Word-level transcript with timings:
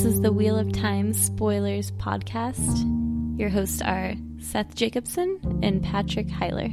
This 0.00 0.14
is 0.14 0.20
the 0.22 0.32
Wheel 0.32 0.56
of 0.56 0.72
Time 0.72 1.12
Spoilers 1.12 1.90
podcast. 1.90 3.38
Your 3.38 3.50
hosts 3.50 3.82
are 3.82 4.14
Seth 4.38 4.74
Jacobson 4.74 5.60
and 5.62 5.82
Patrick 5.82 6.26
Heiler. 6.28 6.72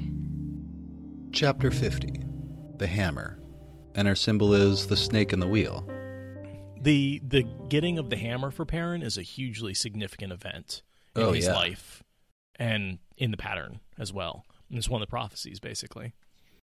Chapter 1.34 1.70
50 1.70 2.22
The 2.78 2.88
Hammer. 2.88 3.38
And 3.96 4.08
our 4.08 4.16
symbol 4.16 4.54
is 4.54 4.88
the 4.88 4.96
snake 4.96 5.34
in 5.34 5.42
the 5.42 5.48
wheel. 5.48 5.86
the 6.82 7.22
the 7.22 7.44
getting 7.68 8.00
of 8.00 8.10
the 8.10 8.16
hammer 8.16 8.50
for 8.50 8.64
Perrin 8.64 9.02
is 9.04 9.18
a 9.18 9.24
hugely 9.24 9.74
significant 9.74 10.32
event 10.32 10.82
in 11.14 11.24
Oh, 11.24 11.34
his 11.34 11.48
yeah. 11.48 11.54
life 11.54 12.04
and 12.56 13.00
in 13.18 13.32
the 13.32 13.38
pattern 13.38 13.82
as 14.00 14.14
well. 14.14 14.46
And 14.70 14.78
it's 14.78 14.88
one 14.88 15.02
of 15.02 15.06
the 15.06 15.12
prophecies, 15.12 15.60
basically. 15.60 16.14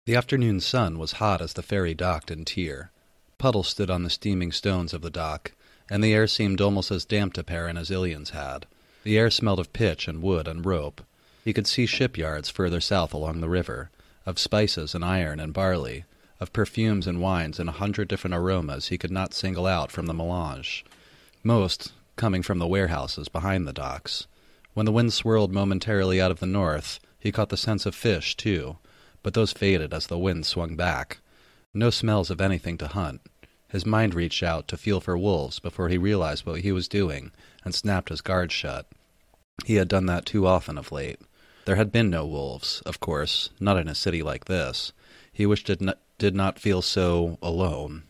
The 0.05 0.17
afternoon 0.17 0.59
sun 0.59 0.99
was 0.99 1.13
hot 1.13 1.41
as 1.41 1.53
the 1.53 1.63
ferry 1.63 1.95
docked 1.95 2.29
in 2.33 2.45
Tear. 2.45 2.91
Puddles 3.39 3.69
stood 3.69 3.89
on 3.89 4.03
the 4.03 4.11
steaming 4.11 4.51
stones 4.51 4.93
of 4.93 5.01
the 5.03 5.11
dock, 5.11 5.53
and 5.91 6.03
the 6.03 6.15
air 6.15 6.27
seemed 6.27 6.61
almost 6.61 6.91
as 6.91 7.05
damp 7.05 7.35
to 7.35 7.43
Perrin 7.43 7.77
as 7.77 7.91
Illian's 7.91 8.31
had. 8.31 8.65
The 9.03 9.19
air 9.19 9.31
smelled 9.31 9.59
of 9.59 9.73
pitch 9.73 10.07
and 10.07 10.23
wood 10.23 10.47
and 10.47 10.65
rope. 10.65 11.03
He 11.45 11.53
could 11.53 11.67
see 11.67 11.85
shipyards 11.85 12.49
further 12.49 12.81
south 12.81 13.13
along 13.13 13.41
the 13.41 13.49
river, 13.49 13.91
of 14.25 14.39
spices 14.39 14.95
and 14.95 15.05
iron 15.05 15.41
and 15.41 15.53
barley, 15.53 16.05
of 16.39 16.53
perfumes 16.53 17.07
and 17.07 17.21
wines 17.21 17.59
and 17.59 17.69
a 17.69 17.73
hundred 17.73 18.09
different 18.09 18.35
aromas 18.35 18.89
he 18.89 18.99
could 18.99 19.11
not 19.11 19.35
single 19.35 19.67
out 19.67 19.91
from 19.91 20.07
the 20.07 20.15
melange. 20.15 20.85
Most 21.43 21.93
coming 22.17 22.43
from 22.43 22.59
the 22.59 22.67
warehouses 22.67 23.29
behind 23.29 23.67
the 23.67 23.73
docks. 23.73 24.27
When 24.75 24.87
the 24.87 24.93
wind 24.93 25.13
swirled 25.13 25.53
momentarily 25.53 26.21
out 26.21 26.31
of 26.31 26.39
the 26.39 26.47
north, 26.47 27.01
he 27.19 27.33
caught 27.33 27.49
the 27.49 27.57
scents 27.57 27.87
of 27.87 27.95
fish, 27.95 28.37
too, 28.37 28.77
but 29.23 29.35
those 29.35 29.53
faded 29.53 29.93
as 29.93 30.07
the 30.07 30.19
wind 30.19 30.47
swung 30.47 30.77
back. 30.77 31.19
No 31.75 31.91
smells 31.91 32.31
of 32.31 32.41
anything 32.41 32.79
to 32.79 32.89
hunt. 32.89 33.21
His 33.71 33.87
mind 33.87 34.15
reached 34.15 34.43
out 34.43 34.67
to 34.69 34.77
feel 34.77 35.01
for 35.01 35.17
wolves 35.17 35.61
before 35.61 35.89
he 35.89 35.97
realized 35.97 36.45
what 36.45 36.61
he 36.61 36.73
was 36.73 36.89
doing 36.89 37.31
and 37.65 37.75
snapped 37.75 38.09
his 38.09 38.21
guard 38.21 38.51
shut. 38.51 38.87
He 39.65 39.77
had 39.77 39.89
done 39.89 40.07
that 40.07 40.27
too 40.27 40.47
often 40.47 40.77
of 40.77 40.91
late. 40.91 41.21
There 41.67 41.77
had 41.77 41.93
been 41.93 42.11
no 42.11 42.27
wolves, 42.27 42.83
of 42.85 42.99
course, 42.99 43.51
not 43.61 43.77
in 43.77 43.87
a 43.87 43.95
city 43.95 44.23
like 44.23 44.47
this. 44.47 44.93
He 45.33 45.47
wished 45.47 45.71
it 45.71 45.81
n- 45.81 45.95
did 46.19 46.35
not 46.35 46.59
feel 46.59 46.83
so 46.83 47.39
alone. 47.41 48.03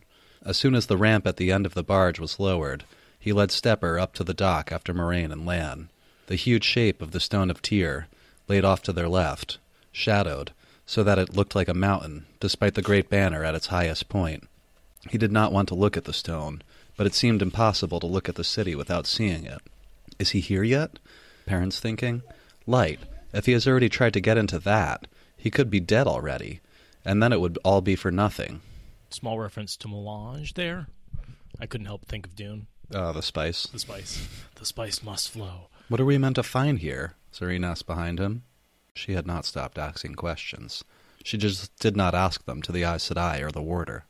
As 0.45 0.57
soon 0.57 0.75
as 0.75 0.87
the 0.87 0.97
ramp 0.97 1.27
at 1.27 1.37
the 1.37 1.53
end 1.53 1.67
of 1.67 1.75
the 1.75 1.83
barge 1.83 2.19
was 2.19 2.41
lowered, 2.41 2.85
he 3.19 3.33
led 3.33 3.51
Stepper 3.51 3.99
up 3.99 4.15
to 4.15 4.25
the 4.25 4.33
dock 4.33 4.73
after 4.73 4.95
Moiraine 4.95 5.31
and 5.31 5.45
Lan. 5.45 5.91
The 6.29 6.37
huge 6.37 6.65
shape 6.65 7.03
of 7.03 7.11
the 7.11 7.21
stone 7.21 7.51
of 7.51 7.61
Tear, 7.61 8.09
laid 8.49 8.65
off 8.65 8.83
to 8.85 8.93
their 8.93 9.09
left, 9.09 9.59
shadowed, 9.93 10.53
so 10.87 11.03
that 11.05 11.19
it 11.19 11.37
looked 11.37 11.55
like 11.55 11.69
a 11.69 11.75
mountain, 11.75 12.25
despite 12.41 12.75
the 12.75 12.83
great 12.83 13.11
banner 13.11 13.45
at 13.45 13.55
its 13.55 13.67
highest 13.67 14.09
point. 14.09 14.49
He 15.09 15.19
did 15.19 15.33
not 15.33 15.53
want 15.53 15.69
to 15.69 15.75
look 15.75 15.97
at 15.97 16.05
the 16.05 16.13
stone, 16.13 16.63
but 16.97 17.07
it 17.07 17.15
seemed 17.15 17.41
impossible 17.41 18.01
to 18.01 18.07
look 18.07 18.29
at 18.29 18.35
the 18.35 18.45
city 18.45 18.75
without 18.75 19.07
seeing 19.07 19.45
it. 19.45 19.61
Is 20.19 20.31
he 20.31 20.41
here 20.41 20.63
yet? 20.63 20.99
Perrin's 21.47 21.81
thinking. 21.81 22.23
Light. 22.67 23.01
If 23.33 23.47
he 23.47 23.53
has 23.53 23.67
already 23.67 23.89
tried 23.89 24.13
to 24.15 24.21
get 24.21 24.37
into 24.37 24.59
that, 24.59 25.07
he 25.37 25.51
could 25.51 25.71
be 25.71 25.81
dead 25.81 26.07
already, 26.07 26.61
and 27.05 27.23
then 27.23 27.33
it 27.33 27.41
would 27.41 27.59
all 27.65 27.81
be 27.81 27.97
for 27.97 28.11
nothing. 28.11 28.61
Small 29.09 29.39
reference 29.39 29.77
to 29.79 29.89
melange 29.89 30.55
there. 30.55 30.89
I 31.59 31.67
couldn't 31.67 31.87
help 31.87 32.05
think 32.05 32.27
of 32.27 32.37
Dune. 32.37 32.67
Ah, 32.95 33.13
the 33.13 33.23
spice. 33.23 33.67
The 33.67 33.79
spice. 33.79 34.29
The 34.57 34.67
spice 34.67 35.03
must 35.03 35.31
flow. 35.31 35.69
What 35.89 36.01
are 36.01 36.05
we 36.05 36.19
meant 36.19 36.37
to 36.37 36.43
find 36.43 36.81
here? 36.81 37.15
Zarine 37.33 37.65
asked 37.65 37.87
behind 37.87 38.19
him. 38.21 38.43
She 38.95 39.13
had 39.13 39.27
not 39.27 39.45
stopped 39.45 39.79
asking 39.79 40.17
questions. 40.17 40.85
She 41.25 41.39
just 41.39 41.77
did 41.79 41.97
not 41.97 42.15
ask 42.15 42.45
them 42.45 42.61
to 42.63 42.73
the 42.73 42.83
Aes 42.83 43.09
Sedai 43.09 43.43
or 43.43 43.51
the 43.51 43.63
warder. 43.63 44.05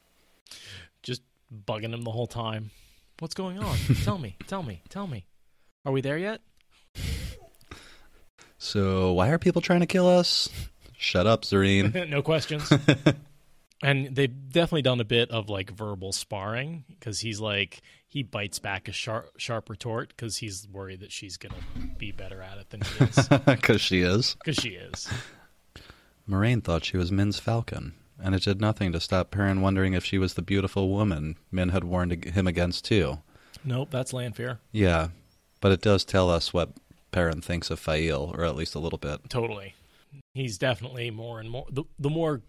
Just 1.51 1.67
bugging 1.67 1.93
him 1.95 2.03
the 2.03 2.11
whole 2.11 2.27
time. 2.27 2.71
What's 3.19 3.35
going 3.35 3.59
on? 3.59 3.77
tell 4.05 4.19
me. 4.19 4.37
Tell 4.47 4.63
me. 4.63 4.83
Tell 4.89 5.07
me. 5.07 5.27
Are 5.85 5.93
we 5.93 6.01
there 6.01 6.19
yet? 6.19 6.41
So, 8.59 9.13
why 9.13 9.31
are 9.31 9.39
people 9.39 9.63
trying 9.63 9.81
to 9.81 9.87
kill 9.87 10.07
us? 10.09 10.49
Shut 10.99 11.27
up, 11.27 11.43
Zarine. 11.43 12.09
no 12.11 12.21
questions. 12.23 12.71
and 13.83 14.15
they've 14.15 14.51
definitely 14.51 14.83
done 14.83 15.01
a 15.01 15.05
bit 15.05 15.31
of 15.31 15.49
like 15.49 15.71
verbal 15.71 16.13
sparring 16.13 16.85
because 16.91 17.21
he's 17.21 17.41
like 17.41 17.81
he 18.07 18.23
bites 18.23 18.59
back 18.59 18.87
a 18.89 18.93
sharp 18.93 19.31
sharp 19.39 19.71
retort 19.71 20.09
because 20.11 20.37
he's 20.37 20.69
worried 20.71 21.01
that 21.01 21.11
she's 21.13 21.39
gonna 21.39 21.55
be 21.97 22.13
better 22.13 22.43
at 22.43 22.59
it 22.59 22.69
than 22.69 22.83
he 22.83 23.05
is 23.05 23.29
Because 23.47 23.81
she 23.81 24.01
is. 24.03 24.35
because 24.45 24.57
she 24.57 24.71
is. 24.71 25.09
Moiraine 26.29 26.63
thought 26.63 26.85
she 26.85 26.99
was 26.99 27.11
Min's 27.11 27.39
falcon, 27.39 27.95
and 28.23 28.35
it 28.35 28.43
did 28.43 28.61
nothing 28.61 28.93
to 28.93 29.01
stop 29.01 29.31
Perrin 29.31 29.61
wondering 29.61 29.95
if 29.95 30.05
she 30.05 30.19
was 30.19 30.35
the 30.35 30.43
beautiful 30.43 30.89
woman 30.89 31.37
Min 31.51 31.71
had 31.71 31.85
warned 31.85 32.25
him 32.25 32.47
against, 32.47 32.85
too. 32.85 33.19
Nope, 33.65 33.89
that's 33.91 34.13
Lanfear. 34.13 34.59
Yeah, 34.73 35.09
but 35.61 35.73
it 35.73 35.81
does 35.81 36.05
tell 36.05 36.31
us 36.31 36.53
what 36.53 36.71
Perrin 37.13 37.41
thinks 37.41 37.71
of 37.71 37.79
Faile, 37.79 38.33
or 38.37 38.45
at 38.45 38.57
least 38.57 38.75
a 38.75 38.79
little 38.79 38.99
bit. 38.99 39.29
Totally. 39.29 39.75
He's 40.35 40.59
definitely 40.59 41.11
more 41.11 41.41
and 41.41 41.51
more 41.51 41.67
the, 41.71 41.85
the 41.99 42.11
more 42.11 42.43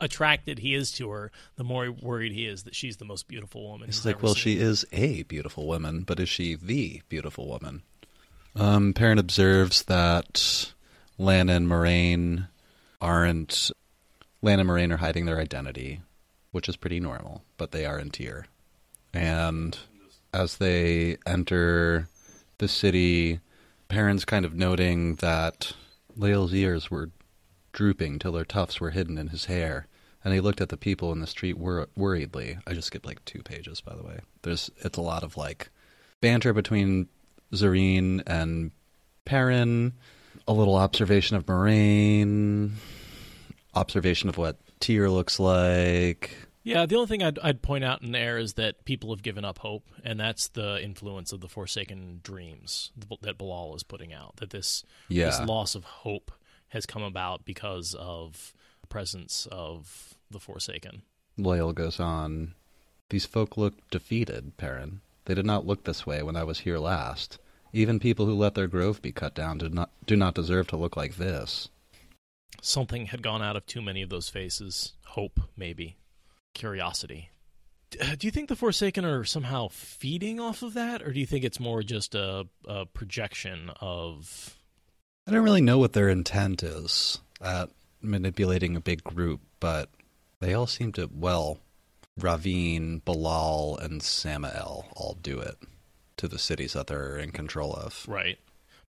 attracted 0.00 0.58
he 0.58 0.74
is 0.74 0.92
to 0.92 1.10
her, 1.10 1.30
the 1.56 1.64
more 1.64 1.90
worried 1.90 2.32
he 2.32 2.46
is 2.46 2.64
that 2.64 2.74
she's 2.74 2.96
the 2.98 3.04
most 3.04 3.28
beautiful 3.28 3.68
woman. 3.68 3.88
It's 3.88 3.98
he's 3.98 4.06
like, 4.06 4.22
well, 4.22 4.34
seen. 4.34 4.56
she 4.56 4.58
is 4.58 4.84
a 4.92 5.22
beautiful 5.24 5.66
woman, 5.66 6.02
but 6.02 6.20
is 6.20 6.28
she 6.28 6.54
the 6.54 7.02
beautiful 7.08 7.48
woman? 7.48 7.82
Um, 8.54 8.92
Perrin 8.94 9.18
observes 9.18 9.82
that 9.84 10.72
Lana 11.18 11.54
and 11.54 11.68
Moiraine 11.68 12.48
aren't. 13.00 13.70
Lana 14.42 14.60
and 14.60 14.70
Moiraine 14.70 14.92
are 14.92 14.98
hiding 14.98 15.26
their 15.26 15.38
identity, 15.40 16.00
which 16.52 16.68
is 16.68 16.76
pretty 16.76 17.00
normal, 17.00 17.42
but 17.56 17.72
they 17.72 17.86
are 17.86 17.98
in 17.98 18.10
Tear. 18.10 18.46
And 19.12 19.78
as 20.32 20.58
they 20.58 21.16
enter 21.26 22.08
the 22.58 22.68
city, 22.68 23.40
Perrin's 23.88 24.24
kind 24.24 24.44
of 24.44 24.54
noting 24.54 25.16
that 25.16 25.72
Loial's 26.16 26.54
ears 26.54 26.90
were 26.90 27.10
drooping 27.72 28.18
till 28.18 28.32
their 28.32 28.44
tufts 28.44 28.80
were 28.80 28.90
hidden 28.90 29.18
in 29.18 29.28
his 29.28 29.46
hair, 29.46 29.86
and 30.24 30.34
he 30.34 30.40
looked 30.40 30.60
at 30.60 30.70
the 30.70 30.76
people 30.76 31.12
in 31.12 31.20
the 31.20 31.26
street 31.26 31.58
wor- 31.58 31.88
worriedly. 31.96 32.58
I 32.66 32.72
just 32.74 32.88
skipped 32.88 33.06
like 33.06 33.24
two 33.24 33.42
pages, 33.42 33.80
by 33.80 33.94
the 33.94 34.02
way. 34.02 34.20
There's 34.42 34.70
it's 34.78 34.98
a 34.98 35.02
lot 35.02 35.22
of 35.22 35.36
like 35.36 35.70
banter 36.20 36.52
between 36.52 37.08
Zarine 37.52 38.22
and 38.26 38.72
Perrin, 39.24 39.92
a 40.48 40.52
little 40.52 40.76
observation 40.76 41.36
of 41.36 41.46
Moiraine, 41.46 42.72
observation 43.76 44.28
of 44.28 44.38
what 44.38 44.56
Tear 44.80 45.08
looks 45.10 45.38
like. 45.38 46.36
Yeah, 46.64 46.84
the 46.86 46.96
only 46.96 47.06
thing 47.06 47.22
I'd, 47.22 47.38
I'd 47.38 47.62
point 47.62 47.84
out 47.84 48.02
in 48.02 48.10
there 48.10 48.38
is 48.38 48.54
that 48.54 48.84
people 48.84 49.10
have 49.10 49.22
given 49.22 49.44
up 49.44 49.58
hope, 49.58 49.84
and 50.02 50.18
that's 50.18 50.48
the 50.48 50.82
influence 50.82 51.32
of 51.32 51.40
the 51.40 51.48
Forsaken 51.48 52.20
Dreams 52.24 52.90
that 53.20 53.38
Be'lal 53.38 53.76
is 53.76 53.84
putting 53.84 54.12
out. 54.12 54.36
That 54.38 54.50
this 54.50 54.82
Yeah. 55.08 55.26
this 55.26 55.40
loss 55.46 55.76
of 55.76 55.84
hope 55.84 56.32
has 56.70 56.84
come 56.84 57.04
about 57.04 57.44
because 57.44 57.94
of 57.94 58.52
the 58.80 58.88
presence 58.88 59.46
of 59.52 60.14
the 60.28 60.40
Forsaken. 60.40 61.02
Loial 61.38 61.72
goes 61.72 62.00
on. 62.00 62.54
These 63.10 63.26
folk 63.26 63.56
look 63.56 63.74
defeated, 63.90 64.56
Perrin. 64.56 65.02
They 65.26 65.34
did 65.34 65.46
not 65.46 65.66
look 65.66 65.84
this 65.84 66.04
way 66.04 66.22
when 66.22 66.34
I 66.34 66.42
was 66.42 66.60
here 66.60 66.78
last. 66.78 67.38
Even 67.72 68.00
people 68.00 68.26
who 68.26 68.34
let 68.34 68.54
their 68.56 68.66
grove 68.66 69.00
be 69.02 69.12
cut 69.12 69.34
down 69.36 69.58
do 69.58 69.68
not 69.68 69.90
do 70.06 70.16
not 70.16 70.34
deserve 70.34 70.66
to 70.68 70.76
look 70.76 70.96
like 70.96 71.16
this. 71.16 71.68
Something 72.62 73.06
had 73.06 73.22
gone 73.22 73.42
out 73.42 73.56
of 73.56 73.66
too 73.66 73.82
many 73.82 74.02
of 74.02 74.08
those 74.08 74.28
faces. 74.28 74.92
Hope, 75.04 75.40
maybe. 75.56 75.96
Curiosity. 76.54 77.30
Uh, 78.00 78.16
Do 78.16 78.26
you 78.26 78.30
think 78.30 78.48
the 78.48 78.56
Forsaken 78.56 79.04
are 79.04 79.24
somehow 79.24 79.68
feeding 79.68 80.40
off 80.40 80.62
of 80.62 80.74
that, 80.74 81.02
or 81.02 81.12
do 81.12 81.20
you 81.20 81.26
think 81.26 81.44
it's 81.44 81.60
more 81.60 81.82
just 81.82 82.14
a, 82.14 82.46
a 82.66 82.86
projection 82.86 83.70
of 83.80 84.56
I 85.26 85.32
don't 85.32 85.44
really 85.44 85.60
know 85.60 85.78
what 85.78 85.92
their 85.92 86.08
intent 86.08 86.62
is 86.62 87.18
at 87.40 87.70
manipulating 88.00 88.76
a 88.76 88.80
big 88.80 89.02
group, 89.02 89.40
but 89.60 89.90
they 90.40 90.54
all 90.54 90.66
seem 90.66 90.92
to 90.92 91.10
well, 91.12 91.58
Rahvin, 92.18 93.04
Be'lal, 93.04 93.78
and 93.82 94.00
Sammael 94.00 94.86
all 94.94 95.16
do 95.20 95.38
it 95.40 95.56
to 96.16 96.28
the 96.28 96.38
cities 96.38 96.72
that 96.74 96.86
they're 96.86 97.18
in 97.18 97.30
control 97.30 97.72
of. 97.74 98.04
Right. 98.08 98.38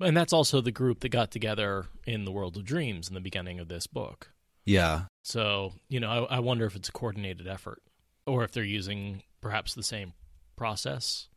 And 0.02 0.16
that's 0.16 0.32
also 0.32 0.60
the 0.60 0.72
group 0.72 1.00
that 1.00 1.10
got 1.10 1.30
together 1.30 1.86
in 2.06 2.24
the 2.24 2.32
World 2.32 2.56
of 2.56 2.64
Dreams 2.64 3.08
in 3.08 3.14
the 3.14 3.20
beginning 3.20 3.58
of 3.60 3.68
this 3.68 3.86
book. 3.86 4.30
Yeah, 4.64 5.02
So, 5.24 5.72
you 5.88 5.98
know, 5.98 6.26
I, 6.30 6.36
I 6.36 6.38
wonder 6.38 6.66
if 6.66 6.76
it's 6.76 6.88
a 6.88 6.92
coordinated 6.92 7.48
effort 7.48 7.82
or 8.26 8.44
if 8.44 8.52
they're 8.52 8.62
using 8.62 9.22
perhaps 9.40 9.74
the 9.74 9.82
same 9.82 10.12
process. 10.56 11.28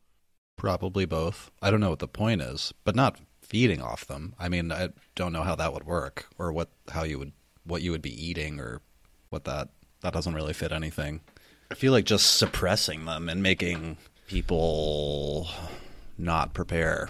Probably 0.58 1.06
both. 1.06 1.52
I 1.62 1.72
don't 1.72 1.80
know 1.80 1.90
what 1.90 2.00
the 2.00 2.08
point 2.08 2.42
is, 2.42 2.74
but 2.84 2.96
not 2.96 3.20
feeding 3.42 3.82
off 3.82 4.06
them. 4.06 4.36
I 4.40 4.50
mean, 4.50 4.72
I 4.72 4.90
don't 5.16 5.34
know 5.34 5.44
how 5.44 5.56
that 5.56 5.74
would 5.74 5.86
work 5.86 6.28
or 6.38 6.52
what 6.52 6.70
how 6.90 7.04
you 7.04 7.20
would 7.20 7.34
what 7.64 7.82
you 7.82 7.92
would 7.92 8.02
be 8.02 8.24
eating 8.24 8.60
or 8.60 8.82
what 9.30 9.46
that 9.46 9.70
that 10.02 10.14
doesn't 10.14 10.36
really 10.36 10.54
fit 10.54 10.72
anything. 10.72 11.22
I 11.72 11.76
feel 11.76 11.92
like 11.92 12.06
just 12.06 12.38
suppressing 12.38 13.06
them 13.06 13.28
and 13.28 13.42
making 13.42 13.98
people 14.28 15.50
not 16.18 16.54
prepare 16.54 17.10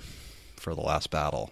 for 0.66 0.74
the 0.74 0.82
last 0.82 1.12
battle, 1.12 1.52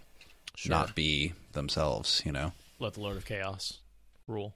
Sure. 0.56 0.72
not 0.72 0.96
be 0.96 1.34
themselves, 1.52 2.24
you 2.26 2.32
know. 2.32 2.52
Let 2.80 2.96
the 2.96 3.02
Lord 3.02 3.16
of 3.16 3.26
Chaos 3.26 3.80
rule. 4.28 4.56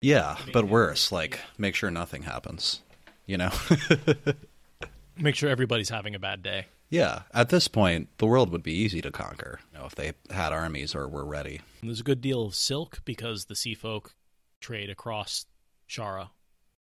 Yeah, 0.00 0.36
but 0.54 0.64
worse, 0.68 1.12
like 1.12 1.38
make 1.58 1.74
sure 1.74 1.90
nothing 1.90 2.22
happens, 2.22 2.80
you 3.26 3.36
know. 3.36 3.50
Make 5.18 5.34
sure 5.34 5.50
everybody's 5.50 5.90
having 5.90 6.14
a 6.14 6.18
bad 6.18 6.42
day. 6.42 6.64
yeah, 6.88 7.22
at 7.34 7.50
this 7.50 7.68
point, 7.68 8.08
the 8.16 8.24
world 8.26 8.50
would 8.50 8.62
be 8.62 8.72
easy 8.72 9.02
to 9.02 9.10
conquer, 9.10 9.60
you 9.70 9.78
know, 9.78 9.84
if 9.84 9.94
they 9.94 10.12
had 10.30 10.52
armies 10.54 10.94
or 10.94 11.06
were 11.06 11.26
ready. 11.26 11.60
And 11.82 11.90
there's 11.90 12.00
a 12.00 12.04
good 12.04 12.22
deal 12.22 12.46
of 12.46 12.54
silk 12.54 13.00
because 13.04 13.44
the 13.44 13.54
sea 13.54 13.74
folk 13.74 14.14
trade 14.60 14.88
across 14.88 15.44
Shara 15.88 16.30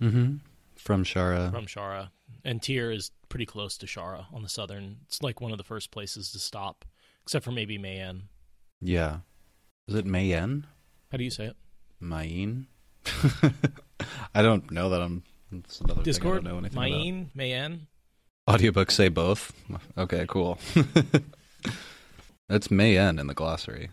Mm-hmm. 0.02 0.36
From 0.76 1.06
Shara. 1.06 1.50
from 1.52 1.66
Shara. 1.68 2.10
And 2.44 2.62
Tear 2.62 2.92
is 2.92 3.12
pretty 3.30 3.46
close 3.46 3.78
to 3.78 3.86
Shara 3.86 4.26
on 4.34 4.44
the 4.44 4.50
southern. 4.50 4.98
It's 5.08 5.24
like 5.24 5.40
one 5.40 5.54
of 5.54 5.58
the 5.58 5.64
first 5.64 5.90
places 5.92 6.32
to 6.34 6.40
stop, 6.40 6.84
except 7.26 7.44
for 7.44 7.52
maybe 7.52 7.78
Mayen. 7.78 8.30
Yeah. 8.82 9.18
Is 9.88 9.96
it 9.96 10.06
Mayen? 10.06 10.68
How 11.12 11.18
do 11.18 11.24
you 11.24 11.32
say 11.32 11.46
it? 11.46 11.56
Mayen? 12.00 12.68
I 14.36 14.42
don't 14.42 14.70
know 14.72 14.90
that 14.90 15.02
I'm. 15.02 15.24
That's 15.52 15.82
another 15.82 16.04
Discord? 16.04 16.44
thing 16.44 16.48
I 16.48 16.52
don't 16.52 16.62
know 16.62 16.68
anything 16.68 16.80
Mayen? 16.80 17.32
Mayen? 17.34 17.88
about. 18.48 18.60
Audiobooks 18.60 18.92
say 18.92 19.10
both. 19.10 19.54
Okay, 19.98 20.26
cool. 20.28 20.60
That's 22.48 22.70
Mayen 22.70 23.18
in 23.18 23.26
the 23.26 23.34
glossary. 23.34 23.90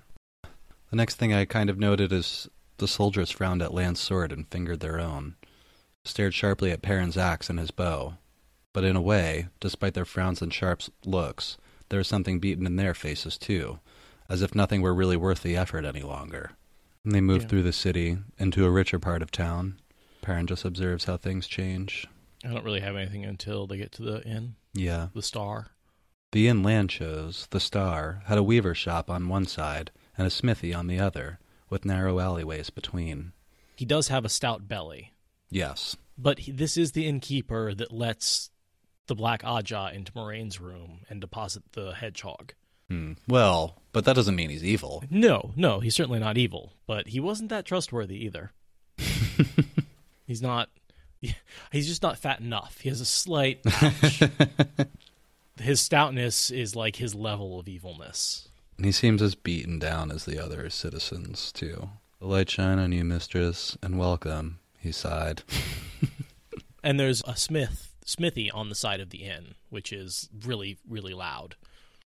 The 0.90 0.96
next 0.96 1.14
thing 1.14 1.32
I 1.32 1.46
kind 1.46 1.70
of 1.70 1.78
noted 1.78 2.12
is 2.12 2.48
the 2.76 2.86
soldiers 2.88 3.30
frowned 3.30 3.62
at 3.62 3.72
Lan's 3.72 4.00
sword 4.00 4.30
and 4.30 4.46
fingered 4.48 4.80
their 4.80 5.00
own, 5.00 5.36
stared 6.04 6.34
sharply 6.34 6.70
at 6.70 6.82
Perrin's 6.82 7.16
axe 7.16 7.48
and 7.48 7.58
his 7.58 7.70
bow. 7.70 8.18
But 8.74 8.84
in 8.84 8.96
a 8.96 9.00
way, 9.00 9.48
despite 9.60 9.94
their 9.94 10.04
frowns 10.04 10.42
and 10.42 10.52
sharp 10.52 10.82
looks, 11.06 11.56
there 11.92 11.98
was 11.98 12.08
something 12.08 12.40
beaten 12.40 12.64
in 12.64 12.76
their 12.76 12.94
faces 12.94 13.36
too, 13.36 13.78
as 14.26 14.40
if 14.40 14.54
nothing 14.54 14.80
were 14.80 14.94
really 14.94 15.16
worth 15.16 15.42
the 15.42 15.54
effort 15.58 15.84
any 15.84 16.00
longer. 16.00 16.52
And 17.04 17.14
they 17.14 17.20
moved 17.20 17.42
Yeah. 17.42 17.48
through 17.48 17.62
the 17.64 17.72
city 17.74 18.16
into 18.38 18.64
a 18.64 18.70
richer 18.70 18.98
part 18.98 19.20
of 19.20 19.30
town. 19.30 19.78
Perrin 20.22 20.46
just 20.46 20.64
observes 20.64 21.04
how 21.04 21.18
things 21.18 21.46
change. 21.46 22.06
I 22.42 22.48
don't 22.48 22.64
really 22.64 22.80
have 22.80 22.96
anything 22.96 23.26
until 23.26 23.66
they 23.66 23.76
get 23.76 23.92
to 23.92 24.02
the 24.02 24.22
inn, 24.26 24.54
Yeah. 24.72 25.08
the 25.14 25.20
star. 25.20 25.72
The 26.30 26.48
inn 26.48 26.62
Lan 26.62 26.88
chose, 26.88 27.46
the 27.50 27.60
Star, 27.60 28.22
had 28.24 28.38
a 28.38 28.42
weaver's 28.42 28.78
shop 28.78 29.10
on 29.10 29.28
one 29.28 29.44
side 29.44 29.90
and 30.16 30.26
a 30.26 30.30
smithy 30.30 30.72
on 30.72 30.86
the 30.86 30.98
other, 30.98 31.38
with 31.68 31.84
narrow 31.84 32.20
alleyways 32.20 32.70
between. 32.70 33.32
He 33.76 33.84
does 33.84 34.08
have 34.08 34.24
a 34.24 34.30
stout 34.30 34.66
belly, 34.66 35.12
Yes. 35.50 35.96
but 36.16 36.38
he, 36.40 36.52
this 36.52 36.78
is 36.78 36.92
the 36.92 37.06
innkeeper 37.06 37.74
that 37.74 37.92
lets 37.92 38.48
the 39.06 39.14
Black 39.14 39.42
Ajah 39.42 39.92
into 39.94 40.12
Moiraine's 40.12 40.60
room 40.60 41.00
and 41.08 41.20
deposit 41.20 41.62
the 41.72 41.92
hedgehog. 41.92 42.54
Hmm. 42.88 43.12
Well, 43.26 43.82
but 43.92 44.04
that 44.04 44.16
doesn't 44.16 44.36
mean 44.36 44.50
he's 44.50 44.64
evil. 44.64 45.04
No, 45.10 45.52
no, 45.56 45.80
he's 45.80 45.94
certainly 45.94 46.18
not 46.18 46.36
evil, 46.38 46.74
but 46.86 47.08
he 47.08 47.20
wasn't 47.20 47.50
that 47.50 47.64
trustworthy 47.64 48.24
either. 48.24 48.52
he's 50.26 50.42
not. 50.42 50.68
He's 51.70 51.86
just 51.86 52.02
not 52.02 52.18
fat 52.18 52.40
enough. 52.40 52.80
He 52.80 52.88
has 52.88 53.00
a 53.00 53.04
slight 53.04 53.64
his 55.60 55.80
stoutness 55.80 56.50
is 56.50 56.74
like 56.74 56.96
his 56.96 57.14
level 57.14 57.60
of 57.60 57.68
evilness. 57.68 58.48
And 58.76 58.84
he 58.84 58.90
seems 58.90 59.22
as 59.22 59.36
beaten 59.36 59.78
down 59.78 60.10
as 60.10 60.24
the 60.24 60.42
other 60.42 60.68
citizens, 60.68 61.52
too. 61.52 61.90
The 62.18 62.26
light 62.26 62.50
shine 62.50 62.80
on 62.80 62.90
you, 62.90 63.04
mistress, 63.04 63.78
and 63.80 64.00
welcome, 64.00 64.58
he 64.80 64.90
sighed. 64.90 65.42
And 66.82 66.98
there's 66.98 67.22
a 67.24 67.36
smith 67.36 67.91
smithy 68.12 68.50
on 68.50 68.68
the 68.68 68.74
side 68.74 69.00
of 69.00 69.10
the 69.10 69.24
inn, 69.24 69.54
which 69.70 69.92
is 69.92 70.28
really 70.44 70.78
really 70.88 71.14
loud. 71.14 71.56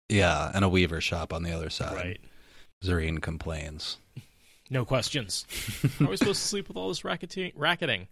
Yeah, 0.08 0.50
and 0.54 0.64
a 0.64 0.68
weaver 0.68 1.00
shop 1.00 1.32
on 1.32 1.42
the 1.42 1.52
other 1.52 1.70
side. 1.70 1.94
Right. 1.94 2.20
Zarine 2.84 3.22
complains. 3.22 3.98
No 4.68 4.84
questions. 4.84 5.46
How 5.98 6.06
are 6.06 6.10
we 6.10 6.16
supposed 6.16 6.42
to 6.42 6.48
sleep 6.48 6.68
with 6.68 6.76
all 6.76 6.88
this 6.88 7.04
racketing? 7.04 7.52
racketing? 7.54 8.08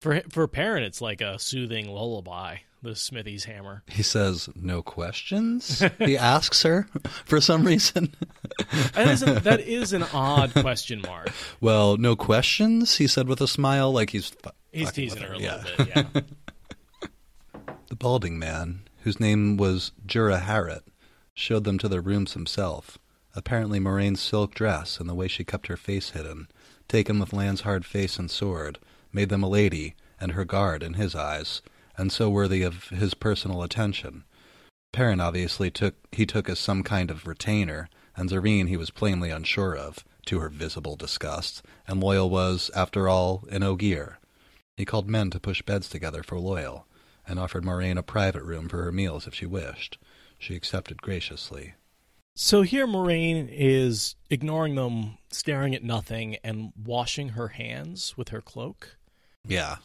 For 0.00 0.22
for 0.30 0.46
Perrin, 0.46 0.82
it's 0.82 1.00
like 1.00 1.20
a 1.20 1.38
soothing 1.38 1.88
lullaby. 1.88 2.58
The 2.82 2.94
smithy's 2.94 3.44
hammer. 3.44 3.82
He 3.88 4.02
says, 4.02 4.50
No 4.54 4.82
questions? 4.82 5.82
he 5.98 6.18
asks 6.18 6.62
her 6.64 6.86
for 7.24 7.40
some 7.40 7.64
reason. 7.64 8.14
That 8.92 9.08
is, 9.08 9.22
an, 9.22 9.42
that 9.42 9.60
is 9.60 9.94
an 9.94 10.02
odd 10.12 10.52
question 10.52 11.00
mark. 11.00 11.30
well, 11.62 11.96
no 11.96 12.14
questions? 12.14 12.98
He 12.98 13.06
said 13.06 13.26
with 13.26 13.40
a 13.40 13.48
smile, 13.48 13.90
like 13.90 14.10
he's. 14.10 14.32
He's 14.70 14.92
teasing 14.92 15.20
with 15.20 15.28
her 15.30 15.34
a 15.34 15.38
yeah. 15.38 15.56
little 15.56 15.84
bit. 15.86 15.96
Yeah. 16.14 16.20
The 17.94 17.98
balding 17.98 18.40
man, 18.40 18.88
whose 19.04 19.20
name 19.20 19.56
was 19.56 19.92
Jurah 20.04 20.40
Haret, 20.40 20.82
showed 21.32 21.62
them 21.62 21.78
to 21.78 21.88
their 21.88 22.00
rooms 22.00 22.32
himself. 22.32 22.98
Apparently, 23.36 23.78
Moiraine's 23.78 24.20
silk 24.20 24.52
dress 24.52 24.98
and 24.98 25.08
the 25.08 25.14
way 25.14 25.28
she 25.28 25.44
kept 25.44 25.68
her 25.68 25.76
face 25.76 26.10
hidden, 26.10 26.48
taken 26.88 27.20
with 27.20 27.32
Lan's 27.32 27.60
hard 27.60 27.86
face 27.86 28.18
and 28.18 28.28
sword, 28.28 28.80
made 29.12 29.28
them 29.28 29.44
a 29.44 29.48
lady 29.48 29.94
and 30.20 30.32
her 30.32 30.44
guard 30.44 30.82
in 30.82 30.94
his 30.94 31.14
eyes, 31.14 31.62
and 31.96 32.10
so 32.10 32.28
worthy 32.28 32.64
of 32.64 32.88
his 32.88 33.14
personal 33.14 33.62
attention. 33.62 34.24
Perrin 34.92 35.20
obviously 35.20 35.70
took 35.70 35.94
he 36.10 36.26
took 36.26 36.48
as 36.48 36.58
some 36.58 36.82
kind 36.82 37.12
of 37.12 37.28
retainer, 37.28 37.88
and 38.16 38.28
Zarine 38.28 38.66
he 38.66 38.76
was 38.76 38.90
plainly 38.90 39.30
unsure 39.30 39.76
of, 39.76 40.04
to 40.26 40.40
her 40.40 40.48
visible 40.48 40.96
disgust, 40.96 41.62
and 41.86 42.02
Loial 42.02 42.28
was, 42.28 42.72
after 42.74 43.08
all, 43.08 43.44
an 43.52 43.62
Ogier. 43.62 44.18
He 44.76 44.84
called 44.84 45.08
men 45.08 45.30
to 45.30 45.38
push 45.38 45.62
beds 45.62 45.88
together 45.88 46.24
for 46.24 46.38
Loial, 46.38 46.86
and 47.26 47.38
offered 47.38 47.64
Moiraine 47.64 47.98
a 47.98 48.02
private 48.02 48.42
room 48.42 48.68
for 48.68 48.82
her 48.84 48.92
meals 48.92 49.26
if 49.26 49.34
she 49.34 49.46
wished. 49.46 49.98
She 50.38 50.54
accepted 50.54 51.00
graciously. 51.02 51.74
So 52.36 52.62
here, 52.62 52.86
Moiraine 52.86 53.48
is 53.50 54.16
ignoring 54.28 54.74
them, 54.74 55.18
staring 55.30 55.74
at 55.74 55.84
nothing, 55.84 56.36
and 56.42 56.72
washing 56.76 57.30
her 57.30 57.48
hands 57.48 58.16
with 58.16 58.30
her 58.30 58.40
cloak. 58.40 58.96
Yeah. 59.46 59.76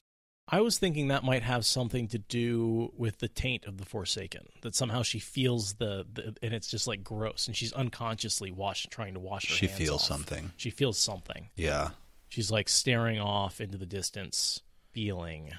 I 0.52 0.62
was 0.62 0.80
thinking 0.80 1.10
that 1.10 1.24
might 1.24 1.44
have 1.44 1.64
something 1.64 2.08
to 2.08 2.18
do 2.18 2.92
with 2.98 3.20
the 3.20 3.28
taint 3.28 3.66
of 3.66 3.78
the 3.78 3.86
Forsaken. 3.86 4.48
That 4.62 4.74
somehow 4.74 5.04
she 5.04 5.20
feels 5.20 5.74
the, 5.76 6.08
the 6.12 6.36
and 6.42 6.56
it's 6.56 6.68
just 6.72 6.88
like 6.88 7.04
gross, 7.04 7.46
and 7.46 7.56
she's 7.56 7.72
unconsciously 7.74 8.50
wash, 8.50 8.88
trying 8.90 9.14
to 9.14 9.20
wash 9.20 9.48
her 9.48 9.54
She 9.54 9.68
feels 9.68 10.02
off. 10.02 10.08
something. 10.08 10.52
She 10.58 10.72
feels 10.72 10.98
something. 10.98 11.50
Yeah. 11.56 11.90
She's 12.30 12.50
like 12.50 12.68
staring 12.68 13.20
off 13.20 13.62
into 13.62 13.78
the 13.78 13.86
distance, 13.86 14.62
feeling. 14.92 15.52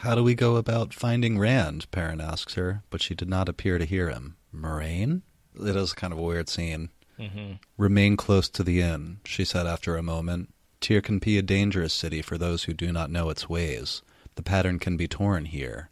How 0.00 0.14
do 0.14 0.22
we 0.22 0.34
go 0.34 0.56
about 0.56 0.92
finding 0.92 1.38
Rand? 1.38 1.90
Perrin 1.90 2.20
asks 2.20 2.54
her, 2.54 2.82
but 2.90 3.00
she 3.00 3.14
did 3.14 3.28
not 3.28 3.48
appear 3.48 3.78
to 3.78 3.84
hear 3.84 4.10
him. 4.10 4.36
Moiraine? 4.54 5.22
It 5.54 5.76
is 5.76 5.92
kind 5.92 6.12
of 6.12 6.18
a 6.18 6.22
weird 6.22 6.48
scene. 6.48 6.90
Mm-hmm. 7.18 7.54
Remain 7.78 8.16
close 8.16 8.48
to 8.50 8.62
the 8.62 8.80
inn, 8.80 9.20
she 9.24 9.44
said 9.44 9.66
after 9.66 9.96
a 9.96 10.02
moment. 10.02 10.52
Tear 10.80 11.00
can 11.00 11.18
be 11.18 11.38
a 11.38 11.42
dangerous 11.42 11.94
city 11.94 12.20
for 12.20 12.36
those 12.36 12.64
who 12.64 12.74
do 12.74 12.92
not 12.92 13.10
know 13.10 13.30
its 13.30 13.48
ways. 13.48 14.02
The 14.34 14.42
pattern 14.42 14.78
can 14.78 14.96
be 14.96 15.08
torn 15.08 15.46
here. 15.46 15.90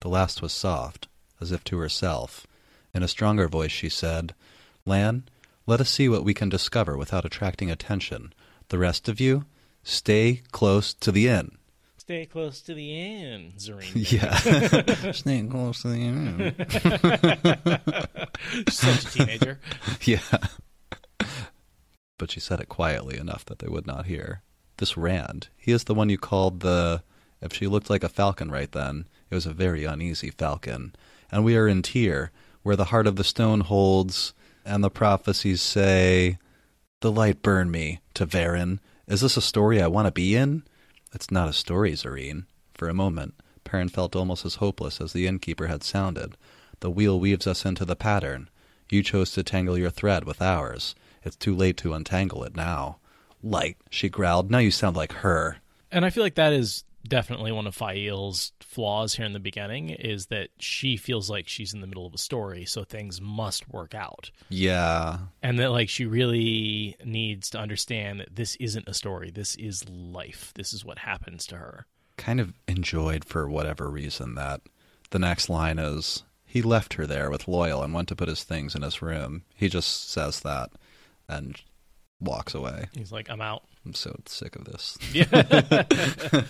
The 0.00 0.08
last 0.08 0.40
was 0.40 0.52
soft, 0.52 1.08
as 1.40 1.52
if 1.52 1.64
to 1.64 1.78
herself. 1.78 2.46
In 2.94 3.02
a 3.02 3.08
stronger 3.08 3.48
voice 3.48 3.72
she 3.72 3.88
said, 3.88 4.34
Lan, 4.86 5.24
let 5.66 5.80
us 5.80 5.90
see 5.90 6.08
what 6.08 6.24
we 6.24 6.34
can 6.34 6.48
discover 6.48 6.96
without 6.96 7.24
attracting 7.24 7.70
attention. 7.70 8.32
The 8.68 8.78
rest 8.78 9.08
of 9.08 9.20
you, 9.20 9.44
stay 9.82 10.40
close 10.52 10.94
to 10.94 11.12
the 11.12 11.28
inn. 11.28 11.58
Stay 12.10 12.26
close 12.26 12.60
to 12.62 12.74
the 12.74 13.00
end, 13.00 13.52
Zarine. 13.58 13.94
Yeah. 14.10 15.12
stay 15.12 15.46
close 15.46 15.82
to 15.82 15.88
the 15.90 16.02
end. 16.08 16.56
Such 18.68 19.04
a 19.04 19.10
teenager. 19.16 19.60
Yeah. 20.02 20.18
But 22.18 22.32
she 22.32 22.40
said 22.40 22.58
it 22.58 22.68
quietly 22.68 23.16
enough 23.16 23.44
that 23.44 23.60
they 23.60 23.68
would 23.68 23.86
not 23.86 24.06
hear. 24.06 24.42
This 24.78 24.96
Rand, 24.96 25.50
he 25.56 25.70
is 25.70 25.84
the 25.84 25.94
one 25.94 26.08
you 26.08 26.18
called 26.18 26.58
the. 26.62 27.04
If 27.40 27.52
she 27.52 27.68
looked 27.68 27.88
like 27.88 28.02
a 28.02 28.08
falcon 28.08 28.50
right 28.50 28.72
then, 28.72 29.06
it 29.30 29.36
was 29.36 29.46
a 29.46 29.52
very 29.52 29.84
uneasy 29.84 30.30
falcon. 30.30 30.96
And 31.30 31.44
we 31.44 31.56
are 31.56 31.68
in 31.68 31.80
Tear, 31.80 32.32
where 32.64 32.74
the 32.74 32.86
heart 32.86 33.06
of 33.06 33.14
the 33.14 33.22
stone 33.22 33.60
holds, 33.60 34.34
and 34.64 34.82
the 34.82 34.90
prophecies 34.90 35.62
say, 35.62 36.38
The 37.02 37.12
light 37.12 37.40
burn 37.40 37.70
me, 37.70 38.00
to 38.14 38.26
Varin. 38.26 38.80
Is 39.06 39.20
this 39.20 39.36
a 39.36 39.40
story 39.40 39.80
I 39.80 39.86
want 39.86 40.08
to 40.08 40.12
be 40.12 40.34
in? 40.34 40.64
It's 41.12 41.30
not 41.30 41.48
a 41.48 41.52
story, 41.52 41.92
Zarine. 41.92 42.44
For 42.74 42.88
a 42.88 42.94
moment, 42.94 43.34
Perrin 43.64 43.88
felt 43.88 44.16
almost 44.16 44.44
as 44.44 44.56
hopeless 44.56 45.00
as 45.00 45.12
the 45.12 45.26
innkeeper 45.26 45.66
had 45.66 45.82
sounded. 45.82 46.36
The 46.80 46.90
wheel 46.90 47.18
weaves 47.20 47.46
us 47.46 47.64
into 47.64 47.84
the 47.84 47.96
pattern. 47.96 48.48
You 48.90 49.02
chose 49.02 49.32
to 49.32 49.42
tangle 49.42 49.78
your 49.78 49.90
thread 49.90 50.24
with 50.24 50.40
ours. 50.40 50.94
It's 51.22 51.36
too 51.36 51.54
late 51.54 51.76
to 51.78 51.92
untangle 51.94 52.42
it 52.44 52.56
now. 52.56 52.98
Light, 53.42 53.76
she 53.90 54.08
growled. 54.08 54.50
Now 54.50 54.58
you 54.58 54.70
sound 54.70 54.96
like 54.96 55.12
her. 55.12 55.58
And 55.90 56.04
I 56.04 56.10
feel 56.10 56.22
like 56.22 56.36
that 56.36 56.52
is 56.52 56.84
definitely 57.06 57.52
one 57.52 57.66
of 57.66 57.74
Faile's 57.74 58.52
flaws 58.60 59.14
here 59.14 59.26
in 59.26 59.32
the 59.32 59.40
beginning 59.40 59.90
is 59.90 60.26
that 60.26 60.48
she 60.58 60.96
feels 60.96 61.30
like 61.30 61.48
she's 61.48 61.74
in 61.74 61.80
the 61.80 61.86
middle 61.86 62.06
of 62.06 62.14
a 62.14 62.18
story, 62.18 62.64
so 62.64 62.84
things 62.84 63.20
must 63.20 63.68
work 63.68 63.94
out. 63.94 64.30
Yeah. 64.48 65.18
And 65.42 65.58
that 65.58 65.70
like 65.70 65.88
she 65.88 66.06
really 66.06 66.96
needs 67.04 67.50
to 67.50 67.58
understand 67.58 68.20
that 68.20 68.36
this 68.36 68.56
isn't 68.56 68.88
a 68.88 68.94
story. 68.94 69.30
This 69.30 69.56
is 69.56 69.88
life. 69.88 70.52
This 70.54 70.72
is 70.72 70.84
what 70.84 70.98
happens 70.98 71.46
to 71.46 71.56
her. 71.56 71.86
Kind 72.16 72.40
of 72.40 72.54
enjoyed 72.68 73.24
for 73.24 73.48
whatever 73.48 73.88
reason 73.88 74.34
that 74.34 74.60
the 75.10 75.18
next 75.18 75.48
line 75.48 75.78
is 75.78 76.22
he 76.44 76.62
left 76.62 76.94
her 76.94 77.06
there 77.06 77.30
with 77.30 77.46
Loial 77.46 77.84
and 77.84 77.94
went 77.94 78.08
to 78.08 78.16
put 78.16 78.28
his 78.28 78.44
things 78.44 78.74
in 78.74 78.82
his 78.82 79.00
room. 79.00 79.42
He 79.54 79.68
just 79.68 80.10
says 80.10 80.40
that 80.40 80.70
and 81.28 81.60
walks 82.20 82.54
away. 82.54 82.86
He's 82.92 83.12
like, 83.12 83.30
I'm 83.30 83.40
out. 83.40 83.64
I'm 83.86 83.94
so 83.94 84.14
sick 84.26 84.56
of 84.56 84.64
this. 84.64 84.98
Yeah. 85.12 85.24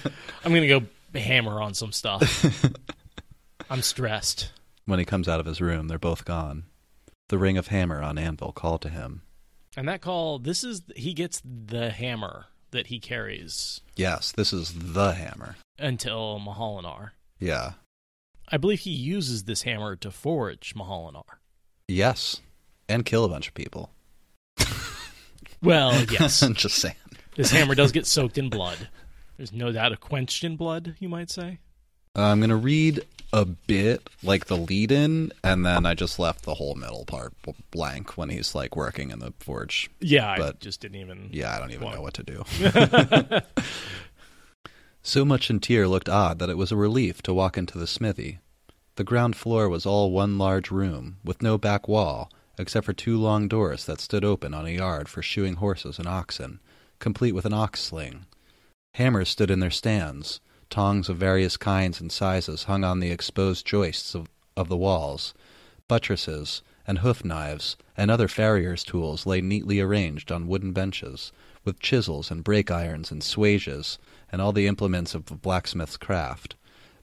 I'm 0.44 0.52
going 0.52 0.62
to 0.68 0.80
go 0.80 0.82
hammer 1.18 1.60
on 1.60 1.74
some 1.74 1.92
stuff. 1.92 2.44
I'm 3.70 3.82
stressed. 3.82 4.52
When 4.86 4.98
he 4.98 5.04
comes 5.04 5.28
out 5.28 5.40
of 5.40 5.46
his 5.46 5.60
room, 5.60 5.88
they're 5.88 5.98
both 5.98 6.24
gone. 6.24 6.64
The 7.28 7.38
ring 7.38 7.56
of 7.56 7.68
hammer 7.68 8.02
on 8.02 8.18
anvil 8.18 8.52
called 8.52 8.82
to 8.82 8.88
him. 8.88 9.22
And 9.76 9.86
that 9.88 10.00
call, 10.00 10.38
this 10.40 10.64
is, 10.64 10.82
he 10.96 11.12
gets 11.14 11.40
the 11.44 11.90
hammer 11.90 12.46
that 12.72 12.88
he 12.88 12.98
carries 12.98 13.80
Yes, 13.96 14.32
this 14.32 14.52
is 14.52 14.72
the 14.74 15.12
hammer. 15.12 15.56
until 15.78 16.40
Mah'alleinir. 16.40 17.10
Yeah. 17.38 17.72
I 18.48 18.56
believe 18.56 18.80
he 18.80 18.90
uses 18.90 19.44
this 19.44 19.62
hammer 19.62 19.94
to 19.96 20.10
forge 20.10 20.74
Mah'alleinir. 20.74 21.22
Yes. 21.86 22.40
And 22.88 23.04
kill 23.04 23.24
a 23.24 23.28
bunch 23.28 23.46
of 23.48 23.54
people. 23.54 23.90
Well, 25.62 26.04
yes. 26.10 26.42
I'm 26.42 26.54
just 26.54 26.76
saying. 26.76 26.94
this 27.36 27.50
hammer 27.50 27.74
does 27.74 27.92
get 27.92 28.06
soaked 28.06 28.38
in 28.38 28.48
blood. 28.48 28.88
There's 29.36 29.52
no 29.52 29.72
doubt 29.72 29.92
a 29.92 29.96
quenched 29.96 30.44
in 30.44 30.56
blood, 30.56 30.96
you 30.98 31.08
might 31.08 31.30
say. 31.30 31.58
Uh, 32.16 32.22
I'm 32.22 32.40
going 32.40 32.50
to 32.50 32.56
read 32.56 33.00
a 33.32 33.44
bit, 33.44 34.08
like 34.22 34.46
the 34.46 34.56
lead 34.56 34.90
in, 34.90 35.32
and 35.44 35.64
then 35.64 35.86
I 35.86 35.94
just 35.94 36.18
left 36.18 36.42
the 36.44 36.54
whole 36.54 36.74
middle 36.74 37.04
part 37.04 37.32
blank 37.70 38.18
when 38.18 38.28
he's 38.28 38.54
like 38.54 38.74
working 38.74 39.10
in 39.10 39.20
the 39.20 39.32
forge. 39.38 39.88
Yeah, 40.00 40.28
I 40.32 40.36
But- 40.38 40.60
just 40.60 40.80
didn't 40.80 41.00
even. 41.00 41.28
Yeah, 41.32 41.54
I 41.54 41.58
don't 41.60 41.70
even 41.70 41.84
Well- 41.86 41.94
know 41.96 42.02
what 42.02 42.14
to 42.14 42.22
do. 42.24 43.40
so 45.02 45.24
much 45.24 45.48
in 45.50 45.60
Tear 45.60 45.88
looked 45.88 46.08
odd 46.08 46.38
that 46.40 46.50
it 46.50 46.58
was 46.58 46.72
a 46.72 46.76
relief 46.76 47.22
to 47.22 47.32
walk 47.34 47.56
into 47.56 47.78
the 47.78 47.86
smithy. 47.86 48.38
The 48.96 49.04
ground 49.04 49.36
floor 49.36 49.68
was 49.68 49.86
all 49.86 50.10
one 50.10 50.36
large 50.36 50.70
room, 50.70 51.18
with 51.24 51.40
no 51.42 51.56
back 51.56 51.88
wall, 51.88 52.30
except 52.58 52.86
for 52.86 52.92
two 52.92 53.16
long 53.16 53.48
doors 53.48 53.86
that 53.86 54.00
stood 54.00 54.24
open 54.24 54.52
on 54.54 54.66
a 54.66 54.70
yard 54.70 55.08
for 55.08 55.22
shoeing 55.22 55.54
horses 55.54 55.98
and 55.98 56.06
oxen, 56.06 56.60
complete 56.98 57.32
with 57.32 57.44
an 57.44 57.52
ox 57.52 57.80
sling. 57.80 58.26
Hammers 58.94 59.28
stood 59.28 59.50
in 59.50 59.60
their 59.60 59.70
stands. 59.70 60.40
Tongs 60.68 61.08
of 61.08 61.16
various 61.16 61.56
kinds 61.56 62.00
and 62.00 62.12
sizes 62.12 62.64
hung 62.64 62.84
on 62.84 63.00
the 63.00 63.10
exposed 63.10 63.66
joists 63.66 64.14
of, 64.14 64.28
of 64.56 64.68
the 64.68 64.76
walls. 64.76 65.34
Buttresses 65.88 66.62
and 66.86 66.98
hoof 66.98 67.24
knives 67.24 67.76
and 67.96 68.10
other 68.10 68.28
farrier's 68.28 68.84
tools 68.84 69.26
lay 69.26 69.40
neatly 69.40 69.80
arranged 69.80 70.30
on 70.32 70.46
wooden 70.46 70.72
benches, 70.72 71.32
with 71.64 71.80
chisels 71.80 72.30
and 72.30 72.44
brake 72.44 72.70
irons 72.70 73.10
and 73.10 73.22
swages 73.22 73.98
and 74.32 74.40
all 74.40 74.52
the 74.52 74.66
implements 74.66 75.14
of 75.14 75.26
the 75.26 75.34
blacksmith's 75.34 75.96
craft. 75.96 76.56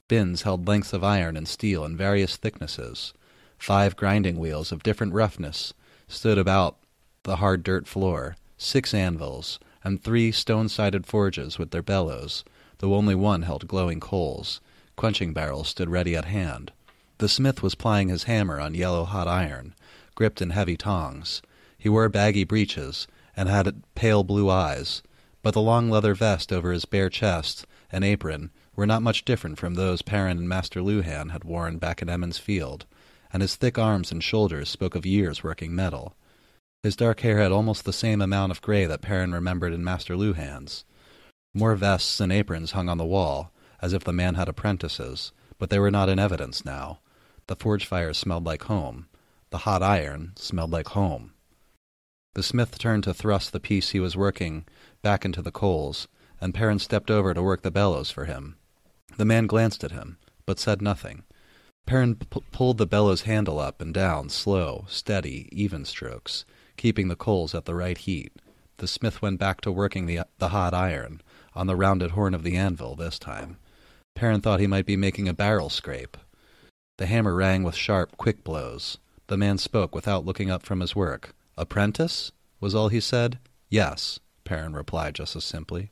Bins 0.08 0.42
held 0.42 0.66
lengths 0.66 0.92
of 0.92 1.04
iron 1.04 1.36
and 1.36 1.46
steel 1.46 1.84
in 1.84 1.96
various 1.96 2.36
thicknesses. 2.36 3.12
Five 3.58 3.96
grinding 3.96 4.38
wheels 4.38 4.72
of 4.72 4.82
different 4.82 5.12
roughness 5.12 5.74
stood 6.06 6.38
about 6.38 6.78
the 7.24 7.36
hard 7.36 7.62
dirt 7.62 7.86
floor, 7.86 8.36
six 8.56 8.94
anvils, 8.94 9.58
and 9.84 10.02
three 10.02 10.32
stone-sided 10.32 11.06
forges 11.06 11.58
with 11.58 11.70
their 11.70 11.82
bellows, 11.82 12.44
though 12.78 12.94
only 12.94 13.14
one 13.14 13.42
held 13.42 13.68
glowing 13.68 14.00
coals. 14.00 14.60
Quenching 14.96 15.32
barrels 15.32 15.68
stood 15.68 15.90
ready 15.90 16.16
at 16.16 16.24
hand. 16.24 16.72
The 17.18 17.28
smith 17.28 17.62
was 17.62 17.74
plying 17.74 18.08
his 18.08 18.24
hammer 18.24 18.60
on 18.60 18.74
yellow-hot 18.74 19.28
iron, 19.28 19.74
gripped 20.14 20.40
in 20.40 20.50
heavy 20.50 20.76
tongs. 20.76 21.42
He 21.76 21.88
wore 21.88 22.08
baggy 22.08 22.44
breeches 22.44 23.06
and 23.36 23.48
had 23.48 23.82
pale 23.94 24.24
blue 24.24 24.48
eyes, 24.48 25.02
but 25.42 25.54
the 25.54 25.60
long 25.60 25.90
leather 25.90 26.14
vest 26.14 26.52
over 26.52 26.72
his 26.72 26.84
bare 26.84 27.10
chest 27.10 27.66
and 27.90 28.04
apron 28.04 28.50
were 28.74 28.86
not 28.86 29.02
much 29.02 29.24
different 29.24 29.58
from 29.58 29.74
those 29.74 30.02
Perrin 30.02 30.38
and 30.38 30.48
Master 30.48 30.80
Luhan 30.80 31.30
had 31.30 31.44
worn 31.44 31.78
back 31.78 32.00
at 32.02 32.08
Emond's 32.08 32.38
Field, 32.38 32.86
and 33.32 33.42
his 33.42 33.56
thick 33.56 33.78
arms 33.78 34.10
and 34.10 34.22
shoulders 34.22 34.68
spoke 34.68 34.94
of 34.94 35.06
years 35.06 35.42
working 35.42 35.74
metal. 35.74 36.14
His 36.82 36.96
dark 36.96 37.20
hair 37.20 37.38
had 37.38 37.52
almost 37.52 37.84
the 37.84 37.92
same 37.92 38.22
amount 38.22 38.52
of 38.52 38.62
gray 38.62 38.86
that 38.86 39.02
Perrin 39.02 39.32
remembered 39.32 39.72
in 39.72 39.82
Master 39.84 40.16
Luhan's. 40.16 40.84
More 41.54 41.74
vests 41.74 42.20
and 42.20 42.32
aprons 42.32 42.72
hung 42.72 42.88
on 42.88 42.98
the 42.98 43.04
wall, 43.04 43.52
as 43.80 43.92
if 43.92 44.04
the 44.04 44.12
man 44.12 44.34
had 44.34 44.48
apprentices, 44.48 45.32
but 45.58 45.70
they 45.70 45.78
were 45.78 45.90
not 45.90 46.08
in 46.08 46.18
evidence 46.18 46.64
now. 46.64 47.00
The 47.48 47.56
forge 47.56 47.86
fire 47.86 48.12
smelled 48.12 48.44
like 48.44 48.64
home. 48.64 49.08
The 49.50 49.58
hot 49.58 49.82
iron 49.82 50.32
smelled 50.36 50.70
like 50.70 50.88
home. 50.88 51.32
The 52.34 52.42
smith 52.42 52.78
turned 52.78 53.04
to 53.04 53.14
thrust 53.14 53.52
the 53.52 53.60
piece 53.60 53.90
he 53.90 54.00
was 54.00 54.16
working 54.16 54.66
back 55.02 55.24
into 55.24 55.42
the 55.42 55.50
coals, 55.50 56.06
and 56.40 56.54
Perrin 56.54 56.78
stepped 56.78 57.10
over 57.10 57.34
to 57.34 57.42
work 57.42 57.62
the 57.62 57.70
bellows 57.70 58.10
for 58.10 58.26
him. 58.26 58.56
The 59.16 59.24
man 59.24 59.46
glanced 59.46 59.82
at 59.82 59.90
him, 59.90 60.18
but 60.46 60.60
said 60.60 60.80
nothing. 60.80 61.24
Perrin 61.88 62.16
p- 62.16 62.42
pulled 62.52 62.76
the 62.76 62.86
bellows 62.86 63.22
handle 63.22 63.58
up 63.58 63.80
and 63.80 63.94
down, 63.94 64.28
slow, 64.28 64.84
steady, 64.90 65.48
even 65.50 65.86
strokes, 65.86 66.44
keeping 66.76 67.08
the 67.08 67.16
coals 67.16 67.54
at 67.54 67.64
the 67.64 67.74
right 67.74 67.96
heat. 67.96 68.30
The 68.76 68.86
smith 68.86 69.22
went 69.22 69.40
back 69.40 69.62
to 69.62 69.72
working 69.72 70.04
the, 70.04 70.20
the 70.36 70.50
hot 70.50 70.74
iron, 70.74 71.22
on 71.54 71.66
the 71.66 71.76
rounded 71.76 72.10
horn 72.10 72.34
of 72.34 72.42
the 72.42 72.58
anvil 72.58 72.94
this 72.94 73.18
time. 73.18 73.56
Perrin 74.14 74.42
thought 74.42 74.60
he 74.60 74.66
might 74.66 74.84
be 74.84 74.98
making 74.98 75.28
a 75.28 75.32
barrel 75.32 75.70
scrape. 75.70 76.18
The 76.98 77.06
hammer 77.06 77.34
rang 77.34 77.62
with 77.62 77.74
sharp, 77.74 78.18
quick 78.18 78.44
blows. 78.44 78.98
The 79.28 79.38
man 79.38 79.56
spoke 79.56 79.94
without 79.94 80.26
looking 80.26 80.50
up 80.50 80.66
from 80.66 80.80
his 80.80 80.94
work. 80.94 81.34
Apprentice? 81.56 82.32
was 82.60 82.74
all 82.74 82.90
he 82.90 83.00
said. 83.00 83.38
Yes, 83.70 84.20
Perrin 84.44 84.74
replied 84.74 85.14
just 85.14 85.34
as 85.36 85.44
simply. 85.44 85.90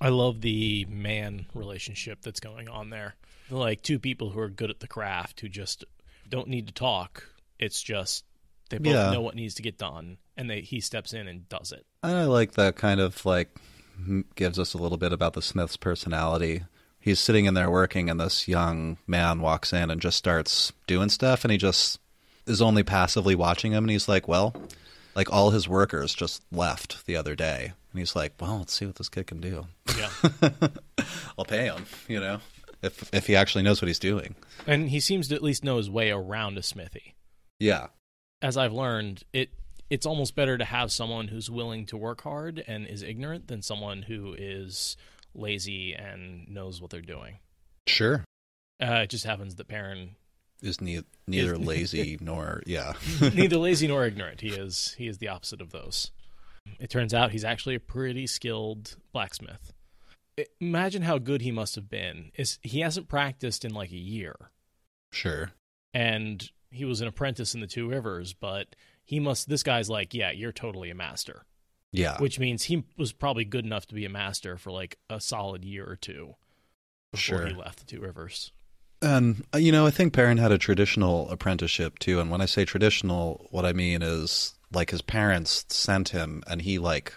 I 0.00 0.08
love 0.08 0.40
the 0.40 0.86
man 0.86 1.44
relationship 1.52 2.22
that's 2.22 2.40
going 2.40 2.70
on 2.70 2.88
there. 2.88 3.16
Like 3.50 3.82
two 3.82 3.98
people 3.98 4.30
who 4.30 4.40
are 4.40 4.48
good 4.48 4.70
at 4.70 4.80
the 4.80 4.88
craft 4.88 5.40
who 5.40 5.48
just 5.48 5.84
don't 6.28 6.48
need 6.48 6.66
to 6.68 6.72
talk. 6.72 7.24
It's 7.58 7.82
just 7.82 8.24
they 8.70 8.78
both 8.78 8.94
Yeah. 8.94 9.10
know 9.10 9.20
what 9.20 9.34
needs 9.34 9.54
to 9.56 9.62
get 9.62 9.78
done, 9.78 10.16
and 10.36 10.48
they 10.48 10.60
he 10.62 10.80
steps 10.80 11.12
in 11.12 11.28
and 11.28 11.48
does 11.48 11.70
it. 11.72 11.84
And 12.02 12.16
I 12.16 12.24
like 12.24 12.52
that 12.52 12.76
kind 12.76 13.00
of 13.00 13.24
like 13.26 13.54
gives 14.34 14.58
us 14.58 14.74
a 14.74 14.78
little 14.78 14.98
bit 14.98 15.12
about 15.12 15.34
the 15.34 15.42
Smith's 15.42 15.76
personality. 15.76 16.62
He's 16.98 17.20
sitting 17.20 17.44
in 17.44 17.52
there 17.54 17.70
working, 17.70 18.08
and 18.08 18.18
this 18.18 18.48
young 18.48 18.96
man 19.06 19.40
walks 19.40 19.72
in 19.74 19.90
and 19.90 20.00
just 20.00 20.16
starts 20.16 20.72
doing 20.86 21.10
stuff, 21.10 21.44
and 21.44 21.52
he 21.52 21.58
just 21.58 22.00
is 22.46 22.62
only 22.62 22.82
passively 22.82 23.34
watching 23.34 23.72
him, 23.72 23.84
and 23.84 23.90
he's 23.90 24.08
like, 24.08 24.26
"Well, 24.26 24.54
like 25.14 25.30
all 25.30 25.50
his 25.50 25.68
workers 25.68 26.14
just 26.14 26.42
left 26.50 27.04
the 27.06 27.14
other 27.16 27.34
day," 27.36 27.72
and 27.92 27.98
he's 28.00 28.16
like, 28.16 28.32
"Well, 28.40 28.58
let's 28.58 28.72
see 28.72 28.86
what 28.86 28.96
this 28.96 29.10
kid 29.10 29.26
can 29.26 29.40
do. 29.40 29.66
Yeah, 29.98 30.10
I'll 31.38 31.44
pay 31.44 31.66
him, 31.66 31.84
you 32.08 32.20
know, 32.20 32.38
if 32.84 33.12
if 33.14 33.26
he 33.26 33.34
actually 33.36 33.62
knows 33.62 33.80
what 33.82 33.88
he's 33.88 33.98
doing." 33.98 34.34
and 34.66 34.88
he 34.90 35.00
seems 35.00 35.28
to 35.28 35.34
at 35.34 35.42
least 35.42 35.64
know 35.64 35.76
his 35.78 35.90
way 35.90 36.10
around 36.10 36.56
a 36.58 36.62
smithy. 36.62 37.14
Yeah, 37.58 37.88
As 38.42 38.56
I've 38.56 38.72
learned, 38.72 39.22
it 39.32 39.50
it's 39.90 40.06
almost 40.06 40.34
better 40.34 40.56
to 40.58 40.64
have 40.64 40.90
someone 40.90 41.28
who's 41.28 41.50
willing 41.50 41.86
to 41.86 41.96
work 41.96 42.22
hard 42.22 42.62
and 42.66 42.86
is 42.86 43.02
ignorant 43.02 43.48
than 43.48 43.62
someone 43.62 44.02
who 44.02 44.34
is 44.36 44.96
lazy 45.34 45.92
and 45.94 46.48
knows 46.48 46.80
what 46.80 46.90
they're 46.90 47.00
doing. 47.00 47.38
Sure. 47.86 48.24
Uh, 48.82 49.00
it 49.02 49.10
just 49.10 49.24
happens 49.24 49.54
that 49.56 49.68
Perrin 49.68 50.16
Is 50.62 50.80
ne- 50.80 51.02
neither 51.26 51.56
lazy 51.72 52.18
nor 52.20 52.62
yeah. 52.66 52.94
neither 53.20 53.56
lazy 53.68 53.86
nor 53.86 54.04
ignorant. 54.06 54.40
He 54.40 54.48
is 54.48 54.94
he 54.98 55.06
is 55.06 55.18
the 55.18 55.28
opposite 55.28 55.60
of 55.60 55.70
those. 55.70 56.10
It 56.80 56.88
turns 56.90 57.12
out 57.12 57.30
he's 57.32 57.44
actually 57.44 57.74
a 57.74 57.80
pretty 57.80 58.26
skilled 58.26 58.96
blacksmith. 59.12 59.72
Imagine 60.60 61.02
how 61.02 61.18
good 61.18 61.42
he 61.42 61.50
must 61.52 61.74
have 61.76 61.88
been. 61.88 62.30
Is 62.36 62.58
he 62.62 62.80
hasn't 62.80 63.08
practiced 63.08 63.64
in 63.64 63.72
like 63.72 63.90
a 63.92 63.96
year, 63.96 64.34
sure. 65.12 65.50
and 65.92 66.50
he 66.70 66.84
was 66.84 67.00
an 67.00 67.06
apprentice 67.08 67.54
in 67.54 67.60
the 67.60 67.66
Two 67.68 67.88
Rivers, 67.88 68.32
but 68.34 68.74
he 69.04 69.20
must. 69.20 69.48
This 69.48 69.62
guy's 69.62 69.88
like, 69.88 70.12
yeah, 70.14 70.30
you're 70.32 70.50
totally 70.52 70.90
a 70.90 70.94
master, 70.94 71.44
Yeah. 71.92 72.18
which 72.18 72.38
means 72.40 72.64
he 72.64 72.84
was 72.96 73.12
probably 73.12 73.44
good 73.44 73.64
enough 73.64 73.86
to 73.86 73.94
be 73.94 74.04
a 74.04 74.08
master 74.10 74.56
for 74.56 74.72
like 74.72 74.98
a 75.08 75.20
solid 75.20 75.64
year 75.64 75.88
or 75.88 75.94
two 75.96 76.34
before 77.12 77.38
Sure. 77.38 77.46
he 77.46 77.54
left 77.54 77.78
the 77.78 77.84
Two 77.84 78.00
Rivers. 78.00 78.50
And 79.00 79.44
uh, 79.54 79.58
you 79.58 79.70
know, 79.70 79.86
I 79.86 79.90
think 79.90 80.12
Perrin 80.14 80.38
had 80.38 80.50
a 80.50 80.58
traditional 80.58 81.28
apprenticeship 81.30 81.98
too. 82.00 82.18
And 82.20 82.30
when 82.30 82.40
I 82.40 82.46
say 82.46 82.64
traditional, 82.64 83.46
what 83.50 83.64
I 83.64 83.72
mean 83.72 84.02
is 84.02 84.54
like 84.72 84.90
his 84.90 85.02
parents 85.02 85.64
sent 85.68 86.08
him, 86.08 86.42
and 86.48 86.62
he 86.62 86.78
like 86.80 87.14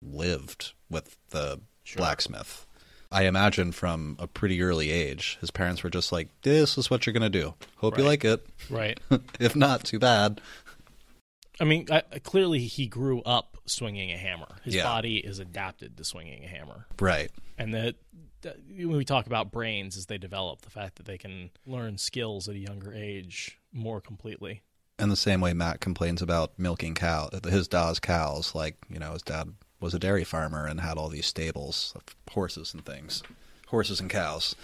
lived 0.00 0.72
with 0.88 1.16
the 1.30 1.60
blacksmith. 1.96 2.66
I 3.12 3.24
imagine 3.24 3.70
from 3.72 4.16
a 4.18 4.26
pretty 4.26 4.60
early 4.62 4.90
age, 4.90 5.38
his 5.40 5.50
parents 5.50 5.82
were 5.84 5.90
just 5.90 6.10
like, 6.10 6.28
"This 6.42 6.76
is 6.76 6.90
what 6.90 7.06
you're 7.06 7.12
gonna 7.12 7.30
do. 7.30 7.54
Hope 7.76 7.96
you 7.96 8.04
like 8.04 8.24
it. 8.24 8.44
Right. 8.68 8.98
if 9.38 9.54
not, 9.54 9.84
too 9.84 9.98
bad." 9.98 10.40
I 11.60 11.64
mean, 11.64 11.86
I, 11.90 12.00
clearly 12.24 12.60
he 12.60 12.86
grew 12.88 13.22
up 13.22 13.56
swinging 13.66 14.10
a 14.10 14.16
hammer. 14.18 14.56
His 14.64 14.74
Yeah. 14.74 14.82
body 14.84 15.18
is 15.18 15.38
adapted 15.38 15.96
to 15.96 16.04
swinging 16.04 16.42
a 16.44 16.48
hammer. 16.48 16.86
Right. 17.00 17.30
and 17.56 17.72
that, 17.74 17.94
that 18.42 18.56
when 18.68 18.96
we 18.96 19.04
talk 19.04 19.26
about 19.26 19.52
brains 19.52 19.96
as 19.96 20.06
they 20.06 20.18
develop, 20.18 20.62
the 20.62 20.70
fact 20.70 20.96
that 20.96 21.06
they 21.06 21.16
can 21.18 21.50
learn 21.64 21.96
skills 21.98 22.48
at 22.48 22.56
a 22.56 22.58
younger 22.58 22.92
age 22.92 23.58
more 23.72 24.00
completely. 24.00 24.62
And 24.98 25.10
the 25.10 25.16
same 25.16 25.40
way 25.40 25.52
Matt 25.52 25.80
complains 25.80 26.20
about 26.20 26.58
milking 26.58 26.94
cow, 26.96 27.30
his 27.48 27.68
dad's 27.68 28.00
cows, 28.00 28.52
like, 28.54 28.76
you 28.90 28.98
know, 28.98 29.12
his 29.12 29.22
dad 29.22 29.54
was 29.84 29.92
a 29.92 29.98
dairy 29.98 30.24
farmer 30.24 30.66
and 30.66 30.80
had 30.80 30.96
all 30.96 31.10
these 31.10 31.26
stables 31.26 31.92
of 31.94 32.16
horses 32.30 32.72
and 32.72 32.86
things. 32.86 33.22
Horses 33.66 34.00
and 34.00 34.08
cows. 34.08 34.56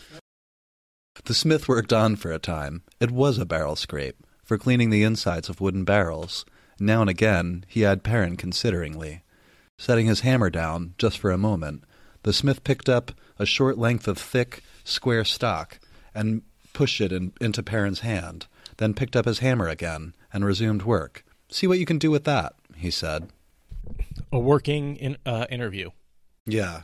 The 1.26 1.34
smith 1.34 1.68
worked 1.68 1.92
on 1.92 2.16
for 2.16 2.32
a 2.32 2.38
time. 2.38 2.84
It 3.00 3.10
was 3.10 3.36
a 3.36 3.44
barrel 3.44 3.76
scrape, 3.76 4.16
for 4.42 4.56
cleaning 4.56 4.88
the 4.88 5.02
insides 5.02 5.50
of 5.50 5.60
wooden 5.60 5.84
barrels. 5.84 6.46
Now 6.78 7.02
and 7.02 7.10
again 7.10 7.66
he 7.68 7.84
eyed 7.84 8.02
Perrin 8.02 8.38
consideringly. 8.38 9.22
Setting 9.78 10.06
his 10.06 10.20
hammer 10.20 10.48
down, 10.48 10.94
just 10.96 11.18
for 11.18 11.30
a 11.30 11.36
moment, 11.36 11.84
the 12.22 12.32
smith 12.32 12.64
picked 12.64 12.88
up 12.88 13.12
a 13.38 13.44
short 13.44 13.76
length 13.76 14.08
of 14.08 14.16
thick, 14.16 14.62
square 14.84 15.26
stock 15.26 15.78
and 16.14 16.40
pushed 16.72 17.02
it 17.02 17.12
in, 17.12 17.34
into 17.42 17.62
Perrin's 17.62 18.00
hand, 18.00 18.46
then 18.78 18.94
picked 18.94 19.16
up 19.16 19.26
his 19.26 19.40
hammer 19.40 19.68
again 19.68 20.14
and 20.32 20.46
resumed 20.46 20.82
work. 20.82 21.26
See 21.50 21.66
what 21.66 21.78
you 21.78 21.84
can 21.84 21.98
do 21.98 22.10
with 22.10 22.24
that, 22.24 22.54
he 22.74 22.90
said. 22.90 23.28
A 24.32 24.38
working 24.38 24.96
in, 24.96 25.16
uh, 25.26 25.46
interview. 25.50 25.90
Yeah. 26.46 26.82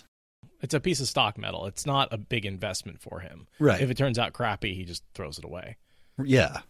It's 0.60 0.74
a 0.74 0.80
piece 0.80 1.00
of 1.00 1.08
stock 1.08 1.38
metal. 1.38 1.66
It's 1.66 1.86
not 1.86 2.12
a 2.12 2.18
big 2.18 2.44
investment 2.44 3.00
for 3.00 3.20
him. 3.20 3.46
Right. 3.58 3.80
If 3.80 3.90
it 3.90 3.96
turns 3.96 4.18
out 4.18 4.32
crappy, 4.32 4.74
he 4.74 4.84
just 4.84 5.02
throws 5.14 5.38
it 5.38 5.44
away. 5.44 5.76
Yeah. 6.22 6.60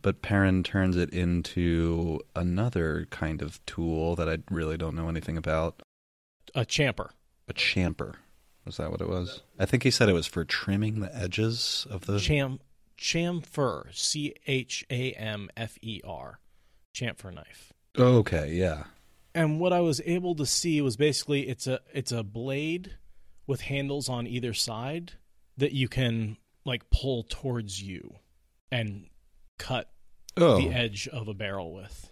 But 0.00 0.22
Perrin 0.22 0.62
turns 0.62 0.96
it 0.96 1.10
into 1.10 2.20
another 2.36 3.06
kind 3.10 3.42
of 3.42 3.64
tool 3.66 4.16
that 4.16 4.28
I 4.28 4.38
really 4.50 4.76
don't 4.76 4.94
know 4.94 5.08
anything 5.08 5.36
about. 5.36 5.82
A 6.54 6.64
champer. 6.64 7.10
A 7.48 7.54
champer. 7.54 8.14
Was 8.64 8.76
that 8.76 8.90
what 8.90 9.00
it 9.00 9.08
was? 9.08 9.42
I 9.58 9.66
think 9.66 9.82
he 9.82 9.90
said 9.90 10.08
it 10.08 10.14
was 10.14 10.26
for 10.26 10.44
trimming 10.44 11.00
the 11.00 11.14
edges 11.14 11.86
of 11.90 12.06
the. 12.06 12.18
Cham 12.20 12.60
chamfer. 12.98 13.94
C 13.94 14.34
H 14.46 14.84
A 14.90 15.12
M 15.12 15.48
F 15.56 15.78
E 15.82 16.00
R. 16.04 16.38
Chamfer 16.94 17.34
knife. 17.34 17.72
Oh, 17.96 18.18
okay, 18.18 18.52
yeah. 18.52 18.84
And 19.34 19.60
what 19.60 19.72
I 19.72 19.80
was 19.80 20.00
able 20.04 20.34
to 20.36 20.46
see 20.46 20.80
was 20.80 20.96
basically 20.96 21.48
it's 21.48 21.66
a 21.66 21.80
it's 21.92 22.12
a 22.12 22.22
blade 22.22 22.96
with 23.46 23.62
handles 23.62 24.08
on 24.08 24.26
either 24.26 24.52
side 24.54 25.12
that 25.56 25.72
you 25.72 25.88
can 25.88 26.36
like 26.64 26.88
pull 26.90 27.24
towards 27.28 27.82
you 27.82 28.14
and 28.70 29.06
cut 29.58 29.90
Oh, 30.36 30.56
the 30.60 30.68
edge 30.70 31.08
of 31.08 31.26
a 31.28 31.34
barrel 31.34 31.72
with. 31.74 32.10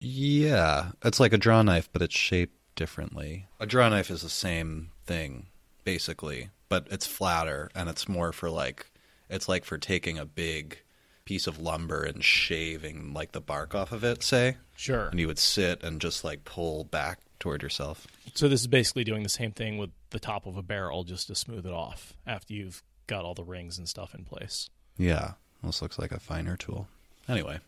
yeah. 0.00 0.90
It's 1.04 1.18
like 1.18 1.32
a 1.32 1.38
draw 1.38 1.62
knife, 1.62 1.88
but 1.92 2.02
it's 2.02 2.14
shaped 2.16 2.56
differently. 2.76 3.46
A 3.58 3.66
draw 3.66 3.88
knife 3.88 4.10
is 4.10 4.20
the 4.22 4.28
same 4.28 4.90
thing, 5.06 5.46
basically, 5.84 6.50
but 6.68 6.86
it's 6.90 7.06
flatter 7.06 7.70
and 7.74 7.88
it's 7.88 8.08
more 8.08 8.32
for 8.32 8.50
like. 8.50 8.90
It's 9.30 9.48
like 9.48 9.64
for 9.64 9.78
taking 9.78 10.18
a 10.18 10.26
big 10.26 10.80
piece 11.24 11.46
of 11.46 11.58
lumber 11.58 12.02
and 12.02 12.22
shaving 12.22 13.12
like 13.14 13.32
the 13.32 13.40
bark 13.40 13.74
off 13.74 13.92
of 13.92 14.04
it, 14.04 14.22
say. 14.22 14.56
Sure. 14.76 15.06
and 15.08 15.20
you 15.20 15.26
would 15.28 15.38
sit 15.38 15.82
and 15.84 16.00
just 16.00 16.24
like 16.24 16.44
pull 16.44 16.84
back 16.84 17.20
toward 17.38 17.62
yourself. 17.62 18.06
So 18.34 18.48
this 18.48 18.60
is 18.60 18.66
basically 18.66 19.04
doing 19.04 19.22
the 19.22 19.28
same 19.28 19.52
thing 19.52 19.78
with 19.78 19.90
the 20.10 20.18
top 20.18 20.46
of 20.46 20.56
a 20.56 20.62
barrel 20.62 21.04
just 21.04 21.28
to 21.28 21.34
smooth 21.34 21.64
it 21.66 21.72
off 21.72 22.14
after 22.26 22.52
you've 22.54 22.82
got 23.06 23.24
all 23.24 23.34
the 23.34 23.44
rings 23.44 23.78
and 23.78 23.88
stuff 23.88 24.14
in 24.14 24.24
place. 24.24 24.68
Yeah, 24.96 25.32
this 25.62 25.80
looks 25.82 25.98
like 25.98 26.10
a 26.12 26.18
finer 26.20 26.56
tool. 26.56 26.88
Anyway, 27.28 27.58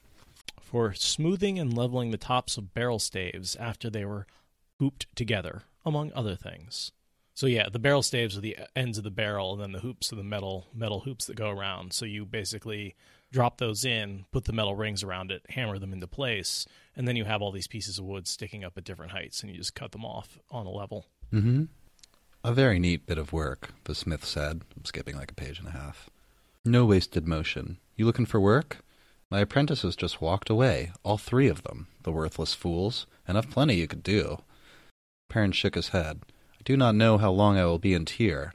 For 0.61 0.93
smoothing 0.95 1.59
and 1.59 1.77
leveling 1.77 2.11
the 2.11 2.17
tops 2.19 2.57
of 2.57 2.75
barrel 2.75 2.99
staves 2.99 3.55
after 3.57 3.89
they 3.89 4.05
were 4.05 4.27
hooped 4.79 5.07
together, 5.15 5.63
among 5.85 6.13
other 6.15 6.35
things. 6.37 6.93
So 7.35 7.47
yeah, 7.47 7.69
the 7.71 7.79
barrel 7.79 8.03
staves 8.03 8.37
are 8.37 8.41
the 8.41 8.57
ends 8.75 8.99
of 8.99 9.05
the 9.05 9.11
barrel, 9.11 9.53
and 9.53 9.63
then 9.63 9.73
the 9.73 9.81
hoops 9.81 10.13
are 10.13 10.17
the 10.17 10.25
metal 10.25 10.67
metal 10.75 11.01
hoops 11.01 11.27
that 11.27 11.37
go 11.37 11.51
around. 11.51 11.93
So 11.93 12.05
you 12.05 12.25
basically 12.25 12.95
drop 13.33 13.59
those 13.59 13.85
in, 13.85 14.25
put 14.33 14.45
the 14.45 14.53
metal 14.53 14.75
rings 14.75 15.03
around 15.03 15.31
it, 15.31 15.43
hammer 15.51 15.79
them 15.79 15.93
into 15.93 16.07
place, 16.07 16.67
and 16.95 17.07
then 17.07 17.17
you 17.17 17.25
have 17.25 17.43
all 17.43 17.53
these 17.53 17.69
pieces 17.69 17.99
of 17.99 18.05
wood 18.05 18.27
sticking 18.27 18.65
up 18.65 18.77
at 18.77 18.85
different 18.85 19.13
heights, 19.13 19.43
and 19.43 19.51
you 19.51 19.59
just 19.59 19.75
cut 19.75 19.93
them 19.93 20.05
off 20.05 20.39
on 20.51 20.67
a 20.67 20.71
level. 20.71 21.07
mm-hmm. 21.33 21.65
a 22.45 22.53
very 22.53 22.79
neat 22.79 23.07
bit 23.07 23.19
of 23.19 23.33
work, 23.33 23.71
the 23.85 23.95
smith 23.95 24.25
said. 24.25 24.63
I'm 24.77 24.85
skipping 24.85 25.17
like 25.17 25.31
a 25.31 25.35
page 25.35 25.59
and 25.59 25.69
a 25.69 25.73
half. 25.73 26.09
No 26.65 26.85
wasted 26.85 27.27
motion. 27.27 27.79
You 27.97 28.07
looking 28.07 28.27
for 28.27 28.41
work? 28.41 28.79
My 29.31 29.41
apprentices 29.41 29.97
just 29.97 30.21
walked 30.21 30.49
away, 30.49 30.93
all 31.03 31.19
three 31.19 31.49
of 31.49 31.65
them, 31.65 31.89
the 32.05 32.13
worthless 32.13 32.55
fools. 32.55 33.07
Enough 33.29 33.51
plenty 33.51 33.75
you 33.75 33.89
could 33.89 34.03
do. 34.05 34.39
Perrin 35.29 35.53
shook 35.53 35.75
his 35.75 35.89
head. 35.89 36.21
I 36.55 36.63
do 36.65 36.77
not 36.77 36.95
know 36.95 37.19
how 37.19 37.33
long 37.33 37.59
I 37.59 37.65
will 37.65 37.81
be 37.81 37.93
in 37.95 38.05
Tear. 38.05 38.53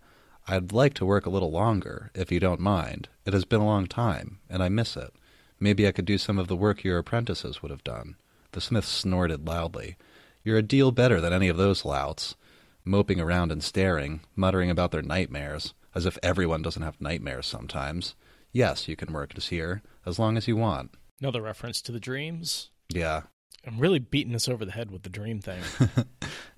I'd 0.47 0.71
like 0.71 0.93
to 0.95 1.05
work 1.05 1.25
a 1.25 1.29
little 1.29 1.51
longer, 1.51 2.11
if 2.13 2.31
you 2.31 2.39
don't 2.39 2.59
mind. 2.59 3.09
It 3.25 3.33
has 3.33 3.45
been 3.45 3.61
a 3.61 3.65
long 3.65 3.87
time, 3.87 4.39
and 4.49 4.63
I 4.63 4.69
miss 4.69 4.97
it. 4.97 5.13
Maybe 5.59 5.87
I 5.87 5.91
could 5.91 6.05
do 6.05 6.17
some 6.17 6.39
of 6.39 6.47
the 6.47 6.55
work 6.55 6.83
your 6.83 6.97
apprentices 6.97 7.61
would 7.61 7.71
have 7.71 7.83
done. 7.83 8.15
The 8.51 8.61
smith 8.61 8.85
snorted 8.85 9.47
loudly. 9.47 9.97
You're 10.43 10.57
a 10.57 10.63
deal 10.63 10.91
better 10.91 11.21
than 11.21 11.33
any 11.33 11.47
of 11.47 11.57
those 11.57 11.85
louts. 11.85 12.35
Moping 12.83 13.19
around 13.21 13.51
and 13.51 13.63
staring, 13.63 14.21
muttering 14.35 14.71
about 14.71 14.91
their 14.91 15.03
nightmares, 15.03 15.73
as 15.93 16.05
if 16.05 16.17
everyone 16.23 16.63
doesn't 16.63 16.81
have 16.81 16.99
nightmares 16.99 17.45
sometimes. 17.45 18.15
Yes, 18.51 18.87
you 18.87 18.95
can 18.95 19.13
work 19.13 19.35
this 19.35 19.49
here, 19.49 19.83
as 20.05 20.17
long 20.17 20.35
as 20.35 20.47
you 20.47 20.57
want. 20.57 20.91
Another 21.21 21.41
reference 21.41 21.81
to 21.83 21.91
the 21.91 21.99
dreams. 21.99 22.71
Yeah. 22.89 23.21
I'm 23.65 23.77
really 23.77 23.99
beating 23.99 24.33
us 24.33 24.47
over 24.47 24.65
the 24.65 24.71
head 24.71 24.89
with 24.89 25.03
the 25.03 25.09
dream 25.09 25.39
thing. 25.39 25.61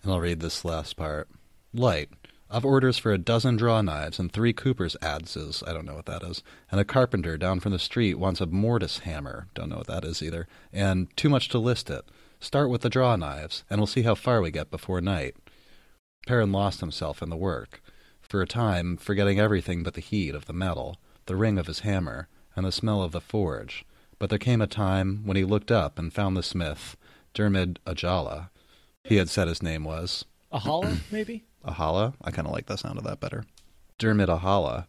And 0.03 0.11
I'll 0.11 0.19
read 0.19 0.41
this 0.41 0.65
last 0.65 0.97
part. 0.97 1.29
Light. 1.73 2.09
I've 2.53 2.65
orders 2.65 2.99
for 2.99 3.11
a 3.11 3.17
dozen 3.17 3.55
draw 3.55 3.81
knives 3.81 4.19
and 4.19 4.31
three 4.31 4.53
Cooper's 4.53 4.95
adzes. 5.01 5.67
I 5.67 5.73
don't 5.73 5.85
know 5.85 5.95
what 5.95 6.05
that 6.05 6.21
is. 6.21 6.43
And 6.71 6.79
a 6.79 6.85
carpenter 6.85 7.35
down 7.35 7.59
from 7.59 7.71
the 7.71 7.79
street 7.79 8.19
wants 8.19 8.41
a 8.41 8.45
mortise 8.45 8.99
hammer. 8.99 9.47
Don't 9.55 9.69
know 9.69 9.77
what 9.77 9.87
that 9.87 10.05
is 10.05 10.21
either. 10.21 10.47
And 10.71 11.07
too 11.17 11.29
much 11.29 11.49
to 11.49 11.57
list 11.57 11.89
it. 11.89 12.05
Start 12.39 12.69
with 12.69 12.81
the 12.81 12.91
draw 12.91 13.15
knives, 13.15 13.63
and 13.71 13.79
we'll 13.79 13.87
see 13.87 14.03
how 14.03 14.13
far 14.13 14.39
we 14.39 14.51
get 14.51 14.69
before 14.69 15.01
night. 15.01 15.35
Perrin 16.27 16.51
lost 16.51 16.79
himself 16.79 17.23
in 17.23 17.31
the 17.31 17.35
work, 17.35 17.81
for 18.21 18.43
a 18.43 18.47
time 18.47 18.97
forgetting 18.97 19.39
everything 19.39 19.81
but 19.81 19.95
the 19.95 20.01
heat 20.01 20.35
of 20.35 20.45
the 20.45 20.53
metal, 20.53 20.97
the 21.25 21.35
ring 21.35 21.57
of 21.57 21.65
his 21.65 21.79
hammer, 21.79 22.27
and 22.55 22.67
the 22.67 22.71
smell 22.71 23.01
of 23.01 23.13
the 23.13 23.21
forge. 23.21 23.83
But 24.19 24.29
there 24.29 24.37
came 24.37 24.61
a 24.61 24.67
time 24.67 25.21
when 25.25 25.37
he 25.37 25.43
looked 25.43 25.71
up 25.71 25.97
and 25.97 26.13
found 26.13 26.37
the 26.37 26.43
smith, 26.43 26.97
Dermid 27.33 27.77
Ajala. 27.87 28.49
He 29.03 29.15
had 29.15 29.29
said 29.29 29.47
his 29.47 29.63
name 29.63 29.83
was. 29.85 30.25
a 30.51 30.59
hollow, 30.59 30.97
maybe? 31.11 31.45
Ahala. 31.65 32.13
I 32.21 32.31
kind 32.31 32.47
of 32.47 32.53
like 32.53 32.65
the 32.65 32.77
sound 32.77 32.97
of 32.97 33.03
that 33.05 33.19
better. 33.19 33.45
Dermot 33.97 34.29
Ahala, 34.29 34.85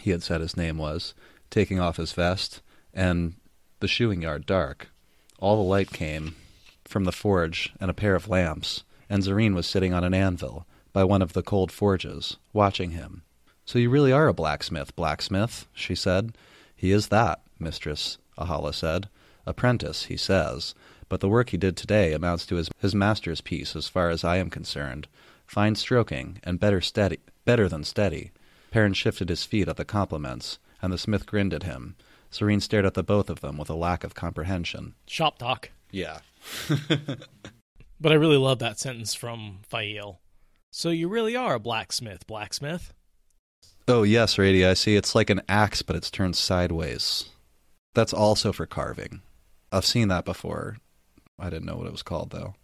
he 0.00 0.10
had 0.10 0.22
said 0.22 0.40
his 0.40 0.56
name 0.56 0.78
was, 0.78 1.14
taking 1.50 1.78
off 1.78 1.96
his 1.96 2.12
vest, 2.12 2.62
and 2.94 3.34
the 3.80 3.88
shoeing 3.88 4.22
yard 4.22 4.46
dark. 4.46 4.88
All 5.38 5.56
the 5.56 5.68
light 5.68 5.92
came 5.92 6.34
from 6.84 7.04
the 7.04 7.12
forge 7.12 7.72
and 7.80 7.90
a 7.90 7.94
pair 7.94 8.14
of 8.14 8.28
lamps, 8.28 8.84
and 9.08 9.22
Zarine 9.22 9.54
was 9.54 9.66
sitting 9.66 9.92
on 9.92 10.04
an 10.04 10.14
anvil 10.14 10.66
by 10.92 11.04
one 11.04 11.22
of 11.22 11.32
the 11.32 11.42
cold 11.42 11.72
forges, 11.72 12.36
watching 12.52 12.92
him. 12.92 13.22
So 13.64 13.78
you 13.78 13.90
really 13.90 14.12
are 14.12 14.28
a 14.28 14.34
blacksmith, 14.34 14.94
blacksmith, 14.96 15.66
she 15.72 15.94
said. 15.94 16.36
He 16.74 16.90
is 16.90 17.08
that, 17.08 17.40
mistress, 17.58 18.18
Ahala 18.38 18.74
said. 18.74 19.08
Apprentice, 19.46 20.04
he 20.04 20.16
says, 20.16 20.74
but 21.08 21.20
the 21.20 21.28
work 21.28 21.50
he 21.50 21.56
did 21.56 21.76
today 21.76 22.12
amounts 22.12 22.46
to 22.46 22.56
his, 22.56 22.70
his 22.78 22.94
master's 22.94 23.40
piece 23.40 23.76
as 23.76 23.88
far 23.88 24.08
as 24.10 24.24
I 24.24 24.38
am 24.38 24.50
concerned. 24.50 25.08
Fine 25.52 25.74
stroking, 25.74 26.40
and 26.42 26.58
better 26.58 26.80
steady, 26.80 27.18
better 27.44 27.68
than 27.68 27.84
steady. 27.84 28.32
Perrin 28.70 28.94
shifted 28.94 29.28
his 29.28 29.44
feet 29.44 29.68
at 29.68 29.76
the 29.76 29.84
compliments, 29.84 30.58
and 30.80 30.90
the 30.90 30.96
smith 30.96 31.26
grinned 31.26 31.52
at 31.52 31.64
him. 31.64 31.94
Zarine 32.32 32.62
stared 32.62 32.86
at 32.86 32.94
the 32.94 33.02
both 33.02 33.28
of 33.28 33.42
them 33.42 33.58
with 33.58 33.68
a 33.68 33.74
lack 33.74 34.02
of 34.02 34.14
comprehension. 34.14 34.94
Shop 35.06 35.36
talk. 35.36 35.70
Yeah. 35.90 36.20
But 38.00 38.10
I 38.10 38.16
really 38.16 38.36
love 38.36 38.58
that 38.58 38.80
sentence 38.80 39.14
from 39.14 39.60
Faile. 39.62 40.18
So 40.72 40.88
you 40.90 41.06
really 41.06 41.36
are 41.36 41.54
a 41.54 41.60
blacksmith, 41.60 42.26
blacksmith? 42.26 42.92
Oh, 43.86 44.02
yes, 44.02 44.38
Rady, 44.38 44.66
I 44.66 44.74
see. 44.74 44.96
It's 44.96 45.14
like 45.14 45.30
an 45.30 45.42
axe, 45.48 45.82
but 45.82 45.94
it's 45.94 46.10
turned 46.10 46.34
sideways. 46.34 47.28
That's 47.94 48.12
also 48.12 48.50
for 48.52 48.66
carving. 48.66 49.22
I've 49.70 49.86
seen 49.86 50.08
that 50.08 50.24
before. 50.24 50.78
I 51.38 51.48
didn't 51.48 51.66
know 51.66 51.76
what 51.76 51.86
it 51.86 51.92
was 51.92 52.02
called, 52.02 52.30
though. 52.30 52.54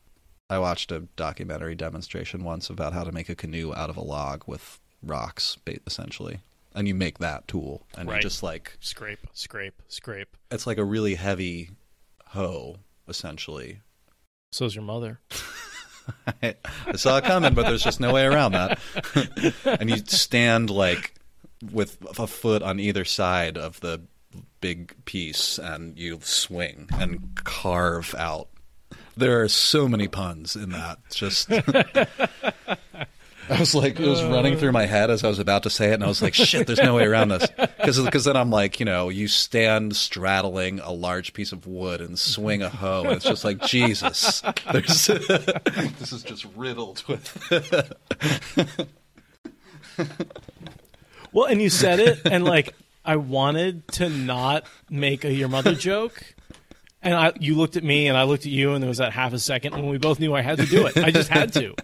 I 0.51 0.59
watched 0.59 0.93
a 0.93 1.01
documentary 1.17 1.75
demonstration 1.75 2.43
once 2.43 2.71
about 2.71 2.93
how 2.93 3.05
to 3.05 3.13
make 3.13 3.29
a 3.29 3.35
canoe 3.35 3.75
out 3.75 3.91
of 3.91 3.97
a 3.97 4.03
log 4.03 4.45
with 4.47 4.81
rocks, 5.03 5.59
essentially. 5.87 6.41
And 6.75 6.87
you 6.87 6.95
make 6.95 7.19
that 7.19 7.49
tool. 7.49 7.87
And 7.97 8.09
you 8.09 8.19
just 8.21 8.43
like, 8.43 8.77
Scrape, 8.81 9.27
scrape, 9.33 9.83
scrape. 9.89 10.37
it's 10.51 10.67
like 10.67 10.79
a 10.79 10.85
really 10.85 11.15
heavy 11.17 11.71
hoe, 12.29 12.77
essentially. 13.09 13.81
So's 14.53 14.75
your 14.75 14.85
mother. 14.85 15.21
I, 16.43 16.55
I 16.87 16.97
saw 16.97 17.19
it 17.19 17.25
coming, 17.25 17.55
but 17.55 17.67
there's 17.67 17.83
just 17.83 18.01
no 18.01 18.13
way 18.13 18.25
around 18.25 18.53
that. 18.53 18.79
and 19.65 19.91
you 19.91 19.97
stand 19.97 20.71
like 20.71 21.15
with 21.73 21.99
a 22.19 22.27
foot 22.27 22.63
on 22.63 22.81
either 22.81 23.05
side 23.05 23.59
of 23.59 23.81
the 23.81 24.03
big 24.61 25.05
piece, 25.05 25.59
and 25.59 25.99
you 25.99 26.21
swing 26.23 26.89
and 26.95 27.35
carve 27.45 28.15
out. 28.17 28.49
There 29.19 29.43
are 29.43 29.49
so 29.49 29.89
many 29.89 30.09
puns 30.09 30.57
in 30.57 30.71
that. 30.71 30.99
It's 31.07 31.17
Just. 31.17 31.51
I 33.51 33.59
was 33.59 33.75
like, 33.75 33.99
it 33.99 34.07
was 34.07 34.23
running 34.23 34.59
through 34.59 34.73
my 34.73 34.85
head 34.85 35.11
as 35.11 35.25
I 35.25 35.29
was 35.29 35.39
about 35.39 35.63
to 35.63 35.71
say 35.71 35.91
it, 35.91 35.95
and 35.95 36.05
I 36.05 36.07
was 36.07 36.21
like, 36.21 36.35
"Shit, 36.35 36.67
there's 36.67 36.83
no 36.83 36.95
way 36.95 37.07
around 37.07 37.29
this." 37.29 37.49
Because 37.83 38.25
then 38.25 38.37
I'm 38.37 38.51
like, 38.51 38.79
you 38.79 38.85
know, 38.85 39.09
you 39.09 39.27
stand 39.27 39.97
straddling 39.97 40.81
a 40.81 40.93
large 40.93 41.33
piece 41.33 41.53
of 41.53 41.67
wood 41.67 42.03
and 42.03 42.19
swing 42.19 42.61
a 42.63 42.69
hoe, 42.69 43.05
and 43.05 43.13
it's 43.13 43.25
just 43.25 43.45
like, 43.45 43.63
Jesus, 43.63 44.43
there's 44.71 45.07
this 45.07 46.13
is 46.13 46.23
just 46.23 46.45
riddled 46.57 47.03
with. 47.09 47.95
Well, 51.33 51.47
and 51.47 51.61
you 51.61 51.71
said 51.71 52.01
it, 52.01 52.21
and 52.25 52.45
like 52.45 52.75
I 53.05 53.17
wanted 53.17 53.87
to 53.93 54.09
not 54.09 54.65
make 54.91 55.25
a 55.25 55.33
your 55.33 55.49
mother 55.49 55.75
joke, 55.75 56.35
and 57.03 57.15
I 57.15 57.33
you 57.39 57.55
looked 57.55 57.77
at 57.77 57.85
me, 57.85 58.09
and 58.09 58.17
I 58.17 58.25
looked 58.25 58.47
at 58.47 58.53
you, 58.53 58.73
and 58.75 58.83
there 58.83 58.89
was 58.89 58.99
that 58.99 59.13
half 59.13 59.33
a 59.33 59.39
second 59.39 59.75
when 59.75 59.89
we 59.89 59.99
both 59.99 60.21
knew 60.21 60.35
I 60.35 60.43
had 60.43 60.59
to 60.59 60.67
do 60.67 60.87
it. 60.87 60.97
I 60.97 61.11
just 61.11 61.29
had 61.29 61.53
to. 61.55 61.75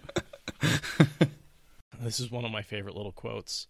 this 2.01 2.21
is 2.21 2.31
one 2.31 2.45
of 2.45 2.51
my 2.51 2.63
favorite 2.63 2.97
little 2.97 3.13
quotes. 3.13 3.67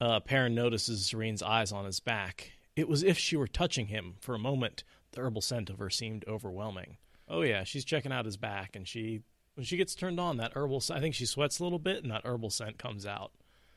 Uh, 0.00 0.20
Perrin 0.20 0.54
notices 0.54 1.10
Zarine's 1.10 1.42
eyes 1.42 1.72
on 1.72 1.84
his 1.84 2.00
back. 2.00 2.52
It 2.74 2.88
was 2.88 3.02
if 3.02 3.18
she 3.18 3.36
were 3.36 3.48
touching 3.48 3.86
him 3.86 4.14
for 4.20 4.34
a 4.34 4.38
moment. 4.38 4.84
The 5.12 5.22
herbal 5.22 5.42
scent 5.42 5.70
of 5.70 5.78
her 5.78 5.90
seemed 5.90 6.24
overwhelming. 6.28 6.96
Oh 7.28 7.42
yeah, 7.42 7.64
she's 7.64 7.84
checking 7.84 8.12
out 8.12 8.24
his 8.24 8.36
back, 8.36 8.76
and 8.76 8.86
she 8.86 9.22
when 9.54 9.64
she 9.64 9.76
gets 9.76 9.94
turned 9.94 10.18
on, 10.18 10.36
that 10.38 10.52
herbal. 10.54 10.82
I 10.90 11.00
think 11.00 11.14
she 11.14 11.26
sweats 11.26 11.58
a 11.58 11.64
little 11.64 11.78
bit, 11.78 12.02
and 12.02 12.10
that 12.10 12.24
herbal 12.24 12.50
scent 12.50 12.78
comes 12.78 13.06
out. 13.06 13.32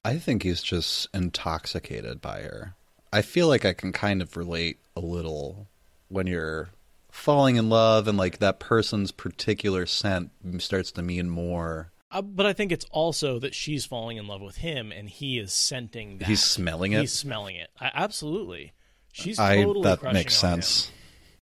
I 0.06 0.18
think 0.18 0.44
he's 0.44 0.62
just 0.62 1.08
intoxicated 1.14 2.22
by 2.22 2.42
her. 2.42 2.76
I 3.12 3.22
feel 3.22 3.48
like 3.48 3.64
I 3.64 3.74
can 3.74 3.92
kind 3.92 4.22
of 4.22 4.36
relate 4.36 4.80
a 4.96 5.00
little 5.00 5.68
when 6.10 6.28
you're 6.28 6.70
falling 7.14 7.58
in 7.58 7.70
love 7.70 8.08
and 8.08 8.18
like 8.18 8.40
that 8.40 8.60
person's 8.60 9.12
particular 9.12 9.86
scent 9.86 10.32
starts 10.58 10.92
to 10.94 11.02
mean 11.02 11.30
more. 11.30 11.92
Uh, 12.12 12.22
but 12.22 12.46
I 12.46 12.54
think 12.54 12.72
it's 12.72 12.86
also 12.92 13.40
that 13.40 13.56
she's 13.56 13.86
falling 13.86 14.18
in 14.18 14.28
love 14.28 14.42
with 14.42 14.58
him, 14.58 14.92
and 14.92 15.10
he 15.10 15.40
is 15.40 15.54
scenting 15.54 16.18
that. 16.18 16.28
He's 16.28 16.44
smelling 16.44 16.92
it. 16.92 17.02
He's 17.02 17.14
smelling 17.14 17.56
it. 17.56 17.70
I, 17.80 17.92
absolutely. 17.94 18.74
She's 19.12 19.40
I 19.40 19.64
totally 19.64 19.84
that 19.84 20.00
crushing 20.00 20.14
makes 20.14 20.44
on 20.44 20.54
him. 20.56 20.62
sense. 20.62 20.92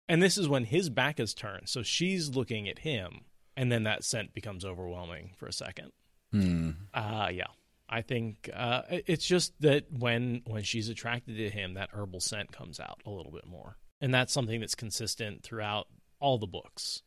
And 0.08 0.21
this 0.21 0.38
is 0.38 0.47
when 0.47 0.65
his 0.65 0.89
back 0.89 1.19
is 1.19 1.34
turned, 1.34 1.69
so 1.69 1.82
she's 1.82 2.36
looking 2.36 2.67
at 2.69 2.80
him, 2.80 3.21
and 3.56 3.71
then 3.71 3.84
that 3.84 4.04
scent 4.04 4.34
becomes 4.34 4.65
overwhelming 4.65 5.32
for 5.38 5.47
a 5.47 5.54
second. 5.54 5.91
Hmm. 6.32 6.71
Uh 6.93 7.30
yeah. 7.34 7.47
I 7.89 8.02
think 8.02 8.49
uh, 8.54 8.82
it's 8.89 9.26
just 9.26 9.54
that 9.62 9.86
when 9.91 10.41
when 10.45 10.63
she's 10.63 10.89
attracted 10.89 11.38
to 11.38 11.49
him, 11.49 11.76
that 11.76 11.89
herbal 11.93 12.21
scent 12.21 12.52
comes 12.52 12.80
out 12.80 13.02
a 13.06 13.10
little 13.10 13.32
bit 13.32 13.45
more, 13.45 13.78
and 14.03 14.13
that's 14.13 14.33
something 14.33 14.59
that's 14.59 14.75
consistent 14.75 15.41
throughout 15.43 15.87
all 16.19 16.37
the 16.37 16.45
books. 16.45 17.01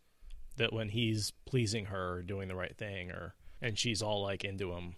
That 0.57 0.73
when 0.73 0.89
he's 0.89 1.33
pleasing 1.45 1.85
her, 1.87 2.15
or 2.15 2.23
doing 2.23 2.49
the 2.49 2.55
right 2.57 2.75
thing, 2.77 3.11
or 3.11 3.35
and 3.61 3.79
she's 3.79 4.01
all 4.01 4.23
like 4.23 4.43
into 4.43 4.73
him, 4.73 4.95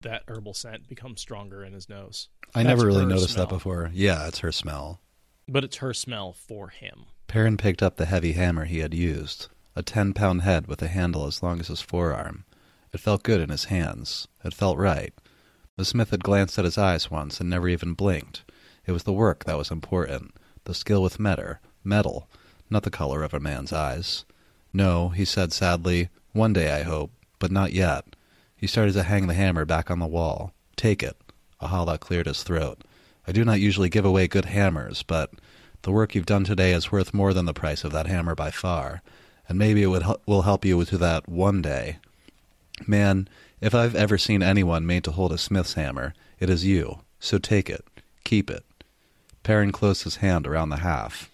that 0.00 0.22
herbal 0.26 0.54
scent 0.54 0.88
becomes 0.88 1.20
stronger 1.20 1.62
in 1.62 1.74
his 1.74 1.88
nose. 1.88 2.28
I 2.54 2.62
That's 2.62 2.68
never 2.78 2.86
really 2.86 3.04
noticed 3.04 3.34
smell. 3.34 3.46
that 3.46 3.54
before. 3.54 3.90
Yeah, 3.92 4.26
it's 4.26 4.38
her 4.38 4.50
smell. 4.52 5.00
but 5.46 5.64
it's 5.64 5.76
her 5.76 5.92
smell 5.92 6.32
for 6.32 6.68
him. 6.68 7.04
Perrin 7.28 7.58
picked 7.58 7.82
up 7.82 7.96
the 7.96 8.06
heavy 8.06 8.32
hammer 8.32 8.64
he 8.64 8.78
had 8.78 8.94
used, 8.94 9.48
a 9.76 9.82
ten 9.82 10.14
pound 10.14 10.42
head 10.42 10.66
with 10.66 10.80
a 10.80 10.88
handle 10.88 11.26
as 11.26 11.42
long 11.42 11.60
as 11.60 11.68
his 11.68 11.82
forearm. 11.82 12.44
It 12.92 13.00
felt 13.00 13.22
good 13.22 13.40
in 13.40 13.50
his 13.50 13.64
hands. 13.64 14.28
It 14.44 14.54
felt 14.54 14.78
right. 14.78 15.12
The 15.76 15.84
smith 15.84 16.10
had 16.10 16.24
glanced 16.24 16.58
at 16.58 16.64
his 16.64 16.78
eyes 16.78 17.10
once 17.10 17.40
and 17.40 17.48
never 17.50 17.68
even 17.68 17.92
blinked. 17.94 18.44
It 18.86 18.92
was 18.92 19.02
the 19.04 19.12
work 19.12 19.44
that 19.44 19.56
was 19.58 19.70
important, 19.70 20.32
the 20.64 20.74
skill 20.74 21.02
with 21.02 21.20
metal, 21.20 21.56
metal, 21.84 22.28
not 22.70 22.82
the 22.82 22.90
color 22.90 23.22
of 23.22 23.34
a 23.34 23.40
man's 23.40 23.72
eyes. 23.72 24.24
No, 24.72 25.10
he 25.10 25.24
said 25.24 25.52
sadly, 25.52 26.08
one 26.32 26.52
day 26.52 26.72
I 26.72 26.82
hope, 26.82 27.10
but 27.38 27.50
not 27.50 27.72
yet. 27.72 28.16
He 28.56 28.66
started 28.66 28.92
to 28.94 29.02
hang 29.02 29.26
the 29.26 29.34
hammer 29.34 29.64
back 29.64 29.90
on 29.90 29.98
the 29.98 30.06
wall. 30.06 30.52
Take 30.76 31.02
it. 31.02 31.16
A 31.60 31.68
howl 31.68 31.96
cleared 31.98 32.26
his 32.26 32.42
throat. 32.42 32.82
I 33.26 33.32
do 33.32 33.44
not 33.44 33.60
usually 33.60 33.88
give 33.88 34.04
away 34.04 34.26
good 34.26 34.46
hammers, 34.46 35.02
but 35.02 35.30
the 35.82 35.92
work 35.92 36.14
you've 36.14 36.26
done 36.26 36.44
today 36.44 36.72
is 36.72 36.90
worth 36.90 37.12
more 37.12 37.34
than 37.34 37.44
the 37.44 37.54
price 37.54 37.84
of 37.84 37.92
that 37.92 38.06
hammer 38.06 38.34
by 38.34 38.50
far, 38.50 39.02
and 39.48 39.58
maybe 39.58 39.82
it 39.82 39.88
would 39.88 40.04
will 40.26 40.42
help 40.42 40.64
you 40.64 40.84
to 40.84 40.98
that 40.98 41.28
one 41.28 41.60
day. 41.60 41.98
Man, 42.86 43.28
if 43.60 43.74
I've 43.74 43.94
ever 43.94 44.18
seen 44.18 44.42
anyone 44.42 44.86
made 44.86 45.04
to 45.04 45.12
hold 45.12 45.32
a 45.32 45.38
smith's 45.38 45.74
hammer, 45.74 46.14
it 46.40 46.50
is 46.50 46.64
you. 46.64 47.00
So 47.20 47.38
take 47.38 47.70
it. 47.70 47.84
Keep 48.24 48.50
it. 48.50 48.64
Perrin 49.42 49.72
closed 49.72 50.04
his 50.04 50.16
hand 50.16 50.46
around 50.46 50.68
the 50.68 50.78
half. 50.78 51.30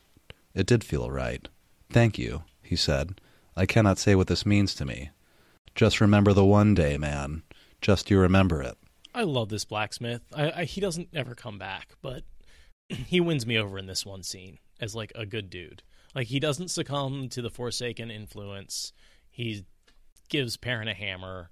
It 0.55 0.67
did 0.67 0.83
feel 0.85 1.11
right. 1.11 1.47
Thank 1.91 2.19
you, 2.19 2.43
he 2.63 2.77
said. 2.77 3.21
I 3.57 3.67
cannot 3.67 3.99
say 3.99 4.15
what 4.15 4.29
this 4.29 4.47
means 4.47 4.75
to 4.77 4.85
me. 4.85 5.11
Just 5.75 6.01
remember 6.01 6.33
the 6.33 6.45
one 6.45 6.75
day, 6.75 6.97
man. 6.99 7.43
Just 7.81 8.11
you 8.11 8.19
remember 8.19 8.63
it. 8.63 8.77
I 9.15 9.23
love 9.23 9.49
this 9.49 9.65
blacksmith. 9.65 10.23
I, 10.35 10.51
I, 10.51 10.65
he 10.65 10.81
doesn't 10.81 11.09
ever 11.15 11.35
come 11.35 11.59
back, 11.59 11.95
but 12.03 12.23
he 12.89 13.21
wins 13.21 13.47
me 13.47 13.59
over 13.59 13.79
in 13.79 13.87
this 13.87 14.07
one 14.07 14.23
scene 14.23 14.59
as 14.81 14.95
like 14.95 15.13
a 15.15 15.27
good 15.27 15.51
dude. 15.51 15.83
Like 16.15 16.29
he 16.29 16.41
doesn't 16.41 16.71
succumb 16.71 17.29
to 17.31 17.43
the 17.43 17.51
Forsaken 17.51 18.11
influence. 18.11 18.93
He 19.31 19.65
gives 20.29 20.57
Perrin 20.57 20.89
a 20.89 20.95
hammer. 20.95 21.51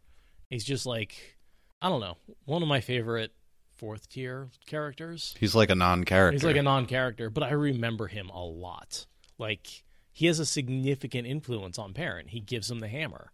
He's 0.50 0.64
just 0.64 0.86
like 0.86 1.36
I 1.80 1.88
don't 1.88 2.00
know, 2.00 2.16
one 2.44 2.62
of 2.62 2.68
my 2.68 2.80
favorite 2.80 3.32
fourth 3.76 4.08
tier 4.08 4.48
characters. 4.66 5.34
He's 5.38 5.54
like 5.54 5.70
a 5.70 5.74
non-character. 5.74 6.32
He's 6.32 6.44
like 6.44 6.56
a 6.56 6.62
non-character, 6.62 7.30
but 7.30 7.42
I 7.42 7.50
remember 7.52 8.06
him 8.06 8.28
a 8.30 8.44
lot. 8.44 9.06
Like 9.38 9.84
he 10.12 10.26
has 10.26 10.38
a 10.38 10.46
significant 10.46 11.26
influence 11.26 11.78
on 11.78 11.92
Perrin. 11.92 12.28
He 12.28 12.40
gives 12.40 12.70
him 12.70 12.80
the 12.80 12.88
hammer. 12.88 13.32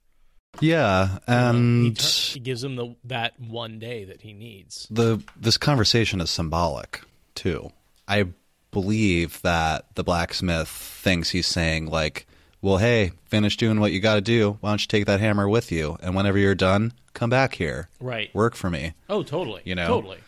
yeah, 0.61 1.19
and 1.27 1.85
he, 1.87 1.93
tur- 1.93 2.35
he 2.35 2.41
gives 2.41 2.63
him 2.63 2.77
the 2.77 2.95
that 3.05 3.39
one 3.41 3.79
day 3.79 4.05
that 4.05 4.21
he 4.23 4.33
needs. 4.33 4.87
the 4.91 5.23
this 5.37 5.57
conversation 5.57 6.21
is 6.21 6.29
symbolic 6.31 7.03
too. 7.35 7.71
I 8.07 8.27
believe 8.71 9.41
that 9.43 9.95
the 9.95 10.05
blacksmith 10.05 10.69
thinks 10.69 11.31
he's 11.31 11.47
saying 11.47 11.87
like, 11.87 12.27
"Well, 12.61 12.77
hey, 12.79 13.13
finish 13.27 13.57
doing 13.57 13.81
what 13.81 13.93
you 13.93 14.01
got 14.01 14.17
to 14.17 14.21
do. 14.21 14.59
Why 14.61 14.71
don't 14.71 14.81
you 14.83 14.89
take 14.89 15.07
that 15.07 15.21
hammer 15.21 15.49
with 15.49 15.73
you? 15.73 15.97
And 16.03 16.15
whenever 16.15 16.37
you're 16.39 16.55
done, 16.55 16.93
come 17.15 17.31
back 17.31 17.55
here, 17.55 17.89
Right. 18.01 18.35
work 18.35 18.55
for 18.55 18.69
me." 18.71 18.93
Oh, 19.09 19.23
totally. 19.23 19.63
You 19.65 19.75
know? 19.75 19.87
totally. 19.87 20.19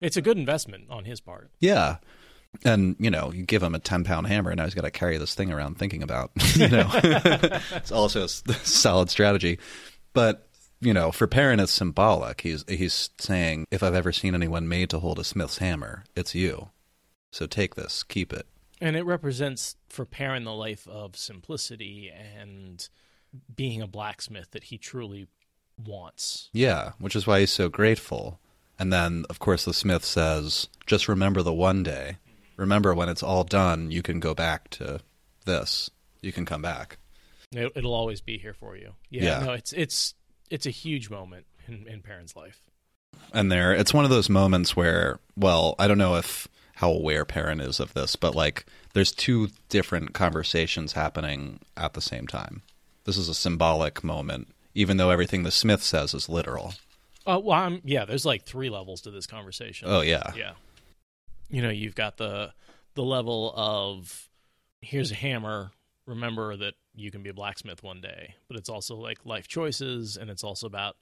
It's 0.00 0.16
a 0.16 0.22
good 0.22 0.36
investment 0.36 0.90
on 0.90 1.04
his 1.04 1.20
part. 1.20 1.50
Yeah. 1.60 1.96
And 2.64 2.96
you 2.98 3.10
know, 3.10 3.32
you 3.32 3.44
give 3.44 3.62
him 3.62 3.74
a 3.74 3.78
ten 3.78 4.04
pound 4.04 4.26
hammer, 4.26 4.50
and 4.50 4.58
now 4.58 4.64
he's 4.64 4.74
got 4.74 4.84
to 4.84 4.90
carry 4.90 5.18
this 5.18 5.34
thing 5.34 5.52
around 5.52 5.78
thinking 5.78 6.02
about. 6.02 6.30
You 6.56 6.68
know, 6.68 6.90
it's 6.94 7.92
also 7.92 8.24
a 8.24 8.28
solid 8.28 9.10
strategy. 9.10 9.58
But 10.14 10.48
you 10.80 10.94
know, 10.94 11.12
for 11.12 11.26
Perrin, 11.26 11.60
it's 11.60 11.72
symbolic. 11.72 12.40
He's 12.40 12.64
he's 12.66 13.10
saying, 13.18 13.66
if 13.70 13.82
I've 13.82 13.94
ever 13.94 14.12
seen 14.12 14.34
anyone 14.34 14.68
made 14.68 14.88
to 14.90 15.00
hold 15.00 15.18
a 15.18 15.24
smith's 15.24 15.58
hammer, 15.58 16.04
it's 16.14 16.34
you. 16.34 16.70
So 17.30 17.46
take 17.46 17.74
this, 17.74 18.02
keep 18.02 18.32
it. 18.32 18.46
And 18.80 18.96
it 18.96 19.04
represents 19.04 19.76
for 19.88 20.04
Perrin 20.04 20.44
the 20.44 20.54
life 20.54 20.86
of 20.88 21.16
simplicity 21.16 22.10
and 22.10 22.88
being 23.54 23.82
a 23.82 23.86
blacksmith 23.86 24.50
that 24.52 24.64
he 24.64 24.78
truly 24.78 25.26
wants. 25.82 26.48
Yeah, 26.52 26.92
which 26.98 27.16
is 27.16 27.26
why 27.26 27.40
he's 27.40 27.52
so 27.52 27.68
grateful. 27.68 28.40
And 28.78 28.92
then, 28.92 29.24
of 29.30 29.38
course, 29.38 29.64
the 29.64 29.72
smith 29.74 30.04
says, 30.04 30.68
just 30.86 31.08
remember 31.08 31.42
the 31.42 31.52
one 31.52 31.82
day. 31.82 32.16
Remember 32.56 32.94
when 32.94 33.08
it's 33.08 33.22
all 33.22 33.44
done, 33.44 33.90
you 33.90 34.02
can 34.02 34.20
go 34.20 34.34
back 34.34 34.68
to 34.70 35.00
this. 35.44 35.90
You 36.22 36.32
can 36.32 36.44
come 36.44 36.62
back. 36.62 36.98
It, 37.52 37.72
it'll 37.76 37.94
always 37.94 38.20
be 38.20 38.38
here 38.38 38.54
for 38.54 38.76
you. 38.76 38.92
Yeah, 39.10 39.22
Yeah. 39.40 39.46
no, 39.46 39.52
it's 39.52 39.72
it's 39.72 40.14
it's 40.50 40.66
a 40.66 40.70
huge 40.70 41.10
moment 41.10 41.46
in, 41.68 41.86
in 41.86 42.02
Perrin's 42.02 42.34
life. 42.36 42.60
And 43.32 43.50
there, 43.50 43.72
it's 43.72 43.94
one 43.94 44.04
of 44.04 44.10
those 44.10 44.28
moments 44.28 44.76
where, 44.76 45.18
well, 45.36 45.74
I 45.78 45.88
don't 45.88 45.98
know 45.98 46.16
if 46.16 46.48
how 46.74 46.90
aware 46.90 47.24
Perrin 47.24 47.60
is 47.60 47.80
of 47.80 47.94
this, 47.94 48.16
but 48.16 48.34
like, 48.34 48.66
there's 48.92 49.10
two 49.12 49.48
different 49.70 50.12
conversations 50.12 50.92
happening 50.92 51.60
at 51.76 51.94
the 51.94 52.00
same 52.02 52.26
time. 52.26 52.62
This 53.04 53.16
is 53.16 53.28
a 53.28 53.34
symbolic 53.34 54.04
moment, 54.04 54.48
even 54.74 54.96
though 54.98 55.10
everything 55.10 55.42
the 55.42 55.50
Smith 55.50 55.82
says 55.82 56.12
is 56.12 56.28
literal. 56.28 56.74
Uh, 57.26 57.40
well, 57.42 57.58
I'm, 57.58 57.80
yeah, 57.84 58.04
there's 58.04 58.24
like 58.24 58.44
three 58.44 58.70
levels 58.70 59.00
to 59.02 59.10
this 59.10 59.26
conversation. 59.26 59.88
Oh 59.90 60.00
yeah, 60.00 60.32
yeah. 60.36 60.52
You 61.48 61.62
know, 61.62 61.70
you've 61.70 61.94
got 61.94 62.16
the 62.16 62.52
the 62.94 63.02
level 63.02 63.52
of 63.56 64.28
here's 64.80 65.10
a 65.12 65.16
hammer. 65.16 65.70
Remember 66.06 66.56
that 66.56 66.74
you 66.94 67.10
can 67.10 67.22
be 67.22 67.30
a 67.30 67.34
blacksmith 67.34 67.82
one 67.82 68.00
day, 68.00 68.34
but 68.48 68.56
it's 68.56 68.68
also 68.68 68.94
like 68.96 69.18
life 69.24 69.48
choices, 69.48 70.16
and 70.16 70.30
it's 70.30 70.44
also 70.44 70.66
about 70.66 70.96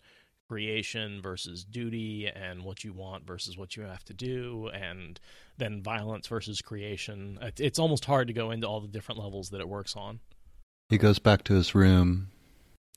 creation 0.48 1.20
versus 1.22 1.64
duty 1.64 2.26
and 2.28 2.62
what 2.64 2.84
you 2.84 2.92
want 2.92 3.26
versus 3.26 3.56
what 3.56 3.76
you 3.76 3.82
have 3.82 4.04
to 4.04 4.12
do 4.12 4.68
and 4.74 5.18
then 5.56 5.82
violence 5.82 6.26
versus 6.26 6.60
creation 6.60 7.38
it's 7.56 7.78
almost 7.78 8.04
hard 8.04 8.26
to 8.26 8.34
go 8.34 8.50
into 8.50 8.66
all 8.66 8.78
the 8.82 8.87
different 8.87 9.18
levels 9.18 9.48
that 9.48 9.62
it 9.62 9.68
works 9.68 9.96
on 9.96 10.20
He 10.90 10.98
goes 10.98 11.18
back 11.18 11.44
to 11.44 11.54
his 11.54 11.74
room. 11.74 12.28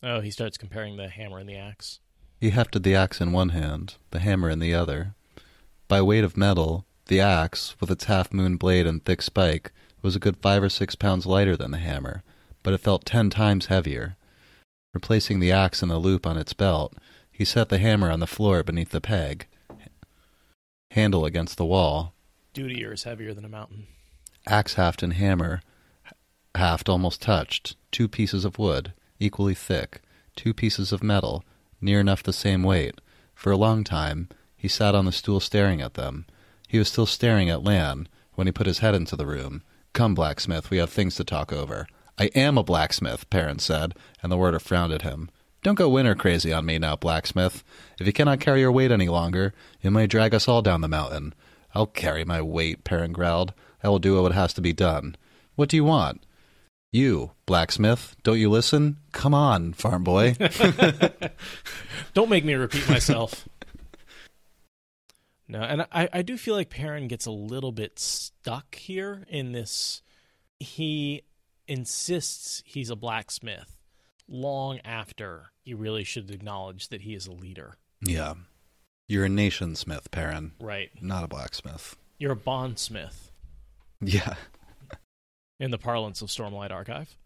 oh 0.04 0.20
he 0.20 0.30
starts 0.30 0.58
comparing 0.58 0.98
the 0.98 1.08
hammer 1.08 1.40
and 1.40 1.48
the 1.48 1.56
axe 1.56 2.02
He 2.40 2.52
hefted 2.52 2.84
the 2.84 2.96
axe 2.96 3.20
in 3.20 3.32
one 3.32 3.50
hand, 3.50 3.96
the 4.12 4.20
hammer 4.20 4.50
in 4.50 4.60
the 4.60 4.74
other. 4.74 5.16
By 5.88 6.02
weight 6.02 6.24
of 6.24 6.38
metal, 6.38 6.86
the 7.08 7.20
axe, 7.20 7.76
with 7.80 7.90
its 7.90 8.06
half 8.06 8.32
moon 8.32 8.58
blade 8.58 8.86
and 8.86 9.04
thick 9.04 9.22
spike, 9.22 9.72
was 10.02 10.16
a 10.16 10.20
good 10.20 10.38
five 10.38 10.62
or 10.62 10.70
six 10.70 10.96
pounds 10.96 11.26
lighter 11.26 11.58
than 11.58 11.72
the 11.72 11.78
hammer, 11.78 12.24
but 12.64 12.74
it 12.74 12.82
felt 12.82 13.06
ten 13.06 13.30
times 13.30 13.68
heavier. 13.68 14.18
Replacing 14.94 15.40
the 15.40 15.52
axe 15.52 15.82
in 15.82 15.90
the 15.90 15.98
loop 15.98 16.28
on 16.28 16.38
its 16.38 16.54
belt, 16.54 16.94
he 17.32 17.46
set 17.46 17.70
the 17.70 17.80
hammer 17.80 18.12
on 18.12 18.20
the 18.20 18.28
floor 18.28 18.64
beneath 18.64 18.90
the 18.90 19.02
peg, 19.02 19.48
handle 20.92 21.26
against 21.26 21.58
the 21.58 21.66
wall, 21.66 22.14
duty 22.54 22.84
is 22.84 23.04
heavier 23.04 23.34
than 23.34 23.46
a 23.46 23.50
mountain. 23.50 23.86
Axe 24.48 24.76
haft 24.76 25.04
and 25.04 25.14
hammer 25.14 25.62
haft 26.56 26.90
almost 26.90 27.22
touched, 27.22 27.76
two 27.92 28.08
pieces 28.08 28.46
of 28.46 28.58
wood, 28.58 28.94
equally 29.20 29.54
thick, 29.54 30.02
two 30.36 30.54
pieces 30.54 30.92
of 30.92 31.04
metal, 31.04 31.44
near 31.82 32.00
enough 32.00 32.24
the 32.24 32.34
same 32.34 32.64
weight. 32.64 32.96
For 33.34 33.52
a 33.52 33.58
long 33.58 33.84
time 33.84 34.30
he 34.56 34.68
sat 34.68 34.96
on 34.96 35.06
the 35.06 35.12
stool 35.12 35.40
staring 35.40 35.82
at 35.82 35.94
them. 35.94 36.26
He 36.68 36.80
was 36.80 36.90
still 36.90 37.06
staring 37.06 37.50
at 37.50 37.64
Lan 37.64 38.08
when 38.34 38.48
he 38.48 38.52
put 38.52 38.68
his 38.68 38.80
head 38.80 38.96
into 38.96 39.16
the 39.16 39.26
room. 39.26 39.62
Come, 39.94 40.16
blacksmith, 40.16 40.70
we 40.70 40.78
have 40.78 40.90
things 40.90 41.16
to 41.16 41.24
talk 41.24 41.54
over. 41.54 41.88
I 42.20 42.26
am 42.36 42.58
a 42.58 42.64
blacksmith, 42.64 43.30
Perrin 43.30 43.60
said, 43.60 43.94
and 44.22 44.32
the 44.32 44.38
warder 44.38 44.60
frowned 44.60 44.92
at 44.94 45.04
him. 45.04 45.30
Don't 45.64 45.76
go 45.76 45.90
winter 45.90 46.16
crazy 46.16 46.54
on 46.54 46.66
me 46.66 46.80
now, 46.80 46.96
blacksmith. 46.96 47.64
If 48.00 48.08
you 48.08 48.14
cannot 48.14 48.40
carry 48.40 48.62
your 48.62 48.72
weight 48.72 48.92
any 48.92 49.08
longer, 49.08 49.54
you 49.82 49.92
may 49.92 50.08
drag 50.08 50.34
us 50.34 50.48
all 50.48 50.62
down 50.62 50.82
the 50.82 50.88
mountain. 50.88 51.34
I'll 51.74 51.88
carry 51.88 52.26
my 52.26 52.42
weight, 52.42 52.84
Perrin 52.84 53.12
growled. 53.12 53.54
I 53.84 53.90
will 53.90 54.00
do 54.00 54.22
what 54.22 54.32
has 54.32 54.54
to 54.54 54.62
be 54.62 54.74
done. 54.74 55.16
What 55.56 55.70
do 55.70 55.76
you 55.76 55.84
want? 55.84 56.24
You, 56.98 57.32
blacksmith, 57.46 58.16
don't 58.24 58.40
you 58.40 58.50
listen? 58.50 58.98
Come 59.12 59.36
on, 59.36 59.74
farm 59.74 60.04
boy. 60.04 60.34
Don't 62.16 62.28
make 62.30 62.44
me 62.44 62.56
repeat 62.56 62.90
myself. 62.90 63.48
no, 65.48 65.62
and 65.62 65.84
I, 65.92 66.10
I 66.12 66.22
do 66.24 66.38
feel 66.38 66.56
like 66.56 66.72
Perrin 66.72 67.08
gets 67.08 67.28
a 67.28 67.32
little 67.32 67.72
bit 67.72 68.00
stuck 68.00 68.74
here 68.74 69.26
in 69.30 69.52
this. 69.52 70.02
He 70.60 71.22
insists 71.68 72.64
he's 72.66 72.90
a 72.90 72.96
blacksmith 72.96 73.78
long 74.28 74.80
after 74.84 75.52
he 75.64 75.76
really 75.76 76.04
should 76.04 76.32
acknowledge 76.32 76.88
that 76.90 77.02
he 77.02 77.14
is 77.14 77.28
a 77.28 77.32
leader. 77.32 77.76
yeah. 78.02 78.34
You're 79.10 79.24
a 79.26 79.30
nation 79.30 79.76
smith, 79.76 80.10
Perrin, 80.12 80.52
Right. 80.60 80.90
not 81.00 81.24
a 81.24 81.28
blacksmith. 81.30 81.96
You're 82.18 82.34
a 82.34 82.36
bondsmith 82.36 83.30
Yeah. 84.02 84.34
In 85.60 85.72
the 85.72 85.78
parlance 85.78 86.22
of 86.22 86.30
Stormlight 86.30 86.72
Archive. 86.72 87.18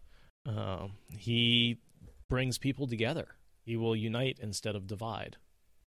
Um, 0.46 0.92
he 1.16 1.78
brings 2.28 2.58
people 2.58 2.86
together. 2.86 3.28
He 3.64 3.76
will 3.76 3.94
unite 3.94 4.38
instead 4.40 4.74
of 4.74 4.86
divide. 4.86 5.36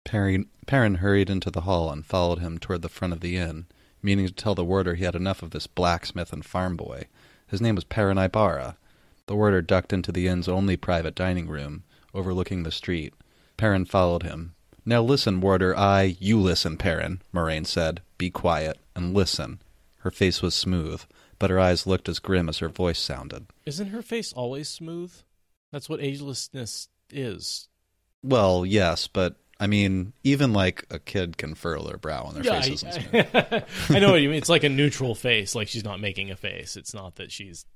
Perrin, 0.05 0.47
Perrin 0.67 0.97
hurried 0.97 1.31
into 1.31 1.51
the 1.51 1.63
hall 1.63 1.91
and 1.91 2.05
followed 2.05 2.41
him 2.41 2.59
toward 2.59 2.83
the 2.83 2.91
front 2.91 3.15
of 3.15 3.21
the 3.21 3.37
inn, 3.37 3.67
meaning 4.03 4.27
to 4.27 4.33
tell 4.33 4.55
the 4.55 4.65
warder 4.65 4.95
he 4.95 5.05
had 5.05 5.15
enough 5.15 5.43
of 5.43 5.51
this 5.51 5.67
blacksmith 5.67 6.33
and 6.33 6.45
farm 6.45 6.77
boy. 6.77 7.07
His 7.47 7.61
name 7.61 7.75
was 7.75 7.85
Perrin 7.85 8.19
Aybara. 8.19 8.77
The 9.27 9.35
warder 9.35 9.63
ducked 9.63 9.93
into 9.95 10.13
the 10.13 10.29
inn's 10.29 10.49
only 10.49 10.77
private 10.77 11.15
dining 11.15 11.49
room, 11.49 11.85
overlooking 12.13 12.63
the 12.63 12.71
street. 12.71 13.15
Perrin 13.57 13.87
followed 13.87 14.23
him. 14.23 14.55
Now 14.85 15.01
listen, 15.03 15.41
warder, 15.41 15.75
I... 15.75 16.17
You 16.21 16.39
listen, 16.39 16.77
Perrin, 16.77 17.23
Moiraine 17.33 17.67
said. 17.67 18.03
Be 18.19 18.29
quiet, 18.29 18.79
and 18.95 19.15
listen. 19.15 19.63
Her 20.01 20.11
face 20.11 20.43
was 20.43 20.55
smooth, 20.55 21.03
but 21.45 21.51
her 21.51 21.61
eyes 21.61 21.87
looked 21.87 22.09
as 22.09 22.21
grim 22.21 22.49
as 22.49 22.57
her 22.61 22.71
voice 22.71 22.99
sounded. 22.99 23.45
Isn't 23.67 23.89
her 23.89 24.01
face 24.01 24.33
always 24.33 24.67
smooth? 24.67 25.13
That's 25.73 25.91
what 25.91 26.01
agelessness 26.01 26.89
is. 27.11 27.69
Well, 28.23 28.65
yes, 28.65 29.09
but, 29.09 29.37
I 29.61 29.67
mean, 29.67 30.15
even 30.23 30.55
like 30.55 30.87
a 30.91 30.99
kid 30.99 31.37
can 31.37 31.55
furrow 31.55 31.83
their 31.83 31.99
brow 31.99 32.25
when 32.25 32.35
their 32.37 32.45
Yeah, 32.45 32.63
face 32.63 32.83
isn't 32.83 32.89
I, 33.15 33.25
smooth. 33.27 33.65
I 33.91 33.99
know 33.99 34.13
what 34.13 34.23
you 34.23 34.31
mean. 34.31 34.39
It's 34.39 34.49
like 34.49 34.65
a 34.65 34.71
neutral 34.71 35.15
face, 35.15 35.55
like 35.55 35.69
she's 35.69 35.85
not 35.85 36.01
making 36.01 36.31
a 36.31 36.37
face. 36.37 36.77
It's 36.79 36.95
not 36.95 37.17
that 37.17 37.31
she's 37.31 37.67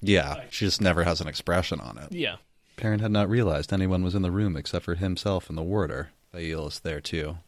Yeah, 0.00 0.42
she 0.50 0.66
just 0.66 0.80
never 0.80 1.02
has 1.02 1.20
an 1.20 1.26
expression 1.26 1.80
on 1.80 1.98
it. 1.98 2.12
yeah. 2.12 2.36
Perrin 2.76 3.00
had 3.00 3.10
not 3.10 3.28
realized 3.28 3.72
anyone 3.72 4.04
was 4.04 4.14
in 4.14 4.22
the 4.22 4.30
room 4.30 4.56
except 4.56 4.84
for 4.84 4.94
himself 4.94 5.48
and 5.48 5.58
the 5.58 5.62
warder. 5.62 6.10
Aeolus 6.32 6.78
there 6.80 7.00
too. 7.00 7.38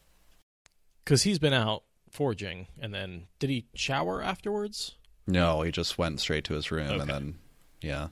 Because 1.05 1.23
he's 1.23 1.39
been 1.39 1.53
out 1.53 1.83
foraging, 2.09 2.67
and 2.81 2.93
then 2.93 3.27
did 3.37 3.49
he 3.49 3.67
shower 3.75 4.21
afterwards? 4.21 4.95
No, 5.29 5.61
he 5.61 5.71
just 5.71 5.97
went 5.97 6.19
straight 6.19 6.43
to 6.45 6.53
his 6.55 6.71
room 6.71 6.87
Okay. 6.91 6.99
and 7.01 7.09
then, 7.09 7.35
yeah. 7.81 8.07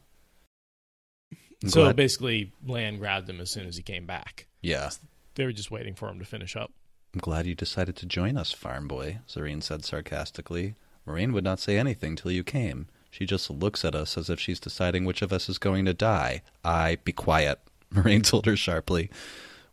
So 1.66 1.92
basically, 1.94 2.52
Lan 2.66 2.98
grabbed 3.00 3.30
him 3.30 3.42
as 3.42 3.50
soon 3.50 3.68
as 3.68 3.78
he 3.78 3.84
came 3.84 4.06
back. 4.06 4.48
yeah. 4.62 4.90
They 5.36 5.46
were 5.46 5.52
just 5.52 5.70
waiting 5.70 5.94
for 5.94 6.10
him 6.10 6.18
to 6.18 6.26
finish 6.26 6.56
up. 6.56 6.72
I'm 7.14 7.20
glad 7.20 7.46
you 7.46 7.54
decided 7.54 7.96
to 7.98 8.08
join 8.08 8.38
us, 8.38 8.52
farm 8.52 8.88
boy, 8.88 9.20
Zarine 9.30 9.62
said 9.62 9.86
sarcastically. 9.86 10.74
Moiraine 11.08 11.32
would 11.32 11.44
not 11.44 11.60
say 11.60 11.78
anything 11.78 12.16
till 12.16 12.32
you 12.32 12.44
came. 12.44 12.88
She 13.12 13.26
just 13.28 13.52
looks 13.52 13.86
at 13.86 13.94
us 13.94 14.18
as 14.18 14.32
if 14.32 14.40
she's 14.40 14.60
deciding 14.60 15.06
which 15.06 15.22
of 15.22 15.32
us 15.32 15.48
is 15.48 15.60
going 15.60 15.86
to 15.86 15.94
die. 15.94 16.42
I, 16.64 16.98
be 17.04 17.12
quiet, 17.12 17.60
Moiraine 17.94 18.24
told 18.24 18.48
her 18.48 18.56
sharply. 18.58 19.12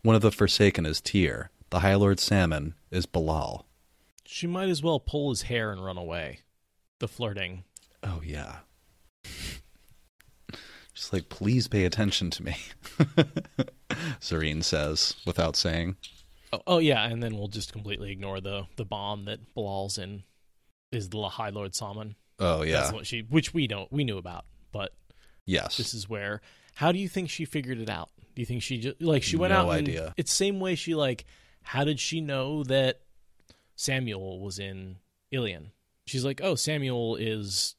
One 0.02 0.14
of 0.14 0.20
the 0.22 0.30
Forsaken 0.30 0.84
is 0.84 1.00
Tear. 1.00 1.48
The 1.70 1.80
High 1.80 1.94
Lord 1.94 2.20
Samon 2.20 2.74
is 2.90 3.06
Be'lal. 3.06 3.64
She 4.26 4.46
might 4.46 4.68
as 4.68 4.82
well 4.82 5.00
pull 5.00 5.30
his 5.30 5.42
hair 5.42 5.72
and 5.72 5.82
run 5.82 5.96
away. 5.96 6.40
The 7.04 7.08
flirting. 7.08 7.64
Oh 8.02 8.22
yeah. 8.24 8.60
Just 10.94 11.12
like, 11.12 11.28
please 11.28 11.68
pay 11.68 11.84
attention 11.84 12.30
to 12.30 12.42
me. 12.42 12.56
Zarine 14.22 14.64
says, 14.64 15.14
without 15.26 15.54
saying. 15.54 15.96
Oh, 16.54 16.62
oh 16.66 16.78
yeah, 16.78 17.04
and 17.04 17.22
then 17.22 17.36
we'll 17.36 17.48
just 17.48 17.74
completely 17.74 18.10
ignore 18.10 18.40
the 18.40 18.68
the 18.76 18.86
bomb 18.86 19.26
that 19.26 19.54
Be'lal's 19.54 19.98
in. 19.98 20.22
Is 20.92 21.10
the 21.10 21.28
High 21.28 21.50
Lord 21.50 21.74
Samon? 21.74 22.14
Oh 22.38 22.62
yeah. 22.62 22.80
That's 22.80 22.92
what 22.94 23.06
she, 23.06 23.20
which 23.28 23.52
we 23.52 23.66
don't, 23.66 23.92
we 23.92 24.04
knew 24.04 24.16
about, 24.16 24.46
but 24.72 24.94
yes. 25.44 25.76
this 25.76 25.92
is 25.92 26.08
where. 26.08 26.40
How 26.76 26.90
do 26.90 26.98
you 26.98 27.10
think 27.10 27.28
she 27.28 27.44
figured 27.44 27.80
it 27.80 27.90
out? 27.90 28.08
Do 28.34 28.40
you 28.40 28.46
think 28.46 28.62
she 28.62 28.78
just 28.78 29.02
like 29.02 29.22
she 29.22 29.36
went 29.36 29.52
No 29.52 29.58
out? 29.58 29.76
and- 29.76 29.86
idea. 29.88 30.14
It's 30.16 30.32
same 30.32 30.58
way 30.58 30.74
she 30.74 30.94
like. 30.94 31.26
How 31.64 31.84
did 31.84 32.00
she 32.00 32.22
know 32.22 32.64
that 32.64 33.00
Sammael 33.76 34.40
was 34.40 34.58
in 34.58 34.96
Illian? 35.30 35.66
She's 36.06 36.24
like, 36.24 36.40
oh, 36.42 36.54
Sammael 36.54 37.16
is 37.18 37.76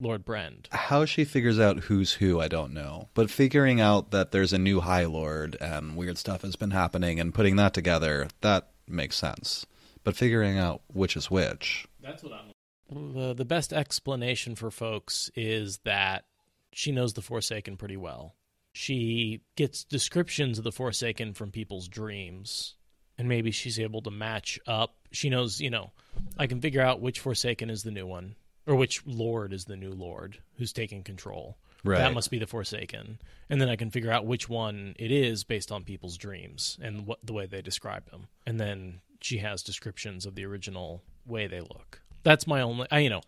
Lord 0.00 0.24
Brend. 0.24 0.68
How 0.70 1.04
she 1.04 1.24
figures 1.24 1.58
out 1.58 1.80
who's 1.84 2.12
who, 2.14 2.40
I 2.40 2.48
don't 2.48 2.72
know. 2.72 3.08
But 3.14 3.30
figuring 3.30 3.80
out 3.80 4.10
that 4.10 4.30
there's 4.32 4.52
a 4.52 4.58
new 4.58 4.80
High 4.80 5.06
Lord 5.06 5.56
and 5.60 5.96
weird 5.96 6.18
stuff 6.18 6.42
has 6.42 6.56
been 6.56 6.70
happening 6.70 7.18
and 7.18 7.34
putting 7.34 7.56
that 7.56 7.74
together, 7.74 8.28
that 8.40 8.70
makes 8.86 9.16
sense. 9.16 9.66
But 10.04 10.16
figuring 10.16 10.58
out 10.58 10.82
which 10.88 11.16
is 11.16 11.30
which. 11.30 11.86
That's 12.00 12.22
what 12.22 12.32
I'm. 12.32 12.52
The 12.90 13.34
the 13.34 13.44
best 13.44 13.72
explanation 13.72 14.54
for 14.54 14.70
folks 14.70 15.30
is 15.34 15.78
that 15.84 16.24
she 16.72 16.90
knows 16.90 17.12
the 17.12 17.20
Forsaken 17.22 17.76
pretty 17.76 17.98
well. 17.98 18.34
She 18.72 19.42
gets 19.56 19.84
descriptions 19.84 20.56
of 20.56 20.64
the 20.64 20.72
Forsaken 20.72 21.34
from 21.34 21.50
people's 21.50 21.88
dreams, 21.88 22.76
and 23.18 23.28
maybe 23.28 23.50
she's 23.50 23.78
able 23.80 24.00
to 24.02 24.10
match 24.10 24.58
up. 24.66 24.94
She 25.12 25.28
knows, 25.28 25.60
you 25.60 25.70
know, 25.70 25.90
I 26.38 26.46
can 26.46 26.60
figure 26.60 26.80
out 26.82 27.00
which 27.00 27.20
Forsaken 27.20 27.68
is 27.70 27.82
the 27.82 27.90
new 27.90 28.06
one, 28.06 28.36
or 28.66 28.76
which 28.76 29.02
Lord 29.06 29.52
is 29.52 29.64
the 29.64 29.76
new 29.76 29.90
Lord 29.90 30.38
who's 30.56 30.72
taking 30.72 31.02
control. 31.02 31.56
Right. 31.84 31.98
That 31.98 32.12
must 32.14 32.30
be 32.30 32.38
the 32.38 32.46
Forsaken, 32.46 33.18
and 33.48 33.60
then 33.60 33.68
I 33.68 33.76
can 33.76 33.90
figure 33.90 34.10
out 34.10 34.26
which 34.26 34.48
one 34.48 34.94
it 34.98 35.12
is 35.12 35.44
based 35.44 35.70
on 35.70 35.84
people's 35.84 36.16
dreams 36.16 36.76
and 36.82 37.06
what 37.06 37.18
the 37.22 37.32
way 37.32 37.46
they 37.46 37.62
describe 37.62 38.10
them. 38.10 38.26
And 38.46 38.58
then 38.58 39.00
she 39.20 39.38
has 39.38 39.62
descriptions 39.62 40.26
of 40.26 40.34
the 40.34 40.44
original 40.44 41.02
way 41.24 41.46
they 41.46 41.60
look. 41.60 42.00
That's 42.24 42.46
my 42.48 42.60
only. 42.60 42.88
I, 42.90 42.98
you 42.98 43.10
know, 43.10 43.22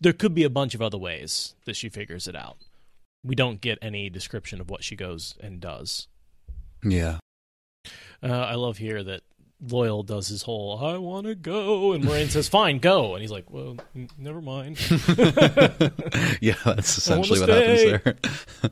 there 0.00 0.12
could 0.12 0.34
be 0.34 0.44
a 0.44 0.50
bunch 0.50 0.74
of 0.74 0.82
other 0.82 0.98
ways 0.98 1.54
that 1.64 1.74
she 1.74 1.88
figures 1.88 2.28
it 2.28 2.36
out. 2.36 2.58
we 3.24 3.34
don't 3.34 3.60
get 3.60 3.78
any 3.82 4.08
description 4.10 4.60
of 4.60 4.70
what 4.70 4.84
she 4.84 4.94
goes 4.94 5.34
and 5.40 5.58
does. 5.60 6.06
Yeah. 6.84 7.18
Uh, 8.22 8.32
I 8.32 8.54
love 8.54 8.78
here 8.78 9.02
that 9.02 9.22
Loial 9.64 10.04
does 10.04 10.28
his 10.28 10.42
whole 10.42 10.78
"I 10.84 10.98
want 10.98 11.26
to 11.26 11.34
go," 11.34 11.92
and 11.92 12.04
Moiraine 12.04 12.28
says, 12.28 12.48
"Fine, 12.48 12.78
go," 12.78 13.14
and 13.14 13.22
he's 13.22 13.30
like, 13.30 13.50
"Well, 13.50 13.76
n- 13.94 14.08
never 14.18 14.42
mind." 14.42 14.78
yeah, 16.40 16.56
that's 16.64 16.98
essentially 16.98 17.40
what 17.40 17.48
stay. 17.48 17.90
happens 17.90 18.04
there. 18.04 18.16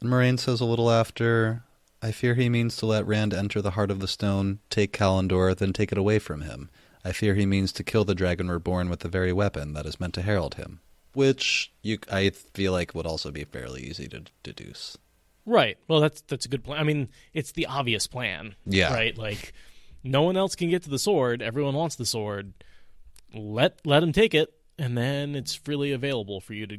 and 0.00 0.10
Moiraine 0.10 0.38
says 0.38 0.60
a 0.60 0.64
little 0.64 0.90
after, 0.90 1.64
I 2.02 2.12
fear 2.12 2.34
he 2.34 2.48
means 2.48 2.76
to 2.76 2.86
let 2.86 3.06
Rand 3.06 3.34
enter 3.34 3.60
the 3.60 3.72
heart 3.72 3.90
of 3.90 4.00
the 4.00 4.08
stone, 4.08 4.60
take 4.70 4.92
Callandor, 4.92 5.54
then 5.56 5.72
take 5.72 5.92
it 5.92 5.98
away 5.98 6.18
from 6.18 6.42
him. 6.42 6.70
I 7.04 7.12
fear 7.12 7.34
he 7.34 7.46
means 7.46 7.72
to 7.72 7.84
kill 7.84 8.04
the 8.04 8.14
dragon 8.14 8.50
reborn 8.50 8.88
with 8.88 9.00
the 9.00 9.08
very 9.08 9.32
weapon 9.32 9.74
that 9.74 9.86
is 9.86 10.00
meant 10.00 10.14
to 10.14 10.22
herald 10.22 10.54
him. 10.54 10.80
Which 11.12 11.72
you, 11.82 11.98
I 12.10 12.30
feel 12.30 12.72
like 12.72 12.94
would 12.94 13.06
also 13.06 13.30
be 13.30 13.44
fairly 13.44 13.82
easy 13.82 14.08
to 14.08 14.24
deduce. 14.42 14.98
Right. 15.46 15.78
Well, 15.88 16.00
that's 16.00 16.20
that's 16.22 16.44
a 16.44 16.48
good 16.48 16.64
plan. 16.64 16.78
I 16.78 16.82
mean, 16.82 17.08
it's 17.32 17.52
the 17.52 17.66
obvious 17.66 18.06
plan. 18.06 18.54
Yeah. 18.66 18.92
Right. 18.92 19.16
Like, 19.16 19.52
no 20.04 20.22
one 20.22 20.36
else 20.36 20.54
can 20.54 20.68
get 20.68 20.82
to 20.82 20.90
the 20.90 20.98
sword. 20.98 21.40
Everyone 21.40 21.74
wants 21.74 21.96
the 21.96 22.06
sword. 22.06 22.52
Let 23.34 23.80
let 23.86 24.02
him 24.02 24.12
take 24.12 24.34
it, 24.34 24.52
and 24.78 24.96
then 24.96 25.34
it's 25.34 25.54
freely 25.54 25.92
available 25.92 26.40
for 26.40 26.52
you 26.54 26.66
to 26.66 26.78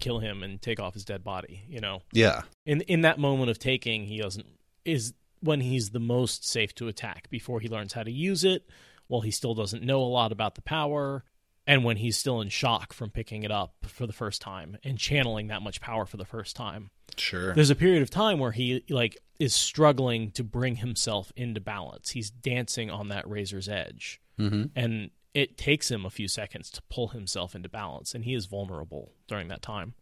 kill 0.00 0.18
him 0.20 0.42
and 0.42 0.60
take 0.60 0.80
off 0.80 0.94
his 0.94 1.04
dead 1.04 1.22
body. 1.22 1.62
You 1.68 1.80
know. 1.80 2.02
Yeah. 2.12 2.42
in 2.66 2.80
in 2.82 3.02
that 3.02 3.18
moment 3.18 3.50
of 3.50 3.58
taking, 3.58 4.04
he 4.04 4.18
doesn't 4.18 4.46
is 4.84 5.12
when 5.40 5.60
he's 5.60 5.90
the 5.90 6.00
most 6.00 6.48
safe 6.48 6.74
to 6.76 6.88
attack 6.88 7.30
before 7.30 7.60
he 7.60 7.68
learns 7.68 7.92
how 7.92 8.02
to 8.02 8.10
use 8.10 8.44
it, 8.44 8.68
while 9.06 9.20
he 9.20 9.30
still 9.30 9.54
doesn't 9.54 9.82
know 9.82 10.02
a 10.02 10.04
lot 10.04 10.32
about 10.32 10.54
the 10.54 10.62
power, 10.62 11.24
and 11.68 11.84
when 11.84 11.98
he's 11.98 12.16
still 12.16 12.40
in 12.40 12.48
shock 12.48 12.94
from 12.94 13.10
picking 13.10 13.42
it 13.42 13.52
up 13.52 13.74
for 13.82 14.06
the 14.06 14.12
first 14.12 14.40
time 14.40 14.78
and 14.82 14.98
channeling 14.98 15.48
that 15.48 15.60
much 15.60 15.82
power 15.82 16.06
for 16.06 16.16
the 16.16 16.24
first 16.24 16.56
time. 16.56 16.90
Sure. 17.16 17.54
There's 17.54 17.68
a 17.68 17.76
period 17.76 18.00
of 18.00 18.08
time 18.08 18.38
where 18.38 18.52
he 18.52 18.82
like 18.88 19.18
is 19.38 19.54
struggling 19.54 20.30
to 20.32 20.42
bring 20.42 20.76
himself 20.76 21.30
into 21.36 21.60
balance. 21.60 22.10
He's 22.10 22.30
dancing 22.30 22.90
on 22.90 23.08
that 23.08 23.28
razor's 23.28 23.68
edge. 23.68 24.18
Mm-hmm. 24.40 24.64
And 24.74 25.10
it 25.34 25.58
takes 25.58 25.90
him 25.90 26.06
a 26.06 26.10
few 26.10 26.26
seconds 26.26 26.70
to 26.70 26.82
pull 26.88 27.08
himself 27.08 27.54
into 27.54 27.68
balance, 27.68 28.14
and 28.14 28.24
he 28.24 28.34
is 28.34 28.46
vulnerable 28.46 29.12
during 29.28 29.48
that 29.48 29.62
time. 29.62 29.94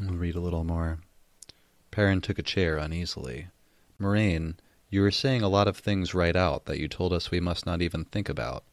I'll 0.00 0.14
read 0.14 0.36
a 0.36 0.40
little 0.40 0.64
more. 0.64 0.98
Perrin 1.90 2.20
took 2.20 2.38
a 2.38 2.42
chair 2.42 2.76
uneasily. 2.76 3.48
Moiraine, 3.98 4.56
you 4.90 5.00
were 5.00 5.10
saying 5.10 5.40
a 5.40 5.48
lot 5.48 5.66
of 5.66 5.78
things 5.78 6.14
right 6.14 6.36
out 6.36 6.66
that 6.66 6.78
you 6.78 6.88
told 6.88 7.14
us 7.14 7.30
we 7.30 7.40
must 7.40 7.64
not 7.64 7.80
even 7.80 8.04
think 8.04 8.28
about. 8.28 8.64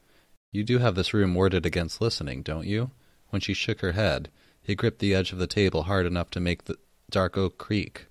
You 0.53 0.63
do 0.63 0.77
have 0.77 0.93
this 0.93 1.15
room 1.15 1.33
warded 1.33 1.65
against 1.65 1.99
listening, 1.99 2.43
don't 2.43 2.67
you? 2.67 2.91
When 3.31 3.41
she 3.41 3.55
shook 3.55 3.81
her 3.81 3.93
head, 3.93 4.29
he 4.61 4.75
gripped 4.75 4.99
the 4.99 5.15
edge 5.15 5.31
of 5.31 5.39
the 5.39 5.47
table 5.47 5.83
hard 5.83 6.05
enough 6.05 6.29
to 6.29 6.39
make 6.39 6.65
the 6.65 6.77
dark 7.09 7.35
oak 7.35 7.57
creak. 7.57 8.05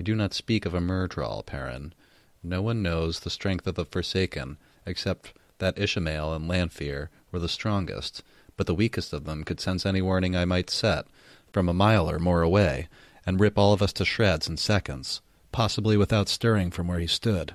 I 0.00 0.02
do 0.02 0.16
not 0.16 0.32
speak 0.32 0.64
of 0.64 0.72
a 0.72 0.80
Myrddraal, 0.80 1.44
Perrin. 1.44 1.92
No 2.42 2.62
one 2.62 2.82
knows 2.82 3.20
the 3.20 3.30
strength 3.30 3.66
of 3.66 3.74
the 3.74 3.84
Forsaken, 3.84 4.56
except 4.86 5.34
that 5.58 5.76
Ishamael 5.76 6.34
and 6.34 6.48
Lanfear 6.48 7.10
were 7.30 7.38
the 7.38 7.50
strongest, 7.50 8.22
but 8.56 8.66
the 8.66 8.74
weakest 8.74 9.12
of 9.12 9.24
them 9.24 9.44
could 9.44 9.60
sense 9.60 9.84
any 9.84 10.00
warning 10.00 10.34
I 10.34 10.46
might 10.46 10.70
set, 10.70 11.06
from 11.52 11.68
a 11.68 11.74
mile 11.74 12.10
or 12.10 12.18
more 12.18 12.40
away, 12.40 12.88
and 13.26 13.38
rip 13.38 13.58
all 13.58 13.74
of 13.74 13.82
us 13.82 13.92
to 13.94 14.06
shreds 14.06 14.48
in 14.48 14.56
seconds, 14.56 15.20
possibly 15.52 15.98
without 15.98 16.30
stirring 16.30 16.70
from 16.70 16.88
where 16.88 16.98
he 16.98 17.06
stood. 17.06 17.54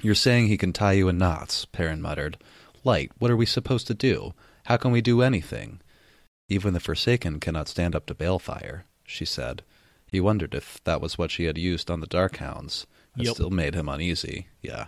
You're 0.00 0.14
saying 0.14 0.46
he 0.46 0.58
can 0.58 0.72
tie 0.72 0.92
you 0.92 1.08
in 1.08 1.18
knots, 1.18 1.64
Perrin 1.64 2.00
muttered. 2.00 2.38
Light, 2.86 3.10
what 3.18 3.32
are 3.32 3.36
we 3.36 3.46
supposed 3.46 3.88
to 3.88 3.94
do? 3.94 4.32
How 4.66 4.76
can 4.76 4.92
we 4.92 5.00
do 5.00 5.20
anything? 5.20 5.80
Even 6.48 6.72
the 6.72 6.78
Forsaken 6.78 7.40
cannot 7.40 7.66
stand 7.66 7.96
up 7.96 8.06
to 8.06 8.14
balefire, 8.14 8.82
she 9.04 9.24
said. 9.24 9.64
He 10.06 10.20
wondered 10.20 10.54
if 10.54 10.80
that 10.84 11.00
was 11.00 11.18
what 11.18 11.32
she 11.32 11.46
had 11.46 11.58
used 11.58 11.90
on 11.90 11.98
the 11.98 12.06
Darkhounds. 12.06 12.86
It 13.18 13.24
Yep. 13.24 13.34
still 13.34 13.50
made 13.50 13.74
him 13.74 13.88
uneasy. 13.88 14.46
Yeah. 14.62 14.86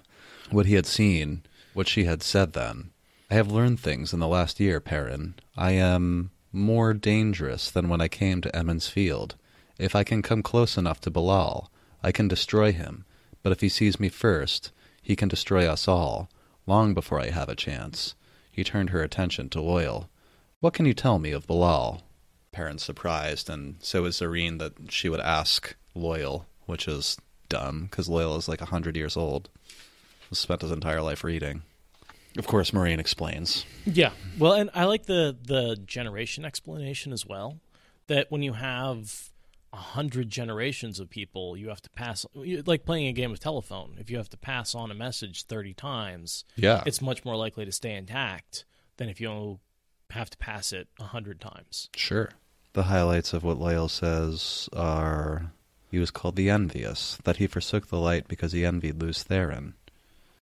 What 0.50 0.66
he 0.66 0.74
had 0.74 0.86
seen, 0.86 1.42
what 1.74 1.88
she 1.88 2.04
had 2.04 2.22
said 2.22 2.52
then. 2.52 2.90
I 3.32 3.34
have 3.34 3.50
learned 3.50 3.80
things 3.80 4.12
in 4.12 4.20
the 4.20 4.28
last 4.28 4.60
year, 4.60 4.78
Perrin. 4.78 5.34
I 5.56 5.72
am 5.72 6.30
more 6.52 6.94
dangerous 6.94 7.68
than 7.68 7.88
when 7.88 8.00
I 8.00 8.06
came 8.06 8.40
to 8.42 8.54
Emond's 8.54 8.86
Field. 8.86 9.34
If 9.76 9.96
I 9.96 10.04
can 10.04 10.22
come 10.22 10.44
close 10.44 10.76
enough 10.78 11.00
to 11.00 11.10
Be'lal, 11.10 11.68
I 12.00 12.12
can 12.12 12.28
destroy 12.28 12.70
him. 12.70 13.04
But 13.42 13.50
if 13.50 13.60
he 13.60 13.68
sees 13.68 13.98
me 13.98 14.08
first, 14.08 14.70
he 15.02 15.16
can 15.16 15.28
destroy 15.28 15.66
us 15.66 15.88
all, 15.88 16.28
long 16.68 16.94
before 16.94 17.18
I 17.18 17.30
have 17.30 17.48
a 17.48 17.56
chance. 17.56 18.14
He 18.50 18.62
turned 18.62 18.90
her 18.90 19.02
attention 19.02 19.48
to 19.50 19.58
Loial. 19.58 20.08
What 20.60 20.74
can 20.74 20.86
you 20.86 20.94
tell 20.94 21.18
me 21.18 21.32
of 21.32 21.46
Be'lal? 21.46 22.02
Perrin's 22.52 22.82
surprised, 22.82 23.48
and 23.48 23.76
so 23.80 24.04
is 24.04 24.20
Zarine 24.20 24.58
that 24.58 24.72
she 24.90 25.08
would 25.08 25.20
ask 25.20 25.74
Loial, 25.96 26.44
which 26.66 26.86
is 26.86 27.16
dumb, 27.48 27.88
because 27.90 28.08
Loial 28.08 28.36
is 28.38 28.48
like 28.48 28.60
a 28.60 28.66
hundred 28.66 28.96
years 28.96 29.16
old. 29.16 29.48
Spent 30.30 30.60
his 30.60 30.70
entire 30.70 31.00
life 31.00 31.24
reading. 31.24 31.62
Of 32.36 32.46
course, 32.46 32.70
Moiraine 32.70 32.98
explains. 32.98 33.64
Yeah. 33.86 34.10
Well, 34.38 34.52
and 34.52 34.68
I 34.74 34.84
like 34.84 35.06
the 35.06 35.34
the 35.42 35.76
generation 35.76 36.44
explanation 36.44 37.12
as 37.12 37.24
well. 37.24 37.58
That 38.08 38.30
when 38.30 38.42
you 38.42 38.52
have 38.52 39.30
a 39.72 39.76
hundred 39.76 40.30
generations 40.30 40.98
of 40.98 41.10
people, 41.10 41.56
you 41.56 41.68
have 41.68 41.82
to 41.82 41.90
pass 41.90 42.24
like 42.66 42.84
playing 42.84 43.06
a 43.06 43.12
game 43.12 43.30
of 43.32 43.40
telephone. 43.40 43.96
If 43.98 44.10
you 44.10 44.16
have 44.16 44.30
to 44.30 44.36
pass 44.38 44.74
on 44.74 44.90
a 44.90 44.94
message 44.94 45.44
thirty 45.44 45.74
times, 45.74 46.44
Yeah. 46.56 46.82
it's 46.86 47.02
much 47.02 47.24
more 47.24 47.36
likely 47.36 47.64
to 47.64 47.72
stay 47.72 47.94
intact 47.94 48.64
than 48.96 49.08
if 49.08 49.20
you 49.20 49.60
have 50.10 50.30
to 50.30 50.38
pass 50.38 50.72
it 50.72 50.88
a 50.98 51.04
hundred 51.04 51.40
times. 51.40 51.90
Sure. 51.94 52.30
The 52.72 52.84
highlights 52.84 53.32
of 53.32 53.44
what 53.44 53.58
Loial 53.58 53.90
says 53.90 54.68
are 54.72 55.52
he 55.90 55.98
was 55.98 56.10
called 56.10 56.36
the 56.36 56.50
Envious, 56.50 57.18
that 57.24 57.36
he 57.36 57.46
forsook 57.46 57.88
the 57.88 57.98
light 57.98 58.28
because 58.28 58.52
he 58.52 58.64
envied 58.64 59.00
Lews 59.00 59.24
Therin. 59.24 59.72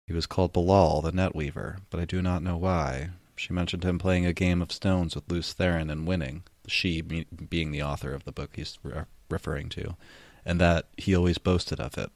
He 0.07 0.13
was 0.13 0.27
called 0.27 0.53
Be'lal, 0.53 1.03
the 1.03 1.13
Netweaver, 1.13 1.79
but 1.91 1.99
I 2.01 2.05
do 2.05 2.21
not 2.23 2.43
know 2.43 2.57
why. 2.57 3.11
She 3.37 3.53
mentioned 3.53 3.85
him 3.85 3.99
playing 3.99 4.25
a 4.27 4.33
game 4.33 4.63
of 4.63 4.73
stones 4.73 5.15
with 5.15 5.31
Lews 5.31 5.53
Therin 5.55 5.91
and 5.91 6.07
winning, 6.07 6.43
she 6.69 7.01
be- 7.01 7.27
being 7.49 7.71
the 7.71 7.83
author 7.83 8.13
of 8.13 8.25
the 8.25 8.33
book 8.33 8.51
he's 8.57 8.79
re- 8.83 9.03
referring 9.29 9.69
to, 9.71 9.97
and 10.45 10.61
that 10.61 10.87
he 10.97 11.15
always 11.15 11.39
boasted 11.39 11.81
of 11.81 11.97
it. 11.99 12.11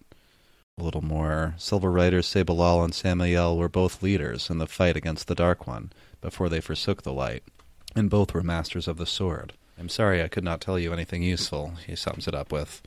A 0.78 0.82
little 0.82 1.02
more. 1.02 1.54
Silver 1.58 1.90
writers 1.90 2.26
say 2.26 2.42
Be'lal 2.42 2.82
and 2.82 2.92
Sammael 2.92 3.56
were 3.56 3.68
both 3.68 4.02
leaders 4.02 4.48
in 4.48 4.58
the 4.58 4.66
fight 4.66 4.96
against 4.96 5.26
the 5.26 5.34
Dark 5.34 5.66
One 5.66 5.92
before 6.20 6.48
they 6.48 6.60
forsook 6.60 7.02
the 7.02 7.12
light, 7.12 7.42
and 7.94 8.08
both 8.08 8.32
were 8.32 8.42
masters 8.42 8.88
of 8.88 8.96
the 8.96 9.06
sword. 9.06 9.52
I'm 9.78 9.88
sorry 9.88 10.22
I 10.22 10.28
could 10.28 10.44
not 10.44 10.60
tell 10.60 10.78
you 10.78 10.92
anything 10.92 11.22
useful, 11.22 11.74
he 11.86 11.96
sums 11.96 12.28
it 12.28 12.34
up 12.34 12.52
with. 12.52 12.82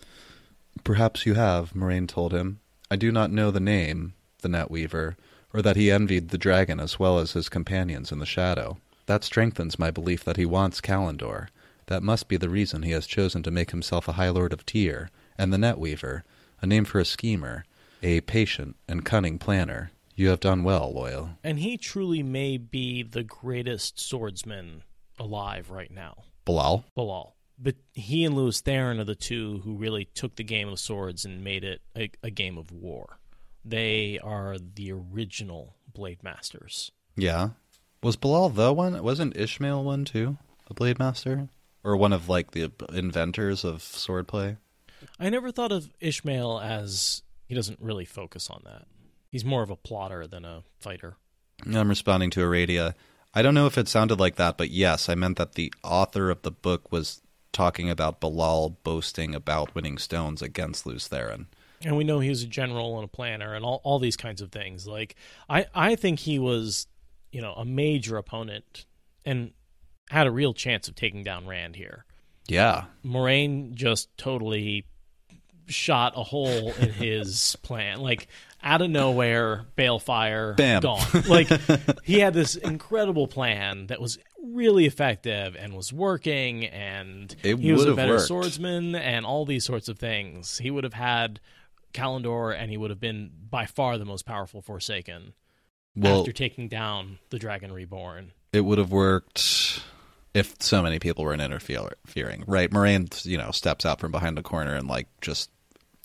Perhaps 0.83 1.25
you 1.25 1.35
have, 1.35 1.73
Moiraine 1.73 2.07
told 2.07 2.33
him. 2.33 2.59
I 2.89 2.95
do 2.95 3.11
not 3.11 3.31
know 3.31 3.51
the 3.51 3.59
name, 3.59 4.13
the 4.41 4.49
net 4.49 4.69
weaver, 4.71 5.17
or 5.53 5.61
that 5.61 5.75
he 5.75 5.91
envied 5.91 6.29
the 6.29 6.37
dragon 6.37 6.79
as 6.79 6.99
well 6.99 7.19
as 7.19 7.33
his 7.33 7.49
companions 7.49 8.11
in 8.11 8.19
the 8.19 8.25
shadow. 8.25 8.77
That 9.05 9.23
strengthens 9.23 9.77
my 9.77 9.91
belief 9.91 10.23
that 10.23 10.37
he 10.37 10.45
wants 10.45 10.81
Callandor. 10.81 11.47
That 11.87 12.03
must 12.03 12.27
be 12.27 12.37
the 12.37 12.49
reason 12.49 12.83
he 12.83 12.91
has 12.91 13.07
chosen 13.07 13.43
to 13.43 13.51
make 13.51 13.71
himself 13.71 14.07
a 14.07 14.13
High 14.13 14.29
Lord 14.29 14.53
of 14.53 14.65
Tear, 14.65 15.09
and 15.37 15.51
the 15.51 15.57
Netweaver, 15.57 16.23
a 16.61 16.65
name 16.65 16.85
for 16.85 16.99
a 16.99 17.05
schemer, 17.05 17.65
a 18.01 18.21
patient 18.21 18.75
and 18.87 19.05
cunning 19.05 19.37
planner. 19.37 19.91
You 20.15 20.29
have 20.29 20.39
done 20.39 20.63
well, 20.63 20.93
Loial. 20.93 21.37
And 21.43 21.59
he 21.59 21.77
truly 21.77 22.21
may 22.21 22.57
be 22.57 23.01
the 23.03 23.23
greatest 23.23 23.99
swordsman 23.99 24.83
alive 25.19 25.71
right 25.71 25.91
now. 25.91 26.23
Be'lal? 26.45 26.83
Be'lal. 26.95 27.33
But 27.57 27.75
he 27.93 28.25
and 28.25 28.35
Lews 28.35 28.61
Therin 28.61 28.99
are 28.99 29.05
the 29.05 29.15
two 29.15 29.61
who 29.63 29.75
really 29.75 30.05
took 30.05 30.35
the 30.35 30.43
game 30.43 30.69
of 30.69 30.79
swords 30.79 31.25
and 31.25 31.43
made 31.43 31.63
it 31.63 31.81
a, 31.95 32.11
a 32.21 32.29
game 32.29 32.57
of 32.57 32.71
war. 32.71 33.19
They 33.63 34.19
are 34.19 34.57
the 34.57 34.91
original 34.91 35.75
blade 35.93 36.23
masters. 36.23 36.91
Yeah. 37.15 37.49
Was 38.01 38.17
Be'lal 38.17 38.49
the 38.53 38.73
one? 38.73 39.01
Wasn't 39.01 39.35
Ishamael 39.35 39.83
one 39.83 40.03
too? 40.03 40.37
A 40.69 40.73
blade 40.73 40.99
master? 40.99 41.47
Or 41.83 41.97
one 41.97 42.13
of 42.13 42.29
like 42.29 42.51
the 42.51 42.71
inventors 42.93 43.63
of 43.63 43.79
swordplay? 43.79 44.57
I 45.19 45.29
never 45.29 45.51
thought 45.51 45.71
of 45.71 45.89
Ishamael 46.01 46.63
as 46.63 47.23
he 47.45 47.55
doesn't 47.55 47.79
really 47.81 48.05
focus 48.05 48.49
on 48.49 48.61
that. 48.65 48.85
He's 49.29 49.43
more 49.43 49.63
of 49.63 49.69
a 49.69 49.75
plotter 49.75 50.27
than 50.27 50.45
a 50.45 50.63
fighter. 50.79 51.17
I'm 51.65 51.89
responding 51.89 52.29
to 52.31 52.41
Aradia. 52.41 52.93
I 53.33 53.41
don't 53.41 53.53
know 53.53 53.65
if 53.65 53.77
it 53.77 53.87
sounded 53.87 54.19
like 54.19 54.35
that, 54.35 54.57
but 54.57 54.69
yes, 54.69 55.09
I 55.09 55.15
meant 55.15 55.37
that 55.37 55.53
the 55.53 55.73
author 55.83 56.29
of 56.29 56.43
the 56.43 56.51
book 56.51 56.91
was 56.91 57.21
talking 57.51 57.89
about 57.89 58.19
Be'lal 58.19 58.77
boasting 58.83 59.33
about 59.33 59.73
winning 59.75 59.97
stones 59.97 60.41
against 60.41 60.85
Lews 60.85 61.07
Therin. 61.07 61.47
And 61.85 61.97
we 61.97 62.03
know 62.03 62.19
he 62.19 62.29
was 62.29 62.43
a 62.43 62.47
general 62.47 62.95
and 62.95 63.05
a 63.05 63.07
planner 63.07 63.53
and 63.53 63.65
all, 63.65 63.81
all 63.83 63.99
these 63.99 64.17
kinds 64.17 64.41
of 64.41 64.51
things. 64.51 64.87
Like 64.87 65.15
I, 65.49 65.65
I 65.73 65.95
think 65.95 66.19
he 66.19 66.39
was, 66.39 66.87
you 67.31 67.41
know, 67.41 67.53
a 67.53 67.65
major 67.65 68.17
opponent 68.17 68.85
and 69.25 69.51
had 70.09 70.27
a 70.27 70.31
real 70.31 70.53
chance 70.53 70.87
of 70.87 70.95
taking 70.95 71.23
down 71.23 71.47
Rand 71.47 71.75
here. 71.75 72.05
Yeah. 72.47 72.85
Moiraine 73.05 73.73
just 73.73 74.15
totally 74.17 74.85
shot 75.67 76.13
a 76.15 76.23
hole 76.23 76.71
in 76.73 76.89
his 76.93 77.55
plan. 77.63 77.99
Like 78.01 78.27
out 78.61 78.81
of 78.81 78.89
nowhere, 78.89 79.65
Balefire 79.77 80.55
Bam. 80.55 80.81
gone. 80.81 81.05
Like 81.27 81.47
he 82.03 82.19
had 82.19 82.33
this 82.33 82.55
incredible 82.55 83.27
plan 83.27 83.87
that 83.87 83.99
was 84.01 84.17
really 84.41 84.85
effective 84.85 85.55
and 85.57 85.73
was 85.73 85.93
working, 85.93 86.65
and 86.65 87.33
It 87.43 87.57
he 87.59 87.71
was 87.71 87.85
a 87.85 87.93
better 87.93 88.13
worked. 88.15 88.27
swordsman 88.27 88.93
and 88.95 89.25
all 89.25 89.45
these 89.45 89.63
sorts 89.65 89.87
of 89.87 89.97
things. 89.99 90.57
He 90.57 90.69
would 90.69 90.83
have 90.83 90.93
had 90.93 91.39
Callandor, 91.93 92.53
and 92.57 92.69
he 92.69 92.75
would 92.77 92.89
have 92.89 92.99
been 92.99 93.31
by 93.49 93.65
far 93.65 93.97
the 93.97 94.03
most 94.05 94.25
powerful 94.25 94.61
Forsaken 94.61 95.33
Well, 95.95 96.19
after 96.19 96.33
taking 96.33 96.67
down 96.67 97.19
the 97.29 97.39
Dragon 97.39 97.71
Reborn. 97.71 98.33
it 98.51 98.61
would 98.61 98.79
have 98.79 98.91
worked 98.91 99.81
if 100.33 100.55
so 100.59 100.81
many 100.81 100.99
people 100.99 101.23
weren't 101.23 101.41
interfering, 101.41 102.43
right? 102.47 102.69
Moiraine, 102.71 103.25
you 103.25 103.37
know, 103.37 103.51
steps 103.51 103.85
out 103.85 103.99
from 103.99 104.11
behind 104.11 104.37
the 104.37 104.41
corner 104.43 104.73
and 104.75 104.87
like 104.87 105.07
just 105.21 105.49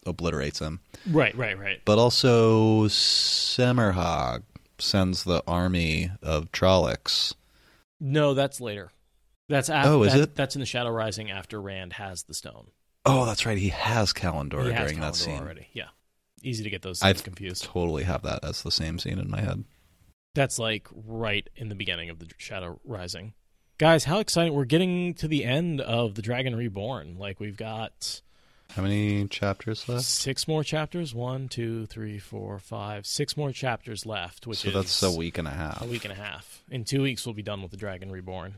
obliterates 0.07 0.59
him. 0.59 0.81
Right, 1.11 1.37
right, 1.37 1.59
right. 1.59 1.81
But 1.85 1.99
also, 1.99 2.89
Semirhage 2.89 4.43
sends 4.79 5.25
the 5.25 5.43
army 5.47 6.11
of 6.23 6.51
Trollocs. 6.53 7.35
No, 8.01 8.35
that's 8.35 8.61
later. 8.61 8.91
That's 9.49 9.71
after. 9.71 9.91
Oh, 9.91 10.03
is 10.03 10.13
that- 10.13 10.21
it? 10.21 10.35
That's 10.37 10.55
in 10.57 10.61
the 10.61 10.67
Shadow 10.67 10.91
Rising 10.91 11.31
after 11.31 11.61
Rand 11.61 11.95
has 11.95 12.25
the 12.25 12.35
stone. 12.35 12.69
Oh, 13.07 13.25
that's 13.25 13.47
right. 13.47 13.57
He 13.57 13.71
has 13.71 14.13
Callandor 14.13 14.67
he 14.67 14.73
has 14.73 14.89
during 14.91 15.01
that 15.01 15.17
scene. 15.17 15.39
already. 15.41 15.69
Yeah, 15.73 15.89
easy 16.43 16.65
to 16.65 16.71
get 16.71 16.83
those 16.83 17.01
I 17.03 17.13
things 17.13 17.23
confused. 17.23 17.65
totally 17.65 18.05
have 18.05 18.23
that 18.23 18.45
as 18.45 18.63
the 18.63 18.71
same 18.71 18.99
scene 18.99 19.19
in 19.19 19.31
my 19.31 19.41
head. 19.41 19.65
That's 20.35 20.59
like 20.59 20.87
right 20.93 21.49
in 21.57 21.71
the 21.71 21.75
beginning 21.75 22.11
of 22.11 22.19
the 22.19 22.27
Shadow 22.37 22.79
Rising. 22.85 23.33
Guys, 23.79 24.05
how 24.05 24.19
exciting! 24.19 24.55
We're 24.55 24.65
getting 24.65 25.15
to 25.15 25.29
the 25.29 25.45
end 25.45 25.81
of 25.81 26.17
the 26.17 26.23
Dragon 26.23 26.57
Reborn. 26.57 27.17
Like 27.17 27.39
we've 27.39 27.57
got 27.57 28.21
How 28.75 28.83
many 28.83 29.29
chapters 29.29 29.89
left? 29.89 30.05
six 30.05 30.49
more 30.49 30.65
chapters. 30.65 31.15
One, 31.15 31.49
two, 31.49 31.87
three, 31.87 32.19
four, 32.19 32.59
five. 32.59 33.07
Six 33.07 33.37
more 33.37 33.53
chapters 33.53 34.05
left. 34.05 34.49
Which 34.49 34.59
so 34.59 34.69
is 34.69 34.75
that's 34.75 35.03
a 35.05 35.13
week 35.17 35.39
and 35.39 35.47
a 35.47 35.53
half. 35.53 35.81
a 35.81 35.87
week 35.87 36.05
and 36.05 36.13
a 36.13 36.17
half. 36.17 36.65
In 36.71 36.85
two 36.85 37.03
weeks, 37.03 37.25
we'll 37.25 37.37
be 37.37 37.43
done 37.43 37.63
with 37.63 37.71
the 37.71 37.77
Dragon 37.77 38.11
Reborn, 38.11 38.57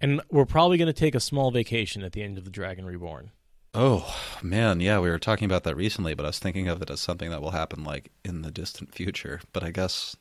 and 0.00 0.20
we're 0.32 0.46
probably 0.46 0.78
going 0.78 0.86
to 0.86 0.92
take 0.92 1.14
a 1.14 1.20
small 1.20 1.52
vacation 1.52 2.02
at 2.02 2.10
the 2.12 2.22
end 2.22 2.36
of 2.36 2.44
the 2.44 2.50
Dragon 2.50 2.84
Reborn. 2.84 3.30
Oh 3.72 4.16
man, 4.42 4.80
yeah, 4.80 4.98
we 4.98 5.10
were 5.10 5.20
talking 5.20 5.44
about 5.44 5.62
that 5.62 5.76
recently, 5.76 6.14
but 6.14 6.26
I 6.26 6.30
was 6.30 6.40
thinking 6.40 6.66
of 6.66 6.82
it 6.82 6.90
as 6.90 6.98
something 6.98 7.30
that 7.30 7.40
will 7.40 7.52
happen 7.52 7.84
like 7.84 8.10
in 8.24 8.42
the 8.42 8.50
distant 8.50 8.92
future. 8.92 9.40
But 9.52 9.62
I 9.62 9.70
guess, 9.70 10.16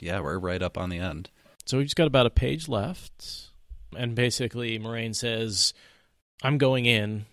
yeah, 0.00 0.20
we're 0.20 0.38
right 0.38 0.62
up 0.62 0.78
on 0.78 0.88
the 0.88 1.00
end. 1.00 1.28
So 1.66 1.76
we've 1.76 1.86
just 1.86 1.96
got 1.96 2.06
about 2.06 2.24
a 2.24 2.30
page 2.30 2.66
left. 2.66 3.50
And 3.96 4.14
basically, 4.14 4.78
Moiraine 4.78 5.14
says, 5.14 5.74
I'm 6.42 6.58
going 6.58 6.86
in. 6.86 7.26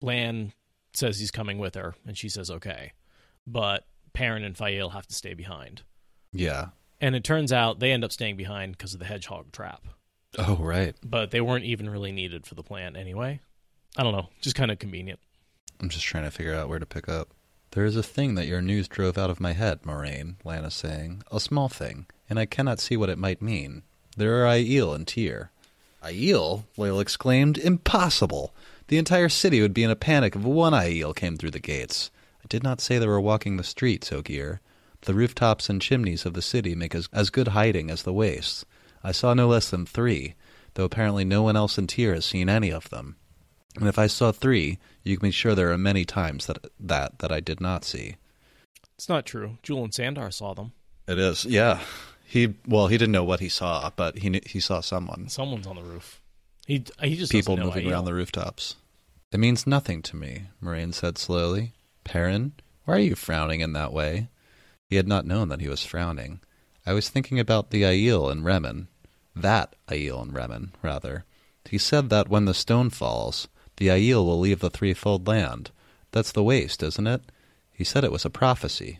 Lan 0.00 0.52
says 0.92 1.18
he's 1.18 1.30
coming 1.30 1.58
with 1.58 1.74
her, 1.74 1.94
and 2.06 2.16
she 2.16 2.28
says, 2.28 2.50
okay. 2.50 2.92
But 3.46 3.84
Perrin 4.12 4.44
and 4.44 4.56
Faile 4.56 4.90
have 4.90 5.06
to 5.06 5.14
stay 5.14 5.34
behind. 5.34 5.82
Yeah. 6.32 6.68
And 7.00 7.14
it 7.14 7.24
turns 7.24 7.52
out 7.52 7.80
they 7.80 7.92
end 7.92 8.04
up 8.04 8.12
staying 8.12 8.36
behind 8.36 8.72
because 8.72 8.94
of 8.94 9.00
the 9.00 9.06
hedgehog 9.06 9.52
trap. 9.52 9.82
Oh 10.38 10.56
right. 10.56 10.94
But 11.02 11.30
they 11.30 11.40
weren't 11.40 11.64
even 11.64 11.90
really 11.90 12.12
needed 12.12 12.46
for 12.46 12.54
the 12.54 12.62
plan 12.62 12.96
anyway. 12.96 13.40
I 13.96 14.02
don't 14.02 14.12
know. 14.14 14.28
Just 14.40 14.56
kind 14.56 14.70
of 14.70 14.78
convenient. 14.78 15.20
I'm 15.80 15.88
just 15.88 16.04
trying 16.04 16.24
to 16.24 16.30
figure 16.30 16.54
out 16.54 16.68
where 16.68 16.78
to 16.78 16.86
pick 16.86 17.08
up. 17.08 17.34
There 17.72 17.84
is 17.84 17.96
a 17.96 18.02
thing 18.02 18.36
that 18.36 18.46
your 18.46 18.62
news 18.62 18.88
drove 18.88 19.18
out 19.18 19.30
of 19.30 19.40
my 19.40 19.52
head, 19.52 19.82
Moiraine, 19.82 20.36
Lana's 20.44 20.74
saying. 20.74 21.22
A 21.32 21.40
small 21.40 21.68
thing, 21.68 22.06
and 22.30 22.38
I 22.38 22.46
cannot 22.46 22.78
see 22.78 22.96
what 22.96 23.08
it 23.08 23.18
might 23.18 23.42
mean. 23.42 23.82
There 24.16 24.44
are 24.44 24.54
Aiel 24.54 24.94
and 24.94 25.06
Tear. 25.06 25.50
Aiel? 26.04 26.64
Loial 26.76 27.00
exclaimed. 27.00 27.58
Impossible! 27.58 28.54
The 28.88 28.98
entire 28.98 29.28
city 29.28 29.60
would 29.60 29.74
be 29.74 29.82
in 29.82 29.90
a 29.90 29.96
panic 29.96 30.36
if 30.36 30.42
one 30.42 30.72
Aiel 30.72 31.16
came 31.16 31.36
through 31.36 31.52
the 31.52 31.58
gates. 31.60 32.10
I 32.42 32.46
did 32.48 32.62
not 32.62 32.80
say 32.80 32.98
they 32.98 33.06
were 33.06 33.20
walking 33.20 33.56
the 33.56 33.64
streets, 33.64 34.12
Ogier. 34.12 34.60
The 35.02 35.14
rooftops 35.14 35.68
and 35.68 35.80
chimneys 35.80 36.26
of 36.26 36.34
the 36.34 36.42
city 36.42 36.74
make 36.74 36.94
as, 36.94 37.08
as 37.12 37.30
good 37.30 37.48
hiding 37.48 37.90
as 37.90 38.02
the 38.02 38.12
wastes. 38.12 38.64
I 39.02 39.12
saw 39.12 39.34
no 39.34 39.48
less 39.48 39.70
than 39.70 39.86
three, 39.86 40.34
though 40.74 40.84
apparently 40.84 41.24
no 41.24 41.42
one 41.42 41.56
else 41.56 41.78
in 41.78 41.86
Tear 41.86 42.14
has 42.14 42.24
seen 42.24 42.48
any 42.48 42.70
of 42.70 42.90
them. 42.90 43.16
And 43.76 43.88
if 43.88 43.98
I 43.98 44.06
saw 44.06 44.32
three, 44.32 44.78
you 45.02 45.16
can 45.16 45.28
be 45.28 45.32
sure 45.32 45.54
there 45.54 45.72
are 45.72 45.78
many 45.78 46.04
times 46.04 46.46
that 46.46 46.58
that 46.78 47.18
that 47.18 47.32
I 47.32 47.40
did 47.40 47.60
not 47.60 47.84
see. 47.84 48.16
It's 48.94 49.08
not 49.08 49.26
true. 49.26 49.58
Juilin 49.62 49.92
Sandar 49.92 50.30
saw 50.30 50.54
them. 50.54 50.72
It 51.08 51.18
is, 51.18 51.44
yeah. 51.44 51.80
He 52.34 52.52
well, 52.66 52.88
he 52.88 52.98
didn't 52.98 53.12
know 53.12 53.22
what 53.22 53.38
he 53.38 53.48
saw, 53.48 53.92
but 53.94 54.18
he 54.18 54.28
knew, 54.28 54.40
he 54.44 54.58
saw 54.58 54.80
someone. 54.80 55.28
Someone's 55.28 55.68
on 55.68 55.76
the 55.76 55.84
roof. 55.84 56.20
He, 56.66 56.84
he 57.00 57.14
just 57.14 57.30
People 57.30 57.56
moving 57.56 57.88
around 57.88 58.06
the 58.06 58.12
rooftops. 58.12 58.74
It 59.30 59.38
means 59.38 59.68
nothing 59.68 60.02
to 60.02 60.16
me, 60.16 60.48
Moiraine 60.60 60.92
said 60.92 61.16
slowly. 61.16 61.74
Perrin, 62.02 62.54
why 62.86 62.96
are 62.96 62.98
you 62.98 63.14
frowning 63.14 63.60
in 63.60 63.72
that 63.74 63.92
way? 63.92 64.30
He 64.90 64.96
had 64.96 65.06
not 65.06 65.24
known 65.24 65.48
that 65.48 65.60
he 65.60 65.68
was 65.68 65.86
frowning. 65.86 66.40
I 66.84 66.92
was 66.92 67.08
thinking 67.08 67.38
about 67.38 67.70
the 67.70 67.82
Aiel 67.82 68.32
and 68.32 68.44
Remen. 68.44 68.88
That 69.36 69.76
Aiel 69.86 70.20
and 70.20 70.34
Remen, 70.34 70.72
rather. 70.82 71.24
He 71.70 71.78
said 71.78 72.10
that 72.10 72.28
when 72.28 72.46
the 72.46 72.52
stone 72.52 72.90
falls, 72.90 73.46
the 73.76 73.86
Aiel 73.86 74.26
will 74.26 74.40
leave 74.40 74.58
the 74.58 74.70
threefold 74.70 75.28
land. 75.28 75.70
That's 76.10 76.32
the 76.32 76.42
waste, 76.42 76.82
isn't 76.82 77.06
it? 77.06 77.22
He 77.72 77.84
said 77.84 78.02
it 78.02 78.10
was 78.10 78.24
a 78.24 78.30
prophecy. 78.30 78.98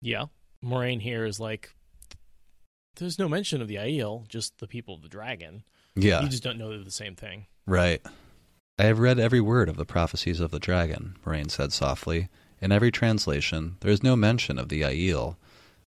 Yeah. 0.00 0.26
Moraine 0.62 1.00
here 1.00 1.24
is 1.24 1.40
like, 1.40 1.74
there's 3.04 3.18
no 3.18 3.28
mention 3.28 3.60
of 3.60 3.68
the 3.68 3.76
Aiel, 3.76 4.26
just 4.28 4.58
the 4.58 4.66
people 4.66 4.94
of 4.94 5.02
the 5.02 5.08
dragon. 5.08 5.64
Yeah. 5.94 6.22
You 6.22 6.28
just 6.28 6.42
don't 6.42 6.58
know 6.58 6.70
they're 6.70 6.84
the 6.84 6.90
same 6.90 7.16
thing. 7.16 7.46
Right. 7.66 8.00
I 8.78 8.84
have 8.84 8.98
read 8.98 9.18
every 9.18 9.40
word 9.40 9.68
of 9.68 9.76
the 9.76 9.84
prophecies 9.84 10.40
of 10.40 10.50
the 10.50 10.58
dragon, 10.58 11.16
Moiraine 11.24 11.50
said 11.50 11.72
softly. 11.72 12.28
In 12.60 12.72
every 12.72 12.90
translation, 12.90 13.76
there 13.80 13.90
is 13.90 14.02
no 14.02 14.16
mention 14.16 14.58
of 14.58 14.68
the 14.68 14.82
Aiel. 14.82 15.36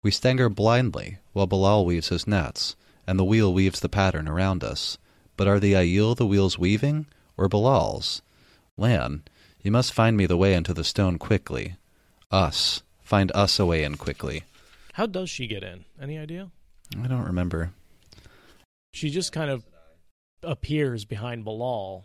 We 0.03 0.11
stagger 0.11 0.49
blindly, 0.49 1.19
while 1.33 1.47
Be'lal 1.47 1.85
weaves 1.85 2.09
his 2.09 2.27
nets, 2.27 2.77
and 3.07 3.19
the 3.19 3.25
wheel 3.25 3.53
weaves 3.53 3.81
the 3.81 3.89
pattern 3.89 4.29
around 4.29 4.63
us. 4.63 4.99
But 5.37 5.49
are 5.49 5.61
the 5.61 5.73
Aiel 5.73 6.17
the 6.17 6.27
wheels 6.27 6.59
weaving, 6.59 7.07
or 7.37 7.49
Be'lal's? 7.49 8.23
Lan, 8.77 9.23
you 9.63 9.71
must 9.71 9.93
find 9.93 10.17
me 10.17 10.27
the 10.27 10.37
way 10.37 10.55
into 10.55 10.75
the 10.75 10.85
stone 10.85 11.19
quickly. 11.19 11.77
Us. 12.31 12.83
Find 13.03 13.31
us 13.35 13.59
a 13.59 13.67
way 13.67 13.85
in 13.85 13.97
quickly. 13.97 14.43
How 14.95 15.07
does 15.07 15.31
she 15.31 15.47
get 15.47 15.63
in? 15.63 15.85
Any 16.01 16.19
idea? 16.19 16.51
I 17.03 17.07
don't 17.09 17.25
remember. 17.25 17.73
She 18.93 19.11
just 19.11 19.33
kind 19.33 19.51
of 19.51 19.65
appears 20.43 21.05
behind 21.05 21.45
Be'lal 21.45 22.05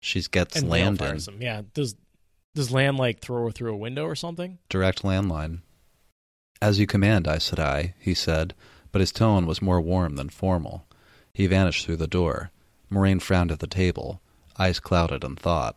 She 0.00 0.20
gets 0.22 0.56
and 0.56 0.68
land 0.68 1.00
him. 1.00 1.40
Yeah. 1.40 1.62
Does 1.74 1.94
does 2.54 2.72
Lan 2.72 2.96
like 2.96 3.20
throw 3.20 3.44
her 3.44 3.50
through 3.50 3.74
a 3.74 3.76
window 3.76 4.04
or 4.04 4.14
something? 4.14 4.58
direct 4.70 5.02
landline. 5.02 5.60
As 6.62 6.78
you 6.78 6.86
command, 6.86 7.28
Aes 7.28 7.50
Sedai, 7.50 7.92
he 7.98 8.14
said, 8.14 8.54
but 8.92 9.00
his 9.00 9.12
tone 9.12 9.44
was 9.44 9.60
more 9.60 9.80
warm 9.80 10.16
than 10.16 10.30
formal. 10.30 10.86
He 11.34 11.46
vanished 11.46 11.84
through 11.84 11.98
the 11.98 12.06
door. 12.06 12.50
Moiraine 12.90 13.20
frowned 13.20 13.52
at 13.52 13.58
the 13.58 13.66
table, 13.66 14.22
eyes 14.58 14.80
clouded 14.80 15.22
in 15.22 15.36
thought. 15.36 15.76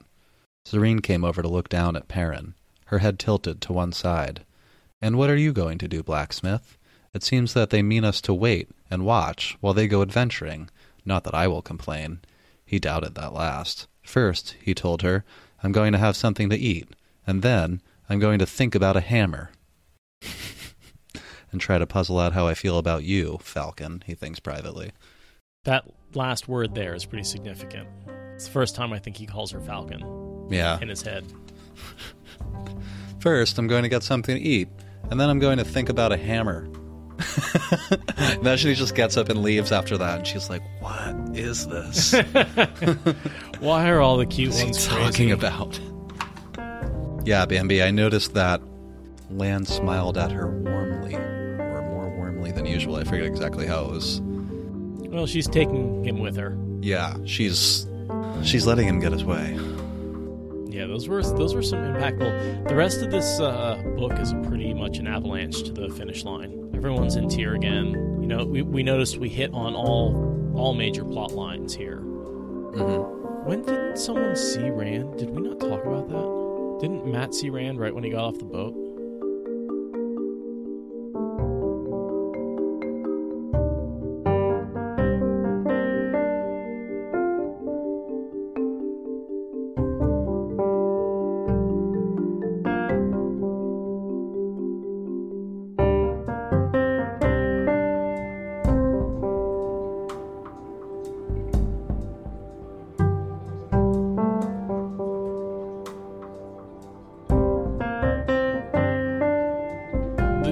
Zarine 0.66 1.04
came 1.04 1.26
over 1.26 1.42
to 1.42 1.50
look 1.50 1.68
down 1.68 1.98
at 1.98 2.08
Perrin, 2.08 2.54
her 2.86 3.00
head 3.00 3.20
tilted 3.20 3.60
to 3.62 3.74
one 3.74 3.92
side. 3.92 4.46
And 5.02 5.18
what 5.18 5.30
are 5.30 5.36
you 5.36 5.52
going 5.52 5.80
to 5.80 5.88
do, 5.90 6.02
blacksmith? 6.02 6.78
It 7.14 7.24
seems 7.24 7.54
that 7.54 7.70
they 7.72 7.82
mean 7.82 8.04
us 8.06 8.22
to 8.22 8.34
wait 8.34 8.70
and 8.92 9.06
watch 9.06 9.58
while 9.62 9.74
they 9.74 9.88
go 9.88 10.02
adventuring. 10.02 10.70
Not 11.06 11.24
that 11.24 11.34
I 11.34 11.48
will 11.48 11.62
complain. 11.62 12.20
He 12.66 12.78
doubted 12.80 13.16
that 13.16 13.34
last. 13.34 13.88
First, 14.04 14.56
he 14.62 14.74
told 14.76 15.02
her, 15.02 15.24
I'm 15.64 15.72
going 15.72 15.92
to 15.94 15.98
have 15.98 16.16
something 16.16 16.50
to 16.50 16.58
eat, 16.58 16.88
and 17.26 17.42
then 17.42 17.82
I'm 18.10 18.20
going 18.20 18.40
to 18.40 18.46
think 18.46 18.76
about 18.76 18.96
a 18.98 19.02
hammer. 19.02 19.50
and 21.52 21.60
try 21.60 21.78
to 21.80 21.88
puzzle 21.88 22.20
out 22.20 22.34
how 22.34 22.48
I 22.48 22.54
feel 22.54 22.78
about 22.78 23.04
you, 23.04 23.40
Falcon, 23.42 24.04
he 24.06 24.14
thinks 24.14 24.40
privately. 24.40 24.92
That 25.64 25.86
last 26.14 26.48
word 26.48 26.76
there 26.76 26.94
is 26.94 27.06
pretty 27.06 27.24
significant. 27.24 27.88
It's 28.36 28.46
the 28.46 28.52
first 28.52 28.76
time 28.76 28.94
I 28.94 29.00
think 29.00 29.18
he 29.18 29.26
calls 29.26 29.52
her 29.52 29.60
Falcon 29.60 30.48
Yeah. 30.50 30.80
in 30.80 30.90
his 30.90 31.02
head. 31.02 31.26
First, 33.20 33.58
I'm 33.58 33.68
going 33.68 33.84
to 33.84 33.90
get 33.90 34.04
something 34.04 34.36
to 34.36 34.42
eat, 34.42 34.70
and 35.12 35.20
then 35.20 35.30
I'm 35.30 35.40
going 35.40 35.58
to 35.58 35.66
think 35.66 35.90
about 35.90 36.12
a 36.14 36.18
hammer. 36.18 36.70
He 38.60 38.74
just 38.76 38.96
gets 38.96 39.18
up 39.18 39.30
and 39.30 39.42
leaves 39.42 39.72
after 39.72 39.98
that, 39.98 40.18
and 40.20 40.28
she's 40.28 40.50
like, 40.50 40.62
What 40.82 41.16
is 41.38 41.68
this? 41.68 42.14
Why 43.60 43.90
are 43.90 44.02
all 44.02 44.18
the 44.18 44.26
cute 44.26 44.50
What's 44.52 44.64
ones 44.64 44.88
talking 44.88 45.30
crazy? 45.30 45.32
about? 45.32 45.80
Yeah, 47.26 47.46
Bambi, 47.46 47.84
I 47.84 47.92
noticed 47.92 48.34
that 48.34 48.62
Lan 49.30 49.66
smiled 49.66 50.18
at 50.18 50.32
her 50.32 50.48
warmly, 50.48 51.16
or 51.16 51.82
more 51.90 52.10
warmly 52.18 52.52
than 52.52 52.66
usual. 52.66 52.96
I 52.96 53.04
forget 53.04 53.26
exactly 53.26 53.68
how 53.68 53.86
it 53.86 53.92
was. 53.92 54.22
Well, 54.22 55.28
she's 55.28 55.48
taking 55.48 56.04
him 56.06 56.20
with 56.20 56.36
her. 56.38 56.58
Yeah, 56.82 57.18
she's 57.26 57.86
she's 58.44 58.66
letting 58.66 58.88
him 58.88 59.00
get 59.00 59.12
his 59.12 59.24
way. 59.26 59.58
Yeah, 60.70 60.86
those 60.86 61.08
were 61.08 61.24
those 61.24 61.56
were 61.56 61.64
some 61.64 61.80
impactful. 61.80 62.68
The 62.68 62.76
rest 62.76 63.02
of 63.02 63.10
this 63.12 63.40
uh, 63.40 63.82
book 63.98 64.14
is 64.20 64.34
pretty 64.44 64.74
much 64.74 64.98
an 64.98 65.08
avalanche 65.08 65.64
to 65.64 65.72
the 65.72 65.90
finish 65.90 66.24
line. 66.24 66.72
Everyone's 66.76 67.16
in 67.16 67.28
Tear 67.28 67.56
again. 67.56 67.92
You 68.22 68.28
know, 68.28 68.46
we, 68.46 68.62
we 68.62 68.84
noticed 68.84 69.18
we 69.18 69.30
hit 69.30 69.52
on 69.54 69.76
all 69.76 70.54
all 70.56 70.74
major 70.74 71.04
plot 71.04 71.32
lines 71.32 71.74
here. 71.76 72.02
Mm-hmm. 72.02 73.48
When 73.48 73.64
did 73.64 73.98
someone 73.98 74.36
see 74.36 74.70
Rand? 74.70 75.18
Did 75.18 75.32
we 75.32 75.42
not 75.42 75.60
talk 75.60 75.84
about 75.84 76.08
that? 76.10 76.80
Didn't 76.82 77.12
Mat 77.12 77.34
see 77.34 77.50
Rand 77.50 77.80
right 77.80 77.94
when 77.94 78.04
he 78.04 78.12
got 78.12 78.26
off 78.26 78.38
the 78.38 78.46
boat? 78.46 78.76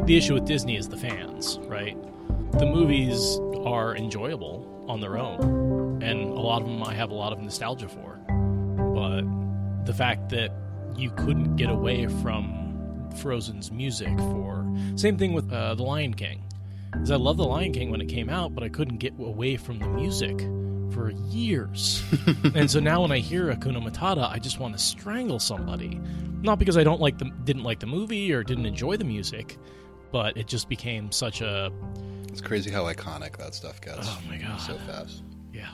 The, 0.08 0.16
issue 0.16 0.36
with 0.36 0.46
Disney 0.46 0.78
is 0.78 0.88
the 0.88 0.96
fans, 0.96 1.60
right? 1.64 1.98
The 2.54 2.66
movies 2.66 3.42
are 3.66 3.94
enjoyable 3.94 4.86
on 4.88 5.02
their 5.02 5.18
own, 5.18 6.02
and 6.02 6.22
a 6.22 6.40
lot 6.40 6.62
of 6.62 6.68
them 6.70 6.82
I 6.82 6.94
have 6.94 7.12
a 7.12 7.14
lot 7.14 7.34
of 7.34 7.40
nostalgia 7.42 7.90
for. 7.90 8.18
But 8.96 9.86
the 9.86 9.94
fact 9.94 10.30
that 10.30 10.54
you 10.96 11.12
couldn't 11.12 11.58
get 11.58 11.70
away 11.70 12.08
from 12.08 13.10
Frozen's 13.18 13.70
music 13.70 14.18
for 14.18 14.66
same 14.96 15.18
thing 15.18 15.34
with 15.34 15.52
uh, 15.52 15.76
The 15.76 15.84
Lion 15.84 16.14
King, 16.14 16.42
because 16.94 17.12
I 17.12 17.18
love 17.18 17.36
The 17.36 17.44
Lion 17.44 17.74
King 17.74 17.92
when 17.92 18.00
it 18.00 18.08
came 18.08 18.30
out, 18.30 18.56
but 18.56 18.64
I 18.64 18.70
couldn't 18.70 19.00
get 19.00 19.12
away 19.20 19.58
from 19.58 19.78
the 19.78 19.90
music 19.90 20.40
for 20.94 21.12
years. 21.28 22.02
and 22.56 22.72
so 22.72 22.80
now 22.80 23.02
when 23.02 23.12
I 23.12 23.20
hear 23.20 23.54
Hakuna 23.54 23.86
Matata, 23.86 24.32
I 24.32 24.40
just 24.40 24.58
want 24.58 24.74
to 24.74 24.82
strangle 24.82 25.40
somebody. 25.40 26.00
Not 26.42 26.60
because 26.60 26.78
I 26.78 26.86
don't 26.86 27.02
like 27.02 27.18
the 27.18 27.26
didn't 27.44 27.64
like 27.64 27.80
the 27.80 27.88
movie 27.88 28.32
or 28.32 28.42
didn't 28.42 28.68
enjoy 28.68 28.96
the 28.96 29.04
music, 29.04 29.58
but 30.12 30.38
it 30.38 30.48
just 30.48 30.70
became 30.70 31.12
such 31.12 31.42
a 31.42 31.72
It's 32.30 32.42
crazy 32.42 32.72
how 32.72 32.84
iconic 32.84 33.38
that 33.38 33.54
stuff 33.56 33.82
gets. 33.82 34.08
Oh 34.08 34.20
my 34.28 34.38
God. 34.38 34.58
So 34.58 34.76
fast. 34.80 35.24
yeah. 35.54 35.72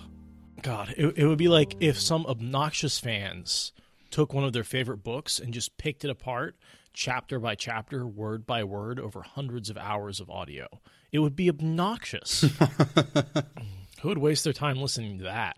God, 0.62 0.94
it, 0.98 1.18
it 1.18 1.26
would 1.28 1.38
be 1.38 1.50
like 1.50 1.76
if 1.82 2.00
some 2.00 2.26
obnoxious 2.26 2.98
fans 2.98 3.74
took 4.12 4.34
one 4.34 4.44
of 4.46 4.54
their 4.54 4.64
favorite 4.64 5.04
books 5.04 5.40
and 5.40 5.54
just 5.54 5.78
picked 5.78 6.06
it 6.06 6.10
apart 6.10 6.56
chapter 6.94 7.40
by 7.40 7.56
chapter, 7.56 8.06
word 8.08 8.46
by 8.46 8.64
word 8.64 9.00
over 9.00 9.24
hundreds 9.24 9.70
of 9.70 9.78
hours 9.78 10.20
of 10.20 10.30
audio. 10.30 10.68
It 11.12 11.20
would 11.20 11.36
be 11.36 11.50
obnoxious. 11.50 12.42
Who 14.02 14.08
would 14.10 14.18
waste 14.20 14.44
their 14.44 14.54
time 14.54 14.78
listening 14.78 15.18
to 15.18 15.24
that? 15.26 15.58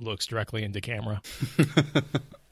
Looks 0.00 0.26
directly 0.26 0.62
into 0.64 0.80
camera. 0.80 1.22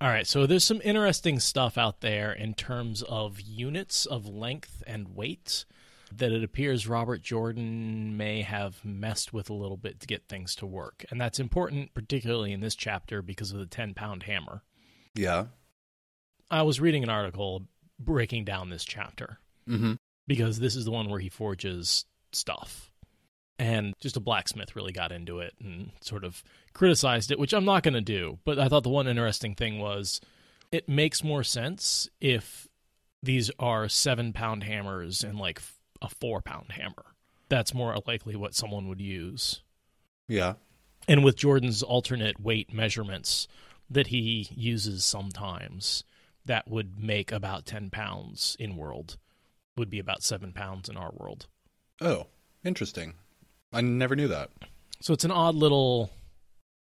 All 0.00 0.08
right, 0.08 0.26
so 0.26 0.46
there's 0.46 0.64
some 0.64 0.82
interesting 0.84 1.40
stuff 1.40 1.78
out 1.78 2.00
there 2.00 2.30
in 2.32 2.52
terms 2.52 3.02
of 3.02 3.40
units 3.40 4.04
of 4.04 4.26
length 4.26 4.82
and 4.86 5.14
weight 5.14 5.64
that 6.14 6.32
it 6.32 6.44
appears 6.44 6.86
Robert 6.86 7.22
Jordan 7.22 8.16
may 8.16 8.42
have 8.42 8.84
messed 8.84 9.32
with 9.32 9.48
a 9.48 9.54
little 9.54 9.78
bit 9.78 9.98
to 10.00 10.06
get 10.06 10.28
things 10.28 10.54
to 10.56 10.66
work. 10.66 11.04
And 11.10 11.18
that's 11.20 11.40
important, 11.40 11.94
particularly 11.94 12.52
in 12.52 12.60
this 12.60 12.74
chapter, 12.76 13.22
because 13.22 13.52
of 13.52 13.58
the 13.58 13.66
10 13.66 13.94
pound 13.94 14.24
hammer. 14.24 14.62
Yeah. 15.14 15.46
I 16.50 16.62
was 16.62 16.78
reading 16.80 17.02
an 17.02 17.08
article 17.10 17.62
breaking 17.98 18.44
down 18.44 18.70
this 18.70 18.84
chapter 18.84 19.38
Mm-hmm. 19.68 19.94
because 20.28 20.60
this 20.60 20.76
is 20.76 20.84
the 20.84 20.92
one 20.92 21.08
where 21.08 21.18
he 21.18 21.28
forges 21.28 22.04
stuff. 22.32 22.92
And 23.58 23.94
just 24.00 24.16
a 24.16 24.20
blacksmith 24.20 24.76
really 24.76 24.92
got 24.92 25.12
into 25.12 25.38
it 25.38 25.54
and 25.58 25.90
sort 26.02 26.24
of 26.24 26.44
criticized 26.74 27.30
it, 27.30 27.38
which 27.38 27.54
I'm 27.54 27.64
not 27.64 27.82
going 27.82 27.94
to 27.94 28.02
do. 28.02 28.38
But 28.44 28.58
I 28.58 28.68
thought 28.68 28.82
the 28.82 28.90
one 28.90 29.08
interesting 29.08 29.54
thing 29.54 29.78
was 29.78 30.20
it 30.70 30.88
makes 30.88 31.24
more 31.24 31.42
sense 31.42 32.08
if 32.20 32.68
these 33.22 33.50
are 33.58 33.88
seven 33.88 34.32
pound 34.32 34.64
hammers 34.64 35.24
and 35.24 35.38
like 35.38 35.62
a 36.02 36.08
four 36.08 36.42
pound 36.42 36.72
hammer. 36.72 37.14
That's 37.48 37.72
more 37.72 37.96
likely 38.06 38.36
what 38.36 38.54
someone 38.54 38.88
would 38.88 39.00
use. 39.00 39.62
Yeah. 40.28 40.54
And 41.08 41.24
with 41.24 41.36
Jordan's 41.36 41.82
alternate 41.82 42.40
weight 42.40 42.72
measurements 42.74 43.46
that 43.88 44.08
he 44.08 44.48
uses 44.54 45.04
sometimes, 45.04 46.04
that 46.44 46.68
would 46.68 47.02
make 47.02 47.30
about 47.30 47.66
10 47.66 47.90
pounds 47.90 48.56
in 48.58 48.76
world, 48.76 49.16
would 49.76 49.90
be 49.90 49.98
about 49.98 50.22
seven 50.22 50.52
pounds 50.52 50.88
in 50.88 50.96
our 50.96 51.12
world. 51.12 51.46
Oh, 52.00 52.26
interesting. 52.64 53.14
I 53.76 53.82
never 53.82 54.16
knew 54.16 54.28
that. 54.28 54.48
So 55.02 55.12
it's 55.12 55.24
an 55.24 55.30
odd 55.30 55.54
little. 55.54 56.10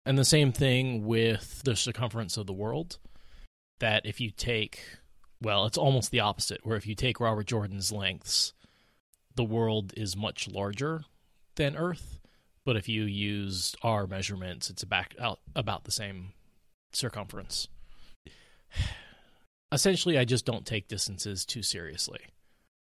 And 0.08 0.18
the 0.18 0.26
same 0.26 0.52
thing 0.52 1.06
with 1.06 1.62
the 1.64 1.76
circumference 1.76 2.36
of 2.36 2.48
the 2.48 2.54
world. 2.54 2.98
That 3.80 4.06
if 4.06 4.20
you 4.20 4.32
take. 4.32 4.82
Well, 5.42 5.66
it's 5.66 5.78
almost 5.78 6.12
the 6.12 6.20
opposite, 6.20 6.62
where 6.64 6.76
if 6.76 6.86
you 6.86 6.96
take 6.96 7.22
Robert 7.22 7.48
Jordan's 7.48 7.94
lengths, 7.94 8.54
the 9.36 9.44
world 9.46 9.94
is 9.96 10.18
much 10.18 10.50
larger 10.50 11.06
than 11.56 11.78
Earth. 11.78 12.20
But 12.66 12.76
if 12.76 12.90
you 12.90 13.04
use 13.04 13.74
our 13.82 14.06
measurements, 14.06 14.70
it's 14.70 14.84
about, 14.84 15.14
out, 15.18 15.40
about 15.56 15.86
the 15.86 15.92
same 15.92 16.34
circumference. 16.92 17.70
Essentially, 19.72 20.18
I 20.18 20.26
just 20.26 20.46
don't 20.46 20.66
take 20.66 20.90
distances 20.90 21.46
too 21.46 21.62
seriously 21.62 22.20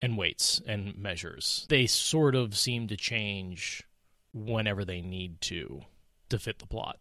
and 0.04 0.18
weights 0.18 0.60
and 0.66 0.96
measures. 0.98 1.66
They 1.70 1.86
sort 1.86 2.34
of 2.34 2.56
seem 2.56 2.88
to 2.88 2.96
change 2.96 3.82
whenever 4.34 4.84
they 4.84 5.00
need 5.00 5.40
to 5.42 5.82
to 6.28 6.38
fit 6.38 6.58
the 6.58 6.66
plot. 6.66 6.98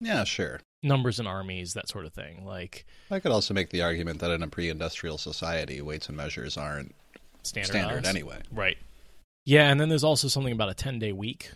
Yeah, 0.00 0.24
sure. 0.24 0.60
Numbers 0.82 1.18
and 1.18 1.26
armies, 1.26 1.72
that 1.74 1.88
sort 1.88 2.04
of 2.04 2.12
thing. 2.12 2.44
Like 2.44 2.84
I 3.10 3.18
could 3.20 3.32
also 3.32 3.54
make 3.54 3.70
the 3.70 3.82
argument 3.82 4.20
that 4.20 4.30
in 4.30 4.42
a 4.42 4.48
pre-industrial 4.48 5.16
society, 5.18 5.80
weights 5.80 6.08
and 6.08 6.16
measures 6.16 6.56
aren't 6.58 6.94
standard, 7.42 8.06
anyway. 8.06 8.40
Right. 8.52 8.76
Yeah, 9.46 9.70
and 9.70 9.80
then 9.80 9.88
there's 9.88 10.04
also 10.04 10.28
something 10.28 10.52
about 10.52 10.70
a 10.70 10.74
10 10.74 10.98
day 10.98 11.12
week. 11.12 11.50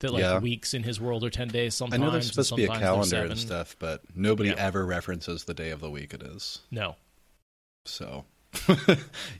That 0.00 0.12
like 0.12 0.22
Yeah. 0.22 0.38
weeks 0.38 0.72
in 0.72 0.82
his 0.82 0.98
world 0.98 1.24
are 1.24 1.30
10 1.30 1.48
days 1.48 1.74
sometimes. 1.74 2.02
I 2.02 2.04
know 2.04 2.10
there's 2.10 2.28
supposed 2.28 2.48
to 2.50 2.56
be 2.56 2.64
a 2.64 2.68
calendar 2.68 3.24
and 3.24 3.38
stuff, 3.38 3.76
but 3.78 4.02
nobody 4.14 4.48
Yeah. 4.50 4.56
ever 4.56 4.84
references 4.86 5.44
the 5.44 5.52
day 5.54 5.70
of 5.70 5.80
the 5.80 5.90
week 5.90 6.14
it 6.14 6.22
is. 6.22 6.60
No. 6.70 6.96
So, 7.84 8.24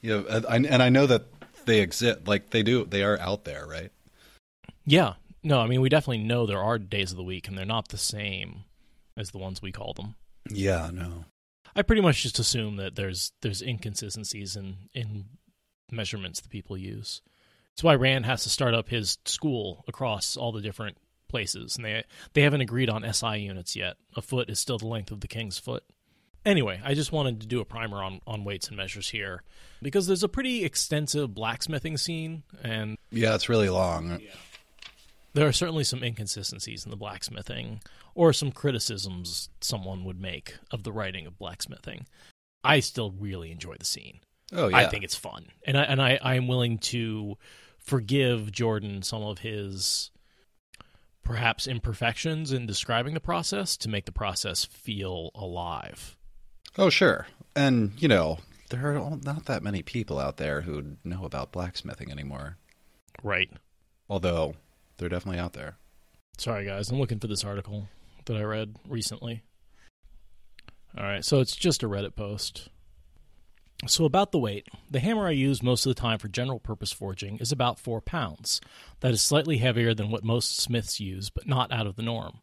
you 0.02 0.10
know, 0.10 0.24
and 0.28 0.46
I, 0.46 0.56
and 0.56 0.82
I 0.82 0.88
know 0.88 1.06
that 1.06 1.26
they 1.66 1.80
exist. 1.80 2.26
Like 2.26 2.50
they 2.50 2.62
do, 2.62 2.84
they 2.84 3.02
are 3.02 3.18
out 3.18 3.44
there, 3.44 3.66
right? 3.66 3.90
Yeah. 4.84 5.14
No, 5.42 5.60
I 5.60 5.66
mean, 5.66 5.80
we 5.80 5.88
definitely 5.88 6.24
know 6.24 6.46
there 6.46 6.62
are 6.62 6.78
days 6.78 7.10
of 7.10 7.16
the 7.16 7.22
week 7.22 7.48
and 7.48 7.56
they're 7.56 7.64
not 7.64 7.88
the 7.88 7.98
same 7.98 8.64
as 9.16 9.30
the 9.30 9.38
ones 9.38 9.62
we 9.62 9.72
call 9.72 9.94
them. 9.94 10.16
Yeah, 10.50 10.90
no. 10.92 11.24
I 11.74 11.82
pretty 11.82 12.02
much 12.02 12.22
just 12.22 12.38
assume 12.38 12.76
that 12.76 12.96
there's 12.96 13.32
there's 13.42 13.62
inconsistencies 13.62 14.56
in 14.56 14.76
in 14.92 15.26
measurements 15.90 16.40
that 16.40 16.50
people 16.50 16.76
use. 16.76 17.22
That's 17.70 17.84
why 17.84 17.94
Rand 17.94 18.26
has 18.26 18.42
to 18.42 18.50
start 18.50 18.74
up 18.74 18.88
his 18.88 19.18
school 19.24 19.84
across 19.86 20.36
all 20.36 20.52
the 20.52 20.60
different 20.60 20.98
places, 21.28 21.76
and 21.76 21.84
they 21.84 22.04
they 22.32 22.42
haven't 22.42 22.60
agreed 22.60 22.90
on 22.90 23.10
SI 23.12 23.38
units 23.38 23.76
yet. 23.76 23.96
A 24.16 24.22
foot 24.22 24.50
is 24.50 24.58
still 24.58 24.78
the 24.78 24.86
length 24.86 25.10
of 25.10 25.20
the 25.20 25.28
king's 25.28 25.58
foot. 25.58 25.84
Anyway, 26.44 26.80
I 26.82 26.94
just 26.94 27.12
wanted 27.12 27.40
to 27.42 27.46
do 27.46 27.60
a 27.60 27.64
primer 27.64 28.02
on 28.02 28.20
on 28.26 28.44
weights 28.44 28.68
and 28.68 28.76
measures 28.76 29.10
here 29.10 29.42
because 29.82 30.06
there's 30.06 30.22
a 30.22 30.28
pretty 30.28 30.64
extensive 30.64 31.34
blacksmithing 31.34 31.96
scene, 31.98 32.42
and 32.62 32.96
Yeah, 33.10 33.34
it's 33.34 33.48
really 33.48 33.68
long. 33.68 34.20
there 35.34 35.46
are 35.46 35.52
certainly 35.52 35.84
some 35.84 36.02
inconsistencies 36.02 36.84
in 36.84 36.90
the 36.90 36.96
blacksmithing 36.96 37.80
or 38.14 38.32
some 38.32 38.52
criticisms 38.52 39.50
someone 39.60 40.04
would 40.04 40.20
make 40.20 40.56
of 40.70 40.82
the 40.82 40.92
writing 40.92 41.26
of 41.26 41.38
blacksmithing. 41.38 42.06
I 42.64 42.80
still 42.80 43.10
really 43.12 43.50
enjoy 43.52 43.76
the 43.78 43.84
scene. 43.84 44.20
Oh 44.52 44.68
yeah, 44.68 44.78
I 44.78 44.86
think 44.86 45.04
it's 45.04 45.14
fun, 45.16 45.46
and 45.66 45.76
I 45.76 45.82
and 45.84 46.00
I 46.00 46.18
I 46.22 46.34
am 46.36 46.48
willing 46.48 46.78
to 46.78 47.36
forgive 47.78 48.50
Jordan 48.50 49.02
some 49.02 49.22
of 49.22 49.38
his 49.40 50.10
perhaps 51.22 51.66
imperfections 51.66 52.50
in 52.52 52.66
describing 52.66 53.14
the 53.14 53.20
process 53.20 53.76
to 53.76 53.88
make 53.88 54.06
the 54.06 54.12
process 54.12 54.64
feel 54.64 55.30
alive. 55.34 56.16
Oh 56.78 56.90
sure, 56.90 57.26
and 57.54 57.92
you 57.98 58.08
know 58.08 58.38
there 58.70 58.96
are 58.96 59.16
not 59.24 59.46
that 59.46 59.62
many 59.62 59.82
people 59.82 60.18
out 60.18 60.36
there 60.36 60.60
who 60.62 60.96
know 61.04 61.24
about 61.24 61.52
blacksmithing 61.52 62.10
anymore. 62.10 62.56
Right. 63.22 63.50
Although 64.08 64.54
they're 64.96 65.08
definitely 65.08 65.40
out 65.40 65.52
there. 65.52 65.76
Sorry, 66.38 66.64
guys. 66.64 66.90
I'm 66.90 66.98
looking 66.98 67.18
for 67.18 67.26
this 67.26 67.44
article 67.44 67.88
that 68.26 68.36
I 68.36 68.42
read 68.42 68.76
recently. 68.88 69.42
All 70.96 71.04
right, 71.04 71.24
so 71.24 71.40
it's 71.40 71.54
just 71.54 71.82
a 71.82 71.88
Reddit 71.88 72.16
post. 72.16 72.68
So, 73.86 74.04
about 74.04 74.32
the 74.32 74.38
weight, 74.38 74.66
the 74.90 75.00
hammer 75.00 75.26
I 75.26 75.30
use 75.30 75.62
most 75.62 75.86
of 75.86 75.94
the 75.94 76.00
time 76.00 76.18
for 76.18 76.28
general 76.28 76.58
purpose 76.58 76.92
forging 76.92 77.38
is 77.38 77.50
about 77.52 77.78
4 77.78 78.00
pounds. 78.00 78.60
That 79.00 79.12
is 79.12 79.22
slightly 79.22 79.58
heavier 79.58 79.94
than 79.94 80.10
what 80.10 80.24
most 80.24 80.58
smiths 80.58 81.00
use, 81.00 81.30
but 81.30 81.46
not 81.46 81.72
out 81.72 81.86
of 81.86 81.96
the 81.96 82.02
norm. 82.02 82.40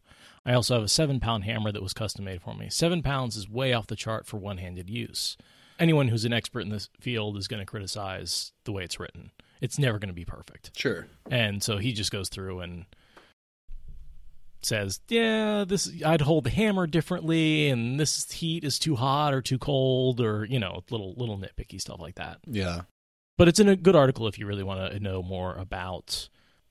I 0.48 0.54
also 0.54 0.76
have 0.76 0.84
a 0.84 0.88
7 0.88 1.20
pound 1.20 1.44
hammer 1.44 1.70
that 1.70 1.82
was 1.82 1.92
custom 1.92 2.24
made 2.24 2.40
for 2.40 2.54
me. 2.54 2.70
7 2.70 3.02
pounds 3.02 3.36
is 3.36 3.50
way 3.50 3.74
off 3.74 3.86
the 3.86 3.94
chart 3.94 4.26
for 4.26 4.38
one 4.38 4.56
handed 4.56 4.88
use. 4.88 5.36
Anyone 5.78 6.08
who's 6.08 6.24
an 6.24 6.32
expert 6.32 6.60
in 6.60 6.70
this 6.70 6.88
field 6.98 7.36
is 7.36 7.48
going 7.48 7.60
to 7.60 7.66
criticize 7.66 8.52
the 8.64 8.72
way 8.72 8.82
it's 8.82 8.98
written. 8.98 9.30
It's 9.60 9.78
never 9.78 9.98
going 9.98 10.08
to 10.08 10.14
be 10.14 10.24
perfect. 10.24 10.70
Sure. 10.74 11.06
And 11.30 11.62
so 11.62 11.76
he 11.76 11.92
just 11.92 12.10
goes 12.10 12.30
through 12.30 12.60
and 12.60 12.86
says, 14.62 15.00
"Yeah, 15.08 15.66
this 15.68 15.92
I'd 16.02 16.22
hold 16.22 16.44
the 16.44 16.50
hammer 16.50 16.86
differently, 16.86 17.68
and 17.68 18.00
this 18.00 18.30
heat 18.32 18.64
is 18.64 18.78
too 18.78 18.96
hot 18.96 19.34
or 19.34 19.42
too 19.42 19.58
cold, 19.58 20.18
or 20.18 20.46
you 20.46 20.58
know, 20.58 20.82
little 20.90 21.14
little 21.16 21.38
nitpicky 21.38 21.78
stuff 21.78 22.00
like 22.00 22.14
that." 22.14 22.38
Yeah. 22.46 22.82
But 23.36 23.48
it's 23.48 23.60
in 23.60 23.68
a 23.68 23.76
good 23.76 23.94
article 23.94 24.26
if 24.26 24.38
you 24.38 24.46
really 24.46 24.64
want 24.64 24.92
to 24.92 24.98
know 24.98 25.22
more 25.22 25.54
about 25.56 26.28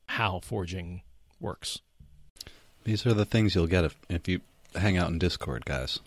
how 0.08 0.40
forging 0.40 1.04
works. 1.40 1.82
These 2.88 3.06
are 3.06 3.14
the 3.14 3.26
things 3.26 3.54
you'll 3.54 3.68
get 3.68 3.84
if, 3.84 3.98
if 4.08 4.30
you 4.30 4.40
hang 4.74 4.96
out 4.96 5.10
in 5.10 5.20
Discord, 5.20 5.66
guys. 5.66 6.00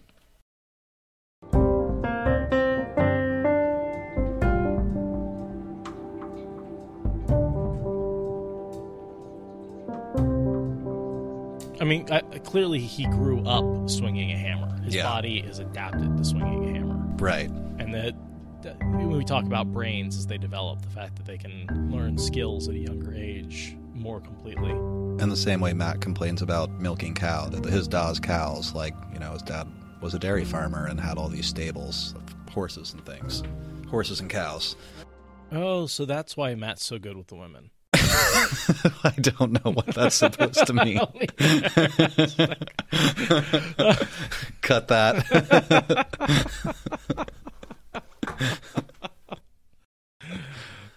I 11.80 11.84
mean, 11.84 12.06
I, 12.10 12.20
clearly 12.44 12.78
he 12.78 13.04
grew 13.06 13.40
up 13.46 13.88
swinging 13.88 14.32
a 14.32 14.36
hammer. 14.38 14.74
His 14.82 14.94
Yeah. 14.94 15.04
body 15.04 15.38
is 15.38 15.58
adapted 15.58 16.16
to 16.16 16.24
swinging 16.24 16.68
a 16.68 16.72
hammer. 16.78 16.96
Right. 17.18 17.50
and 17.78 17.94
that, 17.94 18.14
that 18.62 18.78
when 18.80 19.10
we 19.10 19.24
talk 19.24 19.44
about 19.44 19.72
brains 19.72 20.16
as 20.16 20.26
they 20.26 20.38
develop, 20.38 20.80
the 20.82 20.88
fact 20.90 21.16
that 21.16 21.26
they 21.26 21.36
can 21.38 21.90
learn 21.90 22.16
skills 22.18 22.68
at 22.68 22.74
a 22.74 22.78
younger 22.78 23.12
age 23.14 23.74
more 23.94 24.20
completely. 24.20 24.72
In 25.20 25.28
the 25.28 25.36
same 25.36 25.60
way 25.60 25.74
Mat 25.74 26.00
complains 26.00 26.40
about 26.40 26.70
milking 26.80 27.12
cow, 27.12 27.44
that 27.50 27.62
his 27.66 27.86
dad's 27.86 28.18
cows, 28.18 28.72
like, 28.72 28.94
you 29.12 29.18
know, 29.18 29.32
his 29.32 29.42
dad 29.42 29.68
was 30.00 30.14
a 30.14 30.18
dairy 30.18 30.46
farmer 30.46 30.86
and 30.86 30.98
had 30.98 31.18
all 31.18 31.28
these 31.28 31.44
stables 31.44 32.14
of 32.16 32.22
horses 32.50 32.94
and 32.94 33.04
things. 33.04 33.42
Horses 33.90 34.20
and 34.20 34.30
cows. 34.30 34.76
Oh, 35.52 35.86
so 35.86 36.06
that's 36.06 36.38
why 36.38 36.54
Mat's 36.54 36.82
so 36.82 36.98
good 36.98 37.18
with 37.18 37.26
the 37.26 37.34
women. 37.34 37.68
I 37.92 39.12
don't 39.20 39.62
know 39.62 39.72
what 39.72 39.88
that's 39.88 40.14
supposed 40.14 40.66
to 40.66 40.72
mean. 40.72 40.98
Cut 44.62 44.88
that. 44.88 46.06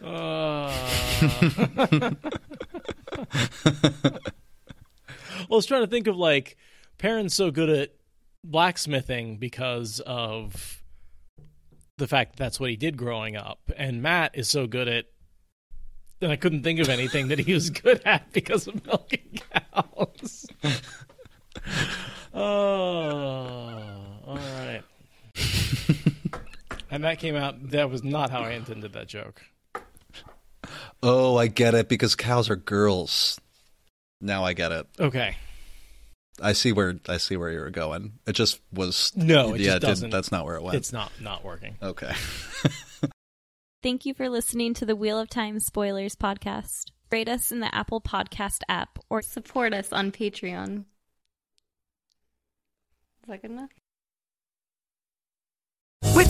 Uh... 0.01 0.71
well, 4.03 4.21
I 5.51 5.55
was 5.55 5.65
trying 5.65 5.81
to 5.81 5.87
think 5.87 6.07
of 6.07 6.17
like 6.17 6.57
Perrin's 6.97 7.33
so 7.33 7.51
good 7.51 7.69
at 7.69 7.93
blacksmithing 8.43 9.37
because 9.37 9.99
of 10.01 10.83
the 11.97 12.07
fact 12.07 12.33
that 12.33 12.43
that's 12.43 12.59
what 12.59 12.69
he 12.69 12.75
did 12.75 12.97
growing 12.97 13.35
up, 13.35 13.59
and 13.77 14.01
Mat 14.01 14.31
is 14.33 14.49
so 14.49 14.67
good 14.67 14.87
at. 14.87 15.05
And 16.21 16.31
I 16.31 16.37
couldn't 16.37 16.63
think 16.63 16.79
of 16.79 16.87
anything 16.87 17.27
that 17.27 17.39
he 17.39 17.53
was 17.53 17.69
good 17.81 18.01
at 18.05 18.31
because 18.31 18.67
of 18.67 18.85
milking 18.85 19.39
cows. 19.73 20.47
oh, 22.33 22.39
all 24.25 24.37
right. 24.37 24.81
and 26.89 27.03
that 27.03 27.19
came 27.19 27.35
out. 27.35 27.71
That 27.71 27.89
was 27.89 28.05
not 28.05 28.29
how 28.29 28.39
I 28.39 28.51
intended 28.51 28.93
that 28.93 29.07
joke. 29.07 29.41
oh, 31.01 31.35
I 31.35 31.47
get 31.47 31.75
it 31.75 31.89
because 31.89 32.15
cows 32.15 32.49
are 32.49 32.55
girls. 32.55 33.41
Now 34.23 34.43
I 34.45 34.53
get 34.53 34.71
it. 34.71 34.87
Okay. 34.99 35.35
I 36.41 36.53
see 36.53 36.71
where 36.71 36.95
I 37.07 37.17
see 37.17 37.37
where 37.37 37.51
you 37.51 37.59
were 37.59 37.69
going. 37.69 38.13
It 38.25 38.33
just 38.33 38.59
was 38.71 39.11
No, 39.15 39.53
it 39.53 39.59
yeah, 39.61 39.73
just 39.73 39.75
it 39.75 39.79
doesn't. 39.87 40.09
that's 40.09 40.31
not 40.31 40.45
where 40.45 40.55
it 40.55 40.63
went. 40.63 40.75
It's 40.77 40.91
not 40.91 41.11
not 41.19 41.43
working. 41.43 41.75
Okay. 41.81 42.13
Thank 43.83 44.05
you 44.05 44.13
for 44.13 44.29
listening 44.29 44.73
to 44.75 44.85
the 44.85 44.95
Wheel 44.95 45.19
of 45.19 45.29
Time 45.29 45.59
Spoilers 45.59 46.15
podcast. 46.15 46.85
Rate 47.11 47.27
us 47.29 47.51
in 47.51 47.59
the 47.59 47.73
Apple 47.75 48.01
Podcast 48.01 48.61
app 48.69 48.97
or 49.09 49.21
support 49.21 49.73
us 49.73 49.91
on 49.93 50.11
Patreon. 50.11 50.85
Is 53.23 53.27
that 53.27 53.41
good 53.41 53.51
enough? 53.51 53.69